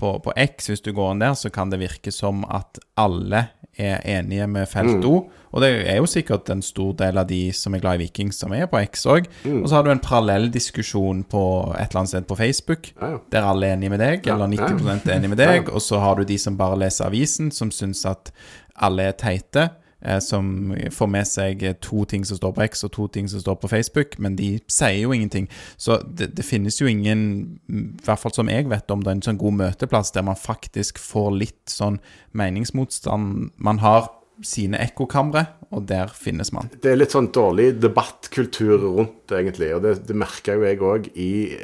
[0.00, 3.48] på, på, X, hvis du går inn der, så kan det virke som at alle
[3.80, 5.20] er enige med felt O.
[5.22, 5.40] Mm.
[5.50, 8.32] Og det er jo sikkert en stor del av de som er glad i Viking,
[8.34, 9.28] som er på X òg.
[9.44, 9.62] Mm.
[9.62, 11.42] Og så har du en parallell diskusjon på
[11.74, 13.20] et eller annet sted på Facebook, ja, ja.
[13.32, 15.70] der alle er enige med deg, eller 90 er enige med deg.
[15.72, 18.32] Og så har du de som bare leser avisen, som syns at
[18.80, 19.70] alle er teite.
[20.02, 23.42] Eh, som får med seg to ting som står på X og to ting som
[23.42, 25.48] står på Facebook, men de sier jo ingenting.
[25.76, 29.18] Så det, det finnes jo ingen, i hvert fall som jeg vet om, det er
[29.18, 32.00] en sånn god møteplass der man faktisk får litt sånn
[32.32, 33.50] meningsmotstand.
[33.60, 34.08] Man har
[34.46, 36.66] sine ekkokamre, og der finnes man.
[36.82, 39.68] Det er litt sånn dårlig debattkultur rundt det, egentlig.
[39.76, 41.04] Og det, det merka jo jeg òg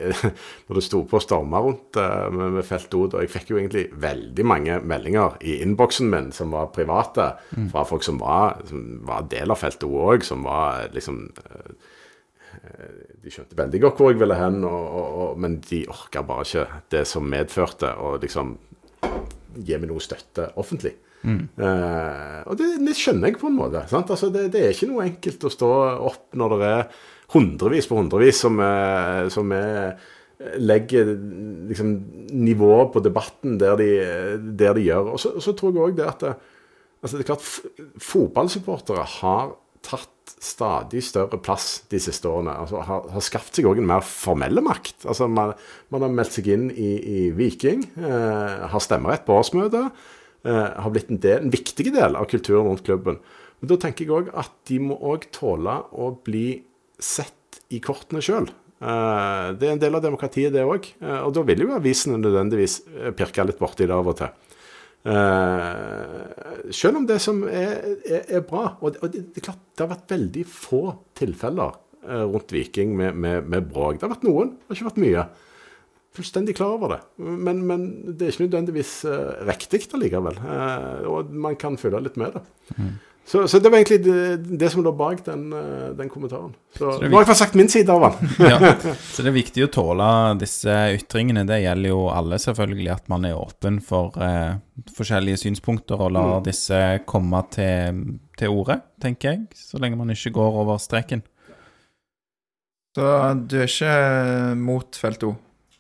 [0.69, 3.17] når det sto på stormer rundt med, med, Felt feltod.
[3.17, 7.67] Og jeg fikk jo egentlig veldig mange meldinger i innboksen min som var private, mm.
[7.73, 11.75] fra folk som var, som var del av feltet òg, som var liksom uh,
[13.27, 16.47] de skjønte veldig godt hvor jeg ville hen, og, og, og, men de orka bare
[16.47, 18.55] ikke det som medførte å liksom
[19.57, 20.95] gi meg noe støtte offentlig.
[21.27, 23.83] Uh, og det, det, skjønner jeg på en måte.
[23.87, 25.71] Altså, det, det, er ikke noe enkelt å stå
[26.11, 26.85] opp når det er
[27.35, 29.97] hundrevis på hundrevis som, er, som er,
[30.63, 31.11] legger
[31.71, 31.95] liksom,
[32.37, 33.91] nivået på debatten der de,
[34.59, 35.15] der de gjør.
[35.17, 37.49] Og så, og så tror jeg òg det at altså, det er klart
[38.07, 39.57] Fotballsupportere har
[39.87, 40.13] tatt
[40.43, 42.55] stadig større plass de siste årene.
[42.65, 45.07] Altså, har, har skapt seg òg en mer formelle makt.
[45.07, 45.55] Altså, man,
[45.95, 50.15] man, har meldt seg inn i, i Viking, eh, har stemmerett på årsmøtet eh,
[50.47, 53.19] har blitt en, del, en, viktig del av kulturen rundt klubben.
[53.59, 56.61] Men Da tenker jeg òg at de må òg tåle å bli
[57.03, 58.49] sett i kortene sjøl.
[58.77, 60.91] Eh, det er en del av demokratiet, det òg.
[61.01, 64.35] Eh, og da vil jo avisene nødvendigvis eh, pirke litt borti det av og til.
[66.75, 68.73] Selv om det som er, er, er bra.
[68.83, 70.81] Og, det, er klart, det har vært veldig få
[71.15, 71.77] tilfeller
[72.27, 74.01] rundt Viking med, med, med, bråk.
[74.01, 75.23] Det har vært noen, det har ikke vært mye
[76.17, 77.01] fullstendig klar over det.
[77.23, 80.41] Men, men det er ikke nødvendigvis uh, riktig allikevel.
[80.41, 82.45] Uh, og man kan følge litt med det.
[82.77, 82.95] Mm.
[83.29, 86.53] Så, så det var egentlig det, det som lå bak den, eh, den kommentaren.
[86.79, 88.29] Så, det er nå har jeg fått sagt min side av den.
[88.53, 88.71] ja.
[89.15, 91.43] Så det er viktig å tåle disse ytringene.
[91.49, 94.61] Det gjelder jo alle, selvfølgelig, at man er åpen for eh,
[94.95, 96.79] forskjellige synspunkter og lar disse
[97.11, 97.99] komme til,
[98.39, 99.43] til orde, tenker jeg.
[99.59, 101.27] Så lenge man ikke går over streken.
[102.95, 103.11] Så
[103.43, 105.35] du er ikke mot felt O?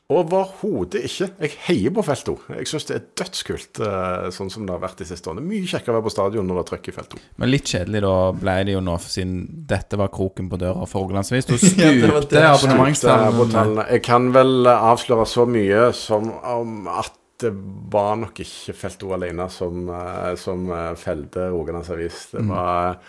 [0.06, 1.26] Overhodet ikke.
[1.42, 2.34] Jeg heier på felt 2.
[2.60, 5.42] Jeg syns det er dødskult eh, sånn som det har vært de siste årene.
[5.42, 7.22] Mye kjekkere å være på stadion når det er trøkk i felt 2.
[7.42, 9.40] Men litt kjedelig da ble det jo nå, for siden
[9.72, 11.48] dette var kroken på døra for Rogalandsvis.
[11.50, 12.44] Du stupte det.
[12.52, 13.88] abonnementstallene.
[13.96, 17.10] Jeg kan vel eh, avsløre så mye som om at
[17.42, 17.50] det
[17.92, 20.70] var nok ikke felt 2 alene som, eh, som
[21.02, 22.28] felte Rogalands Avis.
[22.30, 23.00] Det var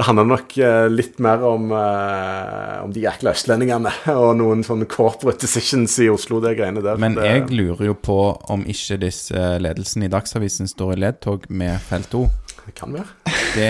[0.00, 3.90] det handler nok eh, litt mer om, eh, om de jækla østlendingene
[4.22, 6.96] og noen sånne corporate decisions i Oslo, det greiene der.
[7.00, 8.16] Men jeg lurer jo på
[8.48, 12.24] om ikke disse ledelsen i Dagsavisen står i ledtog med Felt O.
[12.64, 13.12] det kan være.
[13.52, 13.68] Det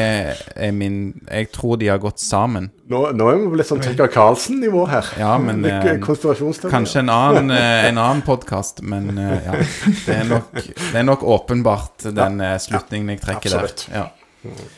[0.55, 2.71] er min Jeg tror de har gått sammen.
[2.87, 5.11] Nå, nå er vi litt sånn Tucker Carlsen-nivå her.
[5.19, 6.67] Ja, men eh, eh.
[6.71, 9.59] Kanskje en annen, eh, en annen podkast, men eh, ja.
[10.07, 12.59] Det er, nok, det er nok åpenbart den ja.
[12.63, 13.89] slutningen jeg trekker absolutt.
[13.91, 14.05] der.
[14.05, 14.77] Ja.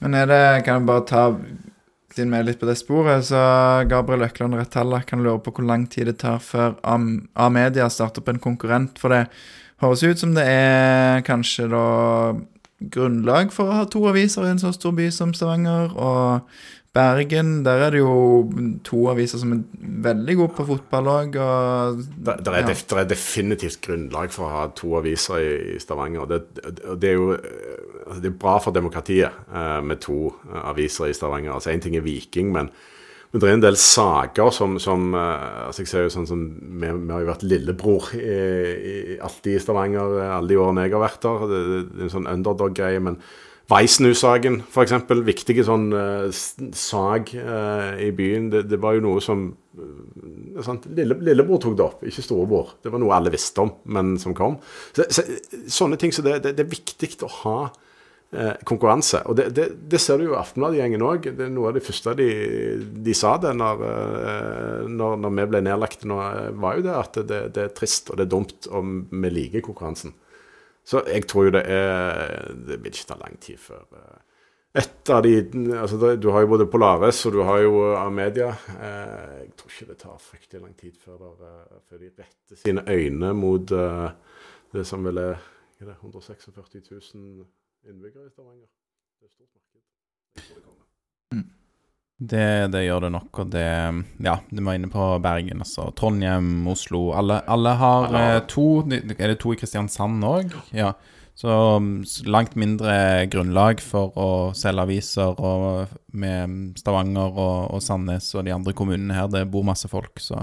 [0.00, 1.24] Men er det Kan jeg bare ta
[2.10, 3.40] Siden vi er litt på det sporet, så
[3.86, 8.32] Gabriel Økland Rettalla kan lure på hvor lang tid det tar før A-media starter opp
[8.32, 8.98] en konkurrent.
[8.98, 9.20] For det
[9.78, 11.84] høres ut som det er kanskje da
[12.80, 15.94] grunnlag for å ha to aviser i en så stor by som Stavanger.
[15.94, 16.50] Og
[16.98, 18.16] Bergen, der er det jo
[18.82, 19.60] to aviser som er
[20.10, 21.38] veldig gode på fotball òg.
[21.38, 22.66] Og Det, det, Ja.
[22.66, 26.26] det er definitivt grunnlag for å ha to aviser i, i Stavanger.
[26.26, 27.36] Det, det, det er jo
[28.18, 31.52] det er bra for demokratiet eh, med to eh, aviser i Stavanger.
[31.54, 32.70] Altså Én ting er Viking, men,
[33.30, 36.42] men det er en del saker som, som eh, altså Jeg ser jo sånn som
[36.58, 40.88] Vi, vi har jo vært lillebror i, i, alltid i Stavanger eh, alle de årene
[40.88, 41.46] jeg har vært der.
[41.52, 43.06] Det, det, det er en sånn underdog-greie.
[43.06, 43.22] men
[43.70, 44.94] Weissnu-saken, f.eks.
[45.26, 46.26] Viktige sånn uh,
[46.74, 48.48] sak uh, i byen.
[48.50, 49.44] Det, det var jo noe som
[49.78, 50.88] uh, sant?
[50.96, 52.74] Lille, Lillebror tok det opp, ikke storebror.
[52.82, 54.58] Det var noe alle visste om, men som kom.
[54.96, 55.26] Så, så,
[55.70, 57.56] sånne ting så det, det, det er viktig å ha
[58.64, 59.24] konkurranse.
[59.26, 61.26] Og det, det, det ser du jo i Aftenbladet-gjengen òg.
[61.34, 62.28] Det er noe av det første de,
[63.02, 66.94] de sa det når, eh, når, når vi ble nedlagt nå, eh, var jo det
[66.94, 70.14] at det, det er trist og det er dumt om vi liker konkurransen.
[70.86, 74.22] Så jeg tror jo det er Det vil ikke ta lang tid før eh,
[74.80, 75.34] et av de
[75.74, 78.52] altså Du har jo både Polaris og du har jo Amedia.
[78.78, 82.86] Eh, jeg tror ikke det tar fryktelig lang tid før, eh, før de retter sine
[82.86, 84.10] øyne mot eh,
[84.70, 85.48] det som vel er
[85.80, 87.46] er det, 146 000
[87.88, 88.68] innbyggere i Stavanger.
[89.20, 89.82] Det er et stort marked.
[90.36, 90.86] Jeg tror det kommer.
[92.20, 93.68] Det, det gjør det nok, og det
[94.20, 95.86] Ja, du var inne på Bergen, altså.
[95.96, 97.14] Trondheim, Oslo.
[97.16, 98.66] Alle, alle har Alle eh, to.
[98.92, 100.52] Er det to i Kristiansand òg?
[100.76, 100.92] Ja.
[101.40, 101.48] Så
[101.80, 108.44] mm, langt mindre grunnlag for å selge aviser og med Stavanger og, og Sandnes og
[108.44, 109.30] de andre kommunene her.
[109.32, 110.42] Det bor masse folk, så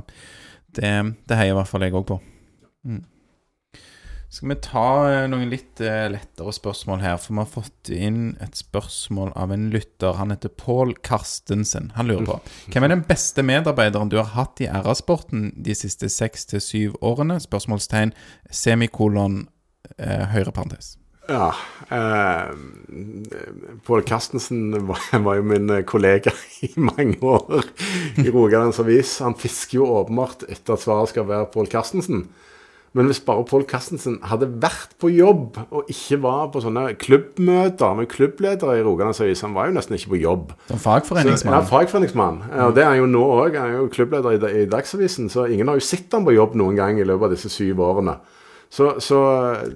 [0.74, 0.90] det,
[1.30, 2.18] det heier i hvert fall jeg òg på.
[2.90, 3.04] Mm.
[4.30, 7.16] Skal vi ta eh, noen litt eh, lettere spørsmål her?
[7.22, 10.18] For vi har fått inn et spørsmål av en lytter.
[10.20, 11.94] Han heter Pål Karstensen.
[11.96, 12.36] Han lurer på
[12.74, 16.98] hvem er den beste medarbeideren du har hatt i RA-sporten de siste seks til syv
[17.00, 17.40] årene?
[17.40, 18.12] Spørsmålstegn
[18.52, 19.46] semikolon
[19.96, 20.98] eh, høyre parentes.
[21.32, 21.48] Ja.
[21.88, 22.52] Eh,
[23.88, 26.36] Pål Karstensen var, var jo min kollega
[26.68, 27.64] i mange år
[28.20, 29.22] i Rogalands Avis.
[29.24, 32.28] Han fisker jo åpenbart etter at svaret skal være Pål Carstensen.
[32.96, 37.98] Men hvis bare Pål Carstensen hadde vært på jobb og ikke var på sånne klubbmøter
[38.00, 40.54] med klubbledere i Rogalands Avis Han var jo nesten ikke på jobb.
[40.70, 41.68] Som Så, ja, fagforeningsmann.
[41.70, 42.40] fagforeningsmann.
[42.68, 43.60] Og det er han jo nå òg.
[43.60, 46.56] Han er jo klubbleder i, i Dagsavisen, så ingen har jo sett han på jobb
[46.56, 48.18] noen gang i løpet av disse syv årene.
[48.70, 49.18] Så, så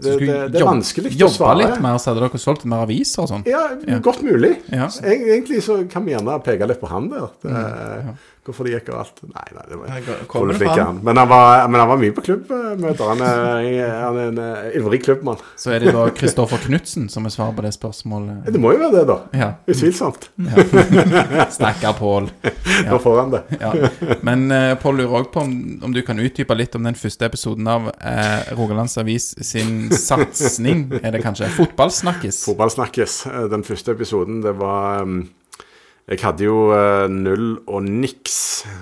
[0.03, 2.81] det, det, det er vanskelig å Jobba jobbe litt mer, så hadde dere solgt mer
[2.83, 3.45] aviser og sånn.
[3.47, 3.99] Ja, Ja.
[4.03, 4.57] godt mulig.
[4.67, 4.89] Ja.
[5.07, 7.29] Egentlig så kan vi gjerne peke litt på han der.
[7.39, 8.15] Det, ja.
[8.41, 9.19] Hvorfor det gikk og alt.
[9.29, 11.01] Nei, nei, det var kommer det fram.
[11.05, 13.03] Men han var, men han var mye på klubbmøter.
[13.11, 13.67] Han er,
[14.01, 15.37] han er en eh, ivrig klubbmann.
[15.61, 18.49] Så er det da Kristoffer Knutsen som er svaret på det spørsmålet.
[18.49, 19.17] Det må jo være det, da.
[19.37, 19.49] Ja.
[19.69, 20.31] Utvilsomt.
[21.57, 22.31] Stakkar Pål.
[22.89, 23.43] Nå får han det.
[23.61, 23.73] Ja.
[24.25, 25.53] Men uh, Pål lurer òg på om,
[25.85, 30.87] om du kan utdype litt om den første episoden av uh, Rogalands Avis sin satsing,
[31.01, 31.51] er det kanskje?
[31.59, 32.41] Fotballsnakkes.
[33.29, 35.21] Eh, Den første episoden, det var um,
[36.09, 38.39] Jeg hadde jo eh, null og niks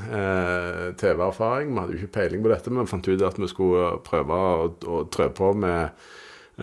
[0.07, 1.73] eh, TV-erfaring.
[1.73, 4.71] Vi hadde jo ikke peiling på dette, men fant ut at vi skulle prøve å,
[4.87, 5.91] å trø på med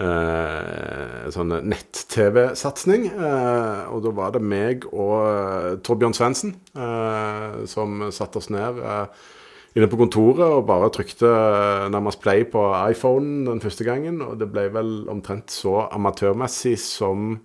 [0.01, 3.09] eh, sånn nett-TV-satsing.
[3.12, 8.81] Eh, og da var det meg og uh, Torbjørn Svendsen eh, som satte oss ned.
[8.81, 9.33] eh,
[9.77, 12.62] inne på kontoret og bare trykte eh, nærmest play på
[12.95, 14.23] iPhonen den første gangen.
[14.24, 17.37] Og det ble vel omtrent så amatørmessig som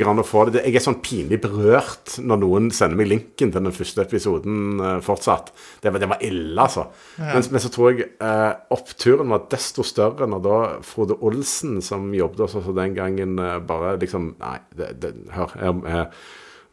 [0.00, 3.74] å få det Jeg er sånn pinlig berørt når noen sender meg linken til den
[3.74, 5.52] første episoden uh, fortsatt.
[5.82, 6.86] Det var, det var ille, altså.
[7.18, 7.34] Ja.
[7.34, 12.12] Men, men, så tror jeg eh, oppturen var desto større når da Frode Olsen, som
[12.16, 15.52] jobbet hos oss den gangen, uh, bare liksom Nei, det, det, hør.
[15.60, 16.06] jeg, jeg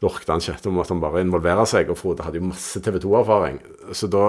[0.06, 0.58] orket han ikke.
[0.64, 1.90] Da måtte han bare involvere seg.
[1.92, 3.60] Og Frode hadde jo masse TV 2-erfaring.
[3.96, 4.26] Så da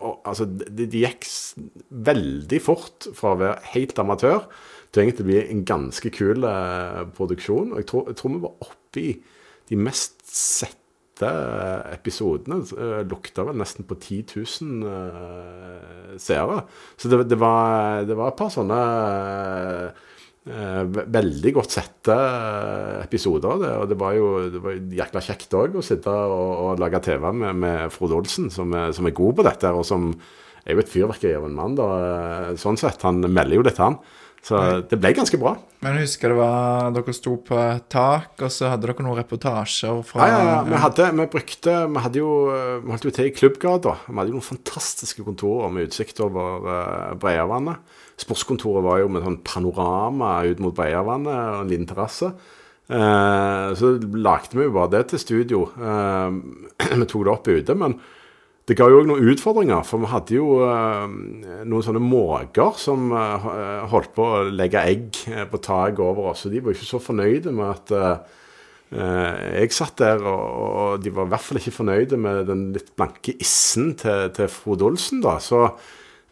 [0.00, 1.26] og, Altså, det, de gikk
[2.10, 4.48] veldig fort fra å være helt amatør
[4.96, 7.70] til egentlig å bli en ganske kul eh, produksjon.
[7.74, 9.14] Og jeg tror, jeg tror, vi var oppe i
[9.70, 10.82] de mest sette
[11.92, 12.58] episodene.
[12.76, 16.58] Uh, lukta vel nesten på 10 000 uh, seere.
[17.00, 20.04] Så det, det, var, det, var, et par sånne uh,
[20.46, 23.70] Eh, veldig godt sette eh, episoder det.
[23.82, 27.24] Og det var jo det var jækla kjekt òg å sitte og, og, lage TV
[27.34, 29.72] med, med Frode Olsen, som er, som er, god på dette.
[29.74, 30.12] Og som
[30.62, 31.88] er jo et fyrverkeri av en mann, da.
[32.04, 33.02] Eh, sånn sett.
[33.02, 33.98] Han melder jo litt, han.
[34.46, 35.56] Så det ble ganske bra.
[35.82, 39.18] Men jeg husker det var dere sto på et tak, og så hadde dere noen
[39.18, 40.60] reportasjer fra Ja, ja, ja.
[40.68, 42.30] Vi, hadde, vi brukte Vi hadde jo
[42.84, 43.96] Vi holdt jo til i Klubbgata.
[44.06, 47.82] Vi hadde jo noen fantastiske kontorer med utsikt over uh, Breiavannet.
[48.22, 52.30] Sportskontoret var jo med sånn panorama ut mot Breiavannet og en liten terrasse.
[52.86, 55.62] Eh, så lagde vi jo bare det til studio.
[55.74, 56.36] Eh,
[57.00, 57.74] vi tok det opp ute.
[57.78, 57.98] Men
[58.66, 59.84] det ga jo òg noen utfordringer.
[59.86, 61.04] For vi hadde jo eh,
[61.70, 66.46] noen sånne måker som eh, holdt på å legge egg eh, på taket over oss.
[66.48, 68.32] Og de var ikke så fornøyde med at
[68.86, 73.32] jeg satt der, og, de var i hvert fall ikke fornøyde med den litt blanke
[73.42, 75.18] issen til, til Frode Olsen.
[75.24, 75.64] da, så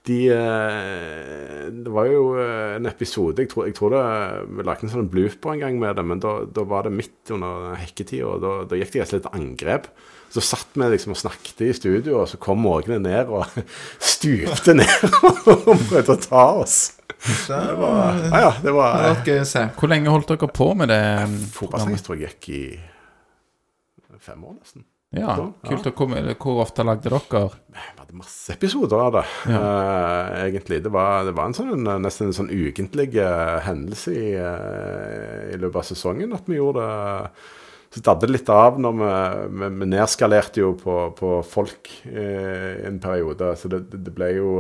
[0.07, 4.03] de eh, Det var jo eh, en episode Jeg tror, jeg tror det,
[4.53, 7.33] vi lagde en sånn blooper en gang med det, men da, da var det midt
[7.35, 9.89] under hekketida, og da, da gikk det et angrep.
[10.35, 13.47] Så satt vi liksom og snakket i studio, og så kom måkene ned og
[14.15, 16.79] stupte ned og prøvde å ta oss.
[17.25, 19.71] Det var, ja, ja, det var, det var.
[19.79, 21.05] Hvor lenge holdt dere på med det?
[21.55, 22.65] Fotballsang tror jeg gikk i
[24.25, 24.85] fem år, nesten.
[25.19, 25.35] Ja,
[25.67, 25.89] kult.
[25.89, 26.23] å komme.
[26.41, 27.43] hvor ofte lagde dere?
[27.75, 29.59] Vi hadde masse episoder av det, ja.
[29.59, 30.81] uh, egentlig.
[30.85, 35.59] Det var, det var en sånn, nesten en sånn ukentlig uh, hendelse i, uh, i,
[35.61, 37.45] løpet av sesongen at vi gjorde det.
[37.95, 39.11] Så dadde det litt av når vi,
[39.61, 43.53] vi, vi nedskalerte jo på, på folk en periode.
[43.55, 44.57] Så det, det ble jo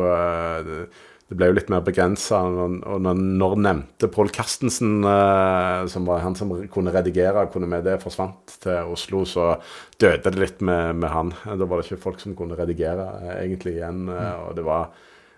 [0.68, 0.84] det,
[1.30, 2.42] det ble jo litt mer begrensa.
[2.44, 7.86] Og når, når nevnte Pål Carstensen, eh, som var han som kunne redigere, kunne med
[7.88, 9.54] det forsvant til Oslo, så
[10.00, 11.32] døde det litt med, med han.
[11.44, 14.04] Da var det ikke folk som kunne redigere eh, egentlig igjen.
[14.12, 14.46] Eh, mm.
[14.46, 14.94] og det var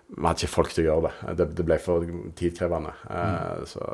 [0.07, 1.31] vi hadde ikke folk til å gjøre det.
[1.39, 2.05] Det, det ble for
[2.39, 2.93] tidkrevende.
[3.11, 3.65] Mm.
[3.67, 3.87] så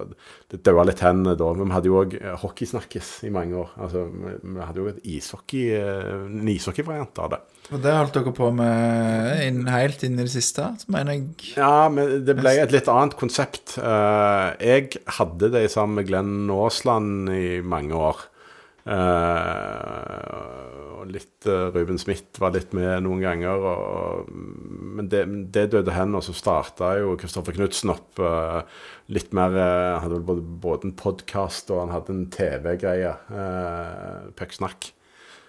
[0.53, 1.47] det daua litt hen da.
[1.57, 3.71] Men vi hadde jo òg hockeysnakkis i mange år.
[3.81, 7.41] Altså, vi hadde jo et ishockey, en ishockeyvariant av det.
[7.71, 11.53] Og det holdt dere på med inn, helt inn i det siste, mener jeg?
[11.55, 13.77] Ja, men det ble et litt annet konsept.
[13.79, 18.27] Uh, jeg hadde det sammen med Glenn Aasland i mange år.
[18.83, 23.67] Uh, og litt uh, Ruben Smith var litt med noen ganger.
[23.71, 25.23] Og, men det,
[25.55, 28.19] det, døde hen, og så starta jo Kristoffer Knutsen opp
[29.13, 33.15] litt mer Han hadde vel både, både en podkast og han hadde en TV-greie.
[34.37, 34.91] Pucksnakk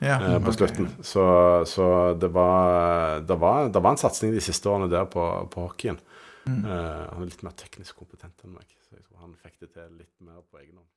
[0.04, 0.86] ja, eh, på slutten.
[0.86, 1.04] Okay.
[1.04, 1.26] Så,
[1.66, 5.68] så det, var, det, var, det, var, en satsing de siste årene der på, på
[5.68, 6.00] hockeyen.
[6.44, 6.66] Mm.
[6.66, 6.74] Uh,
[7.14, 9.94] han er litt mer teknisk kompetent enn meg, så jeg tror han fikk det til
[10.02, 10.90] litt mer på egen hånd.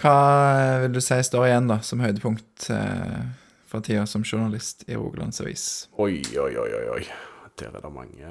[0.00, 0.16] Hva
[0.84, 3.22] vil du si står igjen da, som høydepunkt uh,
[3.68, 5.66] fra tida som journalist i Rogalands Avis?
[5.96, 7.02] Oi, oi, oi, oi, oi.
[7.60, 8.28] Der er det mange,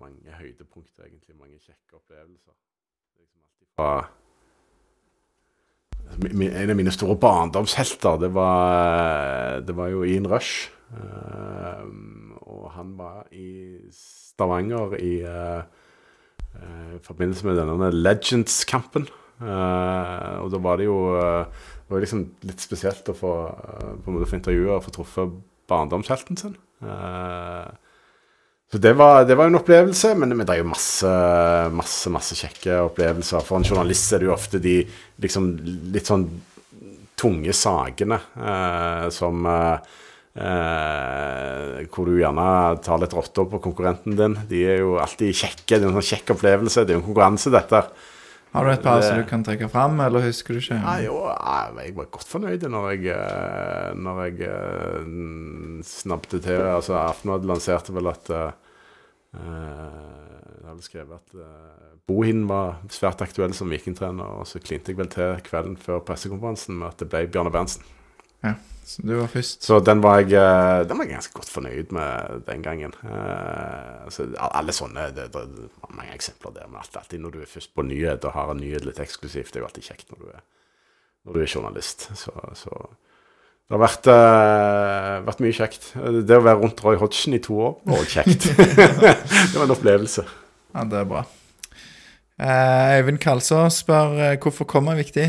[0.00, 1.36] mange høydepunkter, egentlig.
[1.40, 2.56] Mange kjekke opplevelser.
[3.20, 3.92] Liksom alltid fra
[6.18, 10.70] en av mine store barndomshelter, det var, det var jo Ian Rush.
[10.90, 11.86] Uh,
[12.50, 15.62] og han var i Stavanger i uh,
[16.56, 19.06] uh, forbindelse med denne Legends-kampen.
[19.40, 20.96] og da var det jo
[21.90, 23.30] det var liksom litt spesielt å få,
[24.04, 25.32] måte få intervjue og få truffet
[25.70, 26.52] barndomshelten sin.
[26.78, 27.66] Uh,
[28.70, 31.10] så det var, det var, en opplevelse, men, er jo masse,
[31.74, 33.42] masse, masse kjekke opplevelser.
[33.42, 34.76] For en journalist er det jo ofte de
[35.24, 35.48] liksom,
[35.90, 36.28] litt sånn
[37.18, 39.80] tunge sakene eh, som eh,
[41.90, 42.46] Hvor du gjerne
[42.86, 44.38] tar litt rotter på konkurrenten din.
[44.48, 45.74] De er jo alltid kjekke.
[45.74, 46.86] Det er en sånn kjekk opplevelse.
[46.86, 47.82] Det er jo en konkurranse, dette.
[48.50, 50.78] Har du et par som du kan trekke fram, eller husker du ikke?
[50.82, 56.98] Nei, jo, jeg var godt fornøyd når jeg, eh, når jeg uh, snappet til altså
[56.98, 58.50] Aftenbladet lanserte vel at uh,
[59.38, 64.98] Jeg hadde skrevet at uh, Bohin var svært aktuell som vikingtrener, og så klinte jeg
[64.98, 67.86] vel til kvelden før pressekonferansen med at det ble Bjarne Berntsen.
[68.42, 68.56] Ja.
[68.84, 69.64] Så du var først?
[69.64, 72.94] Så den var jeg, eh, den var jeg ganske godt fornøyd med den gangen.
[73.04, 76.70] Uh, altså, alle sånne det, det, det, er mange eksempler der.
[76.70, 79.60] Men alltid, når du er først på nyhet og har en nyhet litt eksklusivt, det
[79.60, 80.42] er jo alltid kjekt når du er
[81.26, 82.08] når du er journalist.
[82.16, 82.70] Så, så
[83.70, 85.90] det har vært, eh, vært mye kjekt.
[86.26, 88.48] Det å være rundt Roy Hodgson i to år var også kjekt.
[89.52, 90.24] det var en opplevelse.
[90.74, 91.22] Ja, det er bra.
[92.40, 95.28] Eh, Øyvind Kalsås spør eh, hvorfor komma er viktig.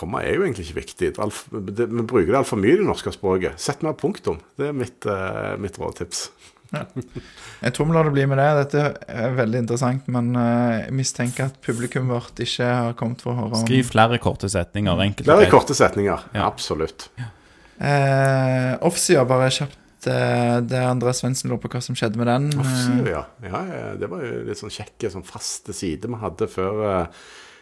[0.00, 1.10] Komma er jo egentlig ikke viktig.
[1.16, 3.60] Det er det, vi bruker det altfor mye i det norske språket.
[3.60, 4.40] Sett mer punktum.
[4.56, 6.28] Det er mitt, uh, mitt rådtips.
[6.70, 8.46] Jeg tror vi lar det bli med det.
[8.60, 13.34] Dette er veldig interessant, men eh, jeg mistenker at publikum vårt ikke har kommet for
[13.34, 15.02] å høre om Skriv flere korte setninger.
[15.18, 15.50] Flere greit.
[15.52, 16.28] korte setninger.
[16.36, 16.46] Ja.
[16.46, 17.08] Absolutt.
[17.18, 19.78] Eh, Offsida, bare kjapt.
[20.06, 22.48] eh, det André Svendsen lurer på hva som skjedde med den.
[22.62, 23.24] Offsida, ja.
[23.44, 23.64] ja.
[23.74, 26.84] ja, Det var jo litt sånn kjekke, sånn faste side vi hadde før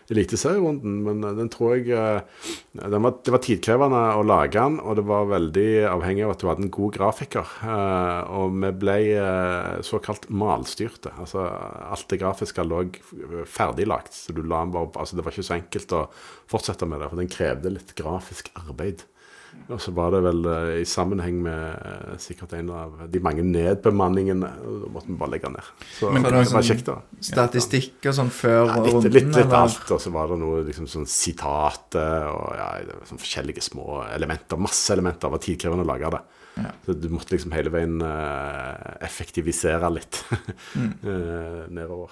[0.08, 1.02] Eliteserierunden.
[1.04, 2.46] Men eh, den tror jeg eh,
[2.80, 6.42] den var, Det var tidkrevende å lage den, og det var veldig avhengig av at
[6.42, 7.52] du hadde en god grafiker.
[7.68, 8.96] Eh, og vi ble
[9.86, 11.12] såkalt malstyrte.
[11.20, 12.86] Altså alt det grafiske lå
[13.48, 14.16] ferdiglagt.
[14.16, 16.06] Så du la den bare Altså det var ikke så enkelt å
[16.48, 19.04] fortsette med det, for den krevde litt grafisk arbeid.
[19.68, 23.42] Og så var det vel eh, i sammenheng med eh, sikkert en av de mange
[23.44, 24.48] nedbemanningene.
[24.64, 25.68] og Da måtte vi bare legge ned.
[25.98, 26.96] Så Men det det var sånn- kjekt, da.
[27.20, 29.12] Statistikk og sånn før Ja, litt, runden?
[29.12, 32.68] litt, litt alt, og så var det noe liksom sånn sitater og ja,
[33.10, 34.56] sånn forskjellige små elementer.
[34.58, 35.28] Masse elementer.
[35.28, 36.22] Det var tidkrevende å lage det.
[36.58, 36.70] Ja.
[36.86, 40.24] Så du måtte liksom hele veien eh, effektivisere litt
[40.78, 40.94] Mm.
[41.04, 41.68] nedover.
[41.70, 42.10] nedover.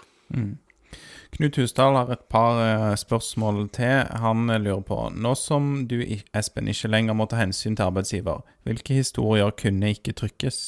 [1.36, 4.06] Knut Husdal har et par eh, spørsmål til.
[4.22, 5.98] Han eh, lurer på Nå som du,
[6.36, 10.58] Espen, ikke lenger må ta hensyn til arbeidsgiver, hvilke historier kunne ikke trykkes?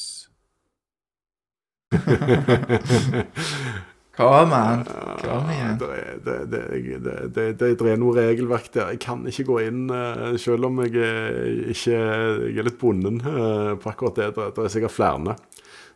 [4.19, 4.83] Kom an.
[5.23, 5.77] Kom igjen.
[5.79, 6.61] Det, er- det, det,
[7.05, 8.91] det, det, det, det er noe regelverk der.
[8.93, 10.91] Jeg kan ikke gå inn, eh, selv om jeg
[11.73, 14.29] ikke, jeg er litt bonden på akkurat det.
[14.37, 15.37] Det, det er sikkert flere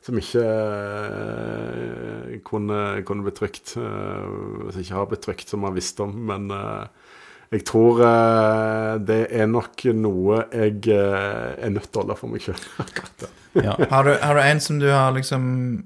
[0.03, 3.75] som ikke eh, kunne, kunne blitt trykt.
[3.77, 6.17] Hvis Som ikke har blitt trykt, som man visste om.
[6.27, 7.13] Men eh,
[7.53, 12.33] jeg tror eh, det er nok noe jeg eh, er nødt til å holde for
[12.33, 12.59] meg sjøl.
[13.53, 13.75] Ja.
[13.91, 15.43] Har du, har du en som du har liksom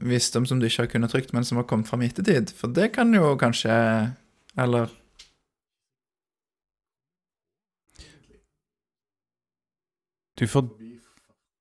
[0.08, 2.54] visst om som du ikke har kunnet trykt, men som har kommet fram i ettertid?
[2.56, 3.74] For det kan jo kanskje
[4.56, 4.88] Eller
[10.40, 10.70] Du får,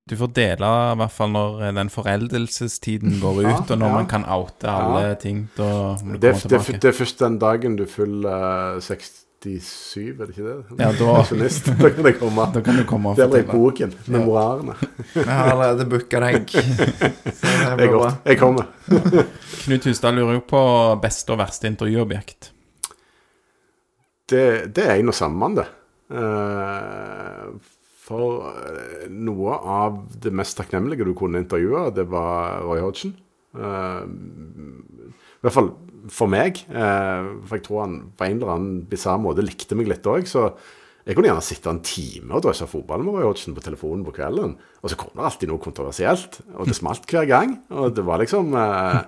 [0.08, 3.88] du får dele i hvert fall når eh, den foreldelsestiden går ut, Ja, og når
[3.90, 3.94] ja.
[4.00, 5.48] man kan oute alle ting.
[5.58, 10.28] Må du Det, det, det er først den dagen du fyller eh, 67, er det
[10.36, 10.54] ikke det?
[10.78, 11.26] Ja, da-
[11.82, 12.46] Da kan det komme.
[12.54, 13.92] Da kan du komme og Det er i boken.
[14.06, 14.74] Memoarene.
[15.14, 16.54] Jeg har allerede booka deg.
[17.76, 18.22] Det er godt.
[18.30, 18.70] Jeg kommer.
[19.66, 20.60] Knut Hustad lurer jo på
[21.02, 22.52] beste og verste intervjuobjekt.
[24.30, 24.42] Det,
[24.74, 25.66] det er en og samme det.
[26.14, 27.50] Eh,
[28.06, 33.16] for eh, noe av det mest takknemlige du kunne intervjue, det var Roy Hodgson.
[33.56, 35.70] Uh, I hvert fall
[36.12, 36.60] for meg.
[36.70, 40.28] Uh, for jeg tror han på en eller annen bisarr måte likte meg litt òg.
[40.30, 40.52] Så
[41.06, 44.14] jeg kunne gjerne sitte en time og drøse fotball med Roy Hodgson på telefonen på
[44.16, 44.56] kvelden.
[44.82, 47.52] Og så kom det alltid noe kontroversielt, og det smalt hver gang.
[47.70, 48.98] Og det var liksom eh,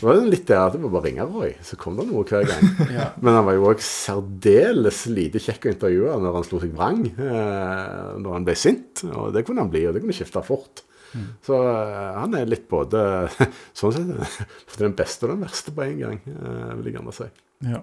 [0.00, 2.26] Det var litt der at det var bare å ringe Roy, så kom det noe
[2.26, 2.72] hver gang.
[3.22, 7.06] Men han var jo òg særdeles lite kjekk å intervjue når han slo seg vrang.
[7.14, 9.06] Eh, når han ble sint.
[9.12, 10.82] Og det kunne han bli, og det kunne skifte fort.
[11.44, 13.00] Så eh, han er litt både
[13.78, 17.28] sånn sett den beste og den verste på en gang, eh, vil jeg gjerne si.
[17.70, 17.82] Ja.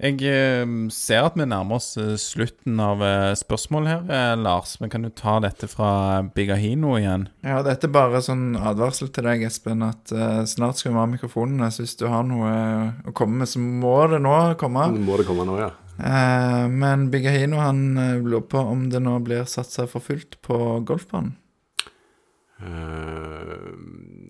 [0.00, 0.64] Jeg eh,
[0.94, 3.02] ser at vi nærmer oss eh, slutten av
[3.36, 4.80] spørsmålet spørsmål her, eh, Lars.
[4.80, 7.28] Men kan du ta dette fra Bigahino igjen?
[7.44, 11.06] Ja, dette er bare sånn advarsel til deg, Espen, at uh, snart skal vi ha
[11.10, 11.70] mikrofonene.
[11.70, 12.50] Så hvis du har noe
[13.04, 14.88] å komme med, så må det nå komme.
[14.96, 15.70] Må det komme nå, ja.
[16.00, 20.56] Uh, men Bigahino han eh, lurer på om det nå blir satsa for fullt på
[20.88, 21.34] golfbanen.
[22.60, 23.66] Eh,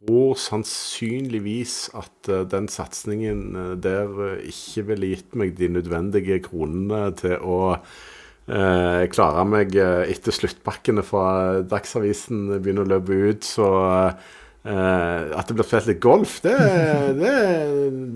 [0.00, 6.40] tror sannsynligvis at eh, den satsingen eh, der eh, ikke ville gitt meg de nødvendige
[6.46, 11.24] kronene til å eh, klare meg etter sluttpakkene fra
[11.68, 13.44] Dagsavisen begynner å løpe ut.
[13.44, 16.56] Så eh, at det blir spilt litt golf, det,
[17.20, 17.34] det,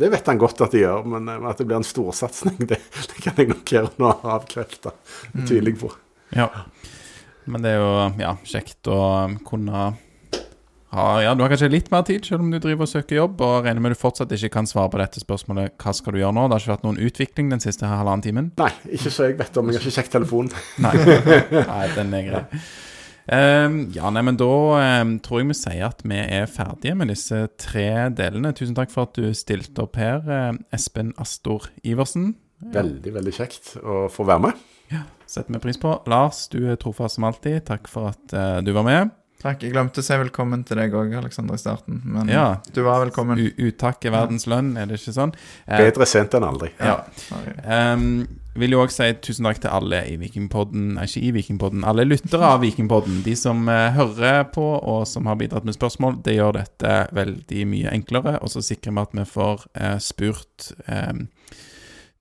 [0.01, 1.05] det vet han godt at det gjør.
[1.16, 2.81] Men at det blir en storsatsing, det,
[3.12, 4.97] det kan jeg nok gjøre nå avkrefte.
[5.35, 5.93] Det tviler jeg på.
[6.35, 6.48] Ja.
[7.44, 8.98] Men det er jo ja, kjekt å
[9.44, 9.90] kunne
[10.94, 13.42] ha Ja, du har kanskje litt mer tid, selv om du driver og søker jobb,
[13.44, 16.36] og regner med du fortsatt ikke kan svare på dette spørsmålet hva skal du gjøre
[16.36, 16.46] nå?
[16.48, 18.50] Det har ikke vært noen utvikling den siste halvannen timen?
[18.60, 19.70] Nei, ikke så jeg vet om.
[19.70, 20.52] Jeg har ikke sjekket telefonen.
[20.84, 20.94] Nei.
[21.54, 22.44] nei, den er grei.
[23.24, 24.50] Um, ja, nei, men da
[25.00, 28.52] um, tror jeg vi sier at vi er ferdige med disse tre delene.
[28.56, 32.34] Tusen takk for at du stilte opp her, eh, Espen Astor Iversen.
[32.74, 34.64] Veldig, veldig kjekt å få være med.
[34.92, 35.96] Ja, Setter vi pris på.
[36.10, 37.62] Lars, du er trofast som alltid.
[37.70, 39.14] Takk for at uh, du var med.
[39.44, 39.60] Takk.
[39.60, 42.00] Jeg glemte å si velkommen til deg òg, Aleksander, i starten.
[42.08, 42.60] Men Ja.
[42.72, 43.36] du var velkommen.
[43.36, 45.34] U uttakk er verdens lønn, er det ikke sånn?
[45.68, 46.70] Eh, Bedre sent enn aldri.
[46.80, 47.04] Ja.
[47.30, 47.92] ja.
[47.92, 48.26] Um,
[48.56, 52.06] vil jo også si tusen takk til alle i Vikingpodden, nei, ikke i Vikingpodden, alle
[52.06, 53.22] lyttere av Vikingpodden.
[53.26, 56.22] De som uh, hører på og som har bidratt med spørsmål.
[56.24, 60.72] Det gjør dette veldig mye enklere, og så sikrer vi at vi får uh, spurt
[60.86, 61.12] eh,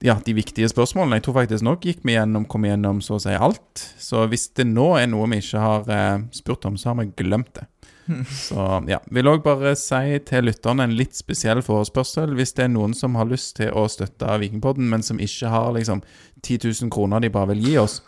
[0.04, 1.18] ja, de viktige spørsmålene.
[1.20, 3.86] Jeg tror faktisk nok gikk vi gjennom, kom gjennom så å si alt.
[4.04, 7.14] Så hvis det nå er noe vi ikke har eh, spurt om, så har vi
[7.24, 7.70] glemt det.
[8.36, 8.60] Så
[8.92, 8.98] ja.
[9.16, 12.34] Vil òg bare si til lytterne en litt spesiell forespørsel.
[12.36, 15.72] Hvis det er noen som har lyst til å støtte Vikingpodden, men som ikke har
[15.78, 16.04] liksom
[16.42, 18.02] 10 000 kroner de bare vil gi oss.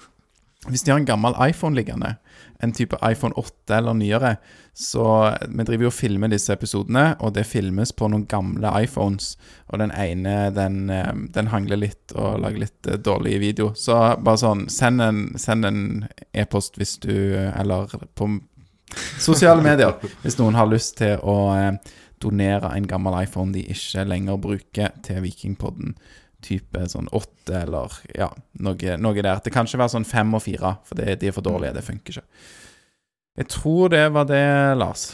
[0.69, 2.15] Hvis de har en gammel iPhone liggende,
[2.63, 4.35] en type iPhone 8 eller nyere,
[4.73, 9.37] så Vi driver jo og filmer disse episodene, og det filmes på noen gamle iPhones.
[9.69, 13.71] Og den ene, den, eh, den hangler litt og lager litt eh, dårlig video.
[13.75, 18.27] Så bare sånn, send en e-post e-post hvis du Eller på
[19.19, 21.93] sosiale medier hvis noen har lyst til å eh,
[22.23, 25.95] donere en gammel iPhone de ikke lenger bruker, til Vikingpodden.
[26.45, 28.27] Type sånn åtte eller ja,
[28.61, 29.39] noe, noe der.
[29.41, 31.73] Det kan ikke være sånn fem og fire, for det, de er for dårlige.
[31.73, 32.25] Det funker ikke.
[33.41, 34.43] Jeg tror det var det,
[34.77, 35.07] Lars.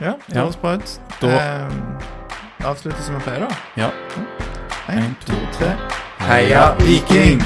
[0.00, 0.42] Ja, det Ja.
[0.42, 0.98] høres bra ut.
[1.20, 3.56] Da- Eh, avslutte som vi pleier, da.
[3.76, 3.90] Ja.
[4.88, 5.70] Én, to, tre.
[6.18, 7.40] Heia Viking!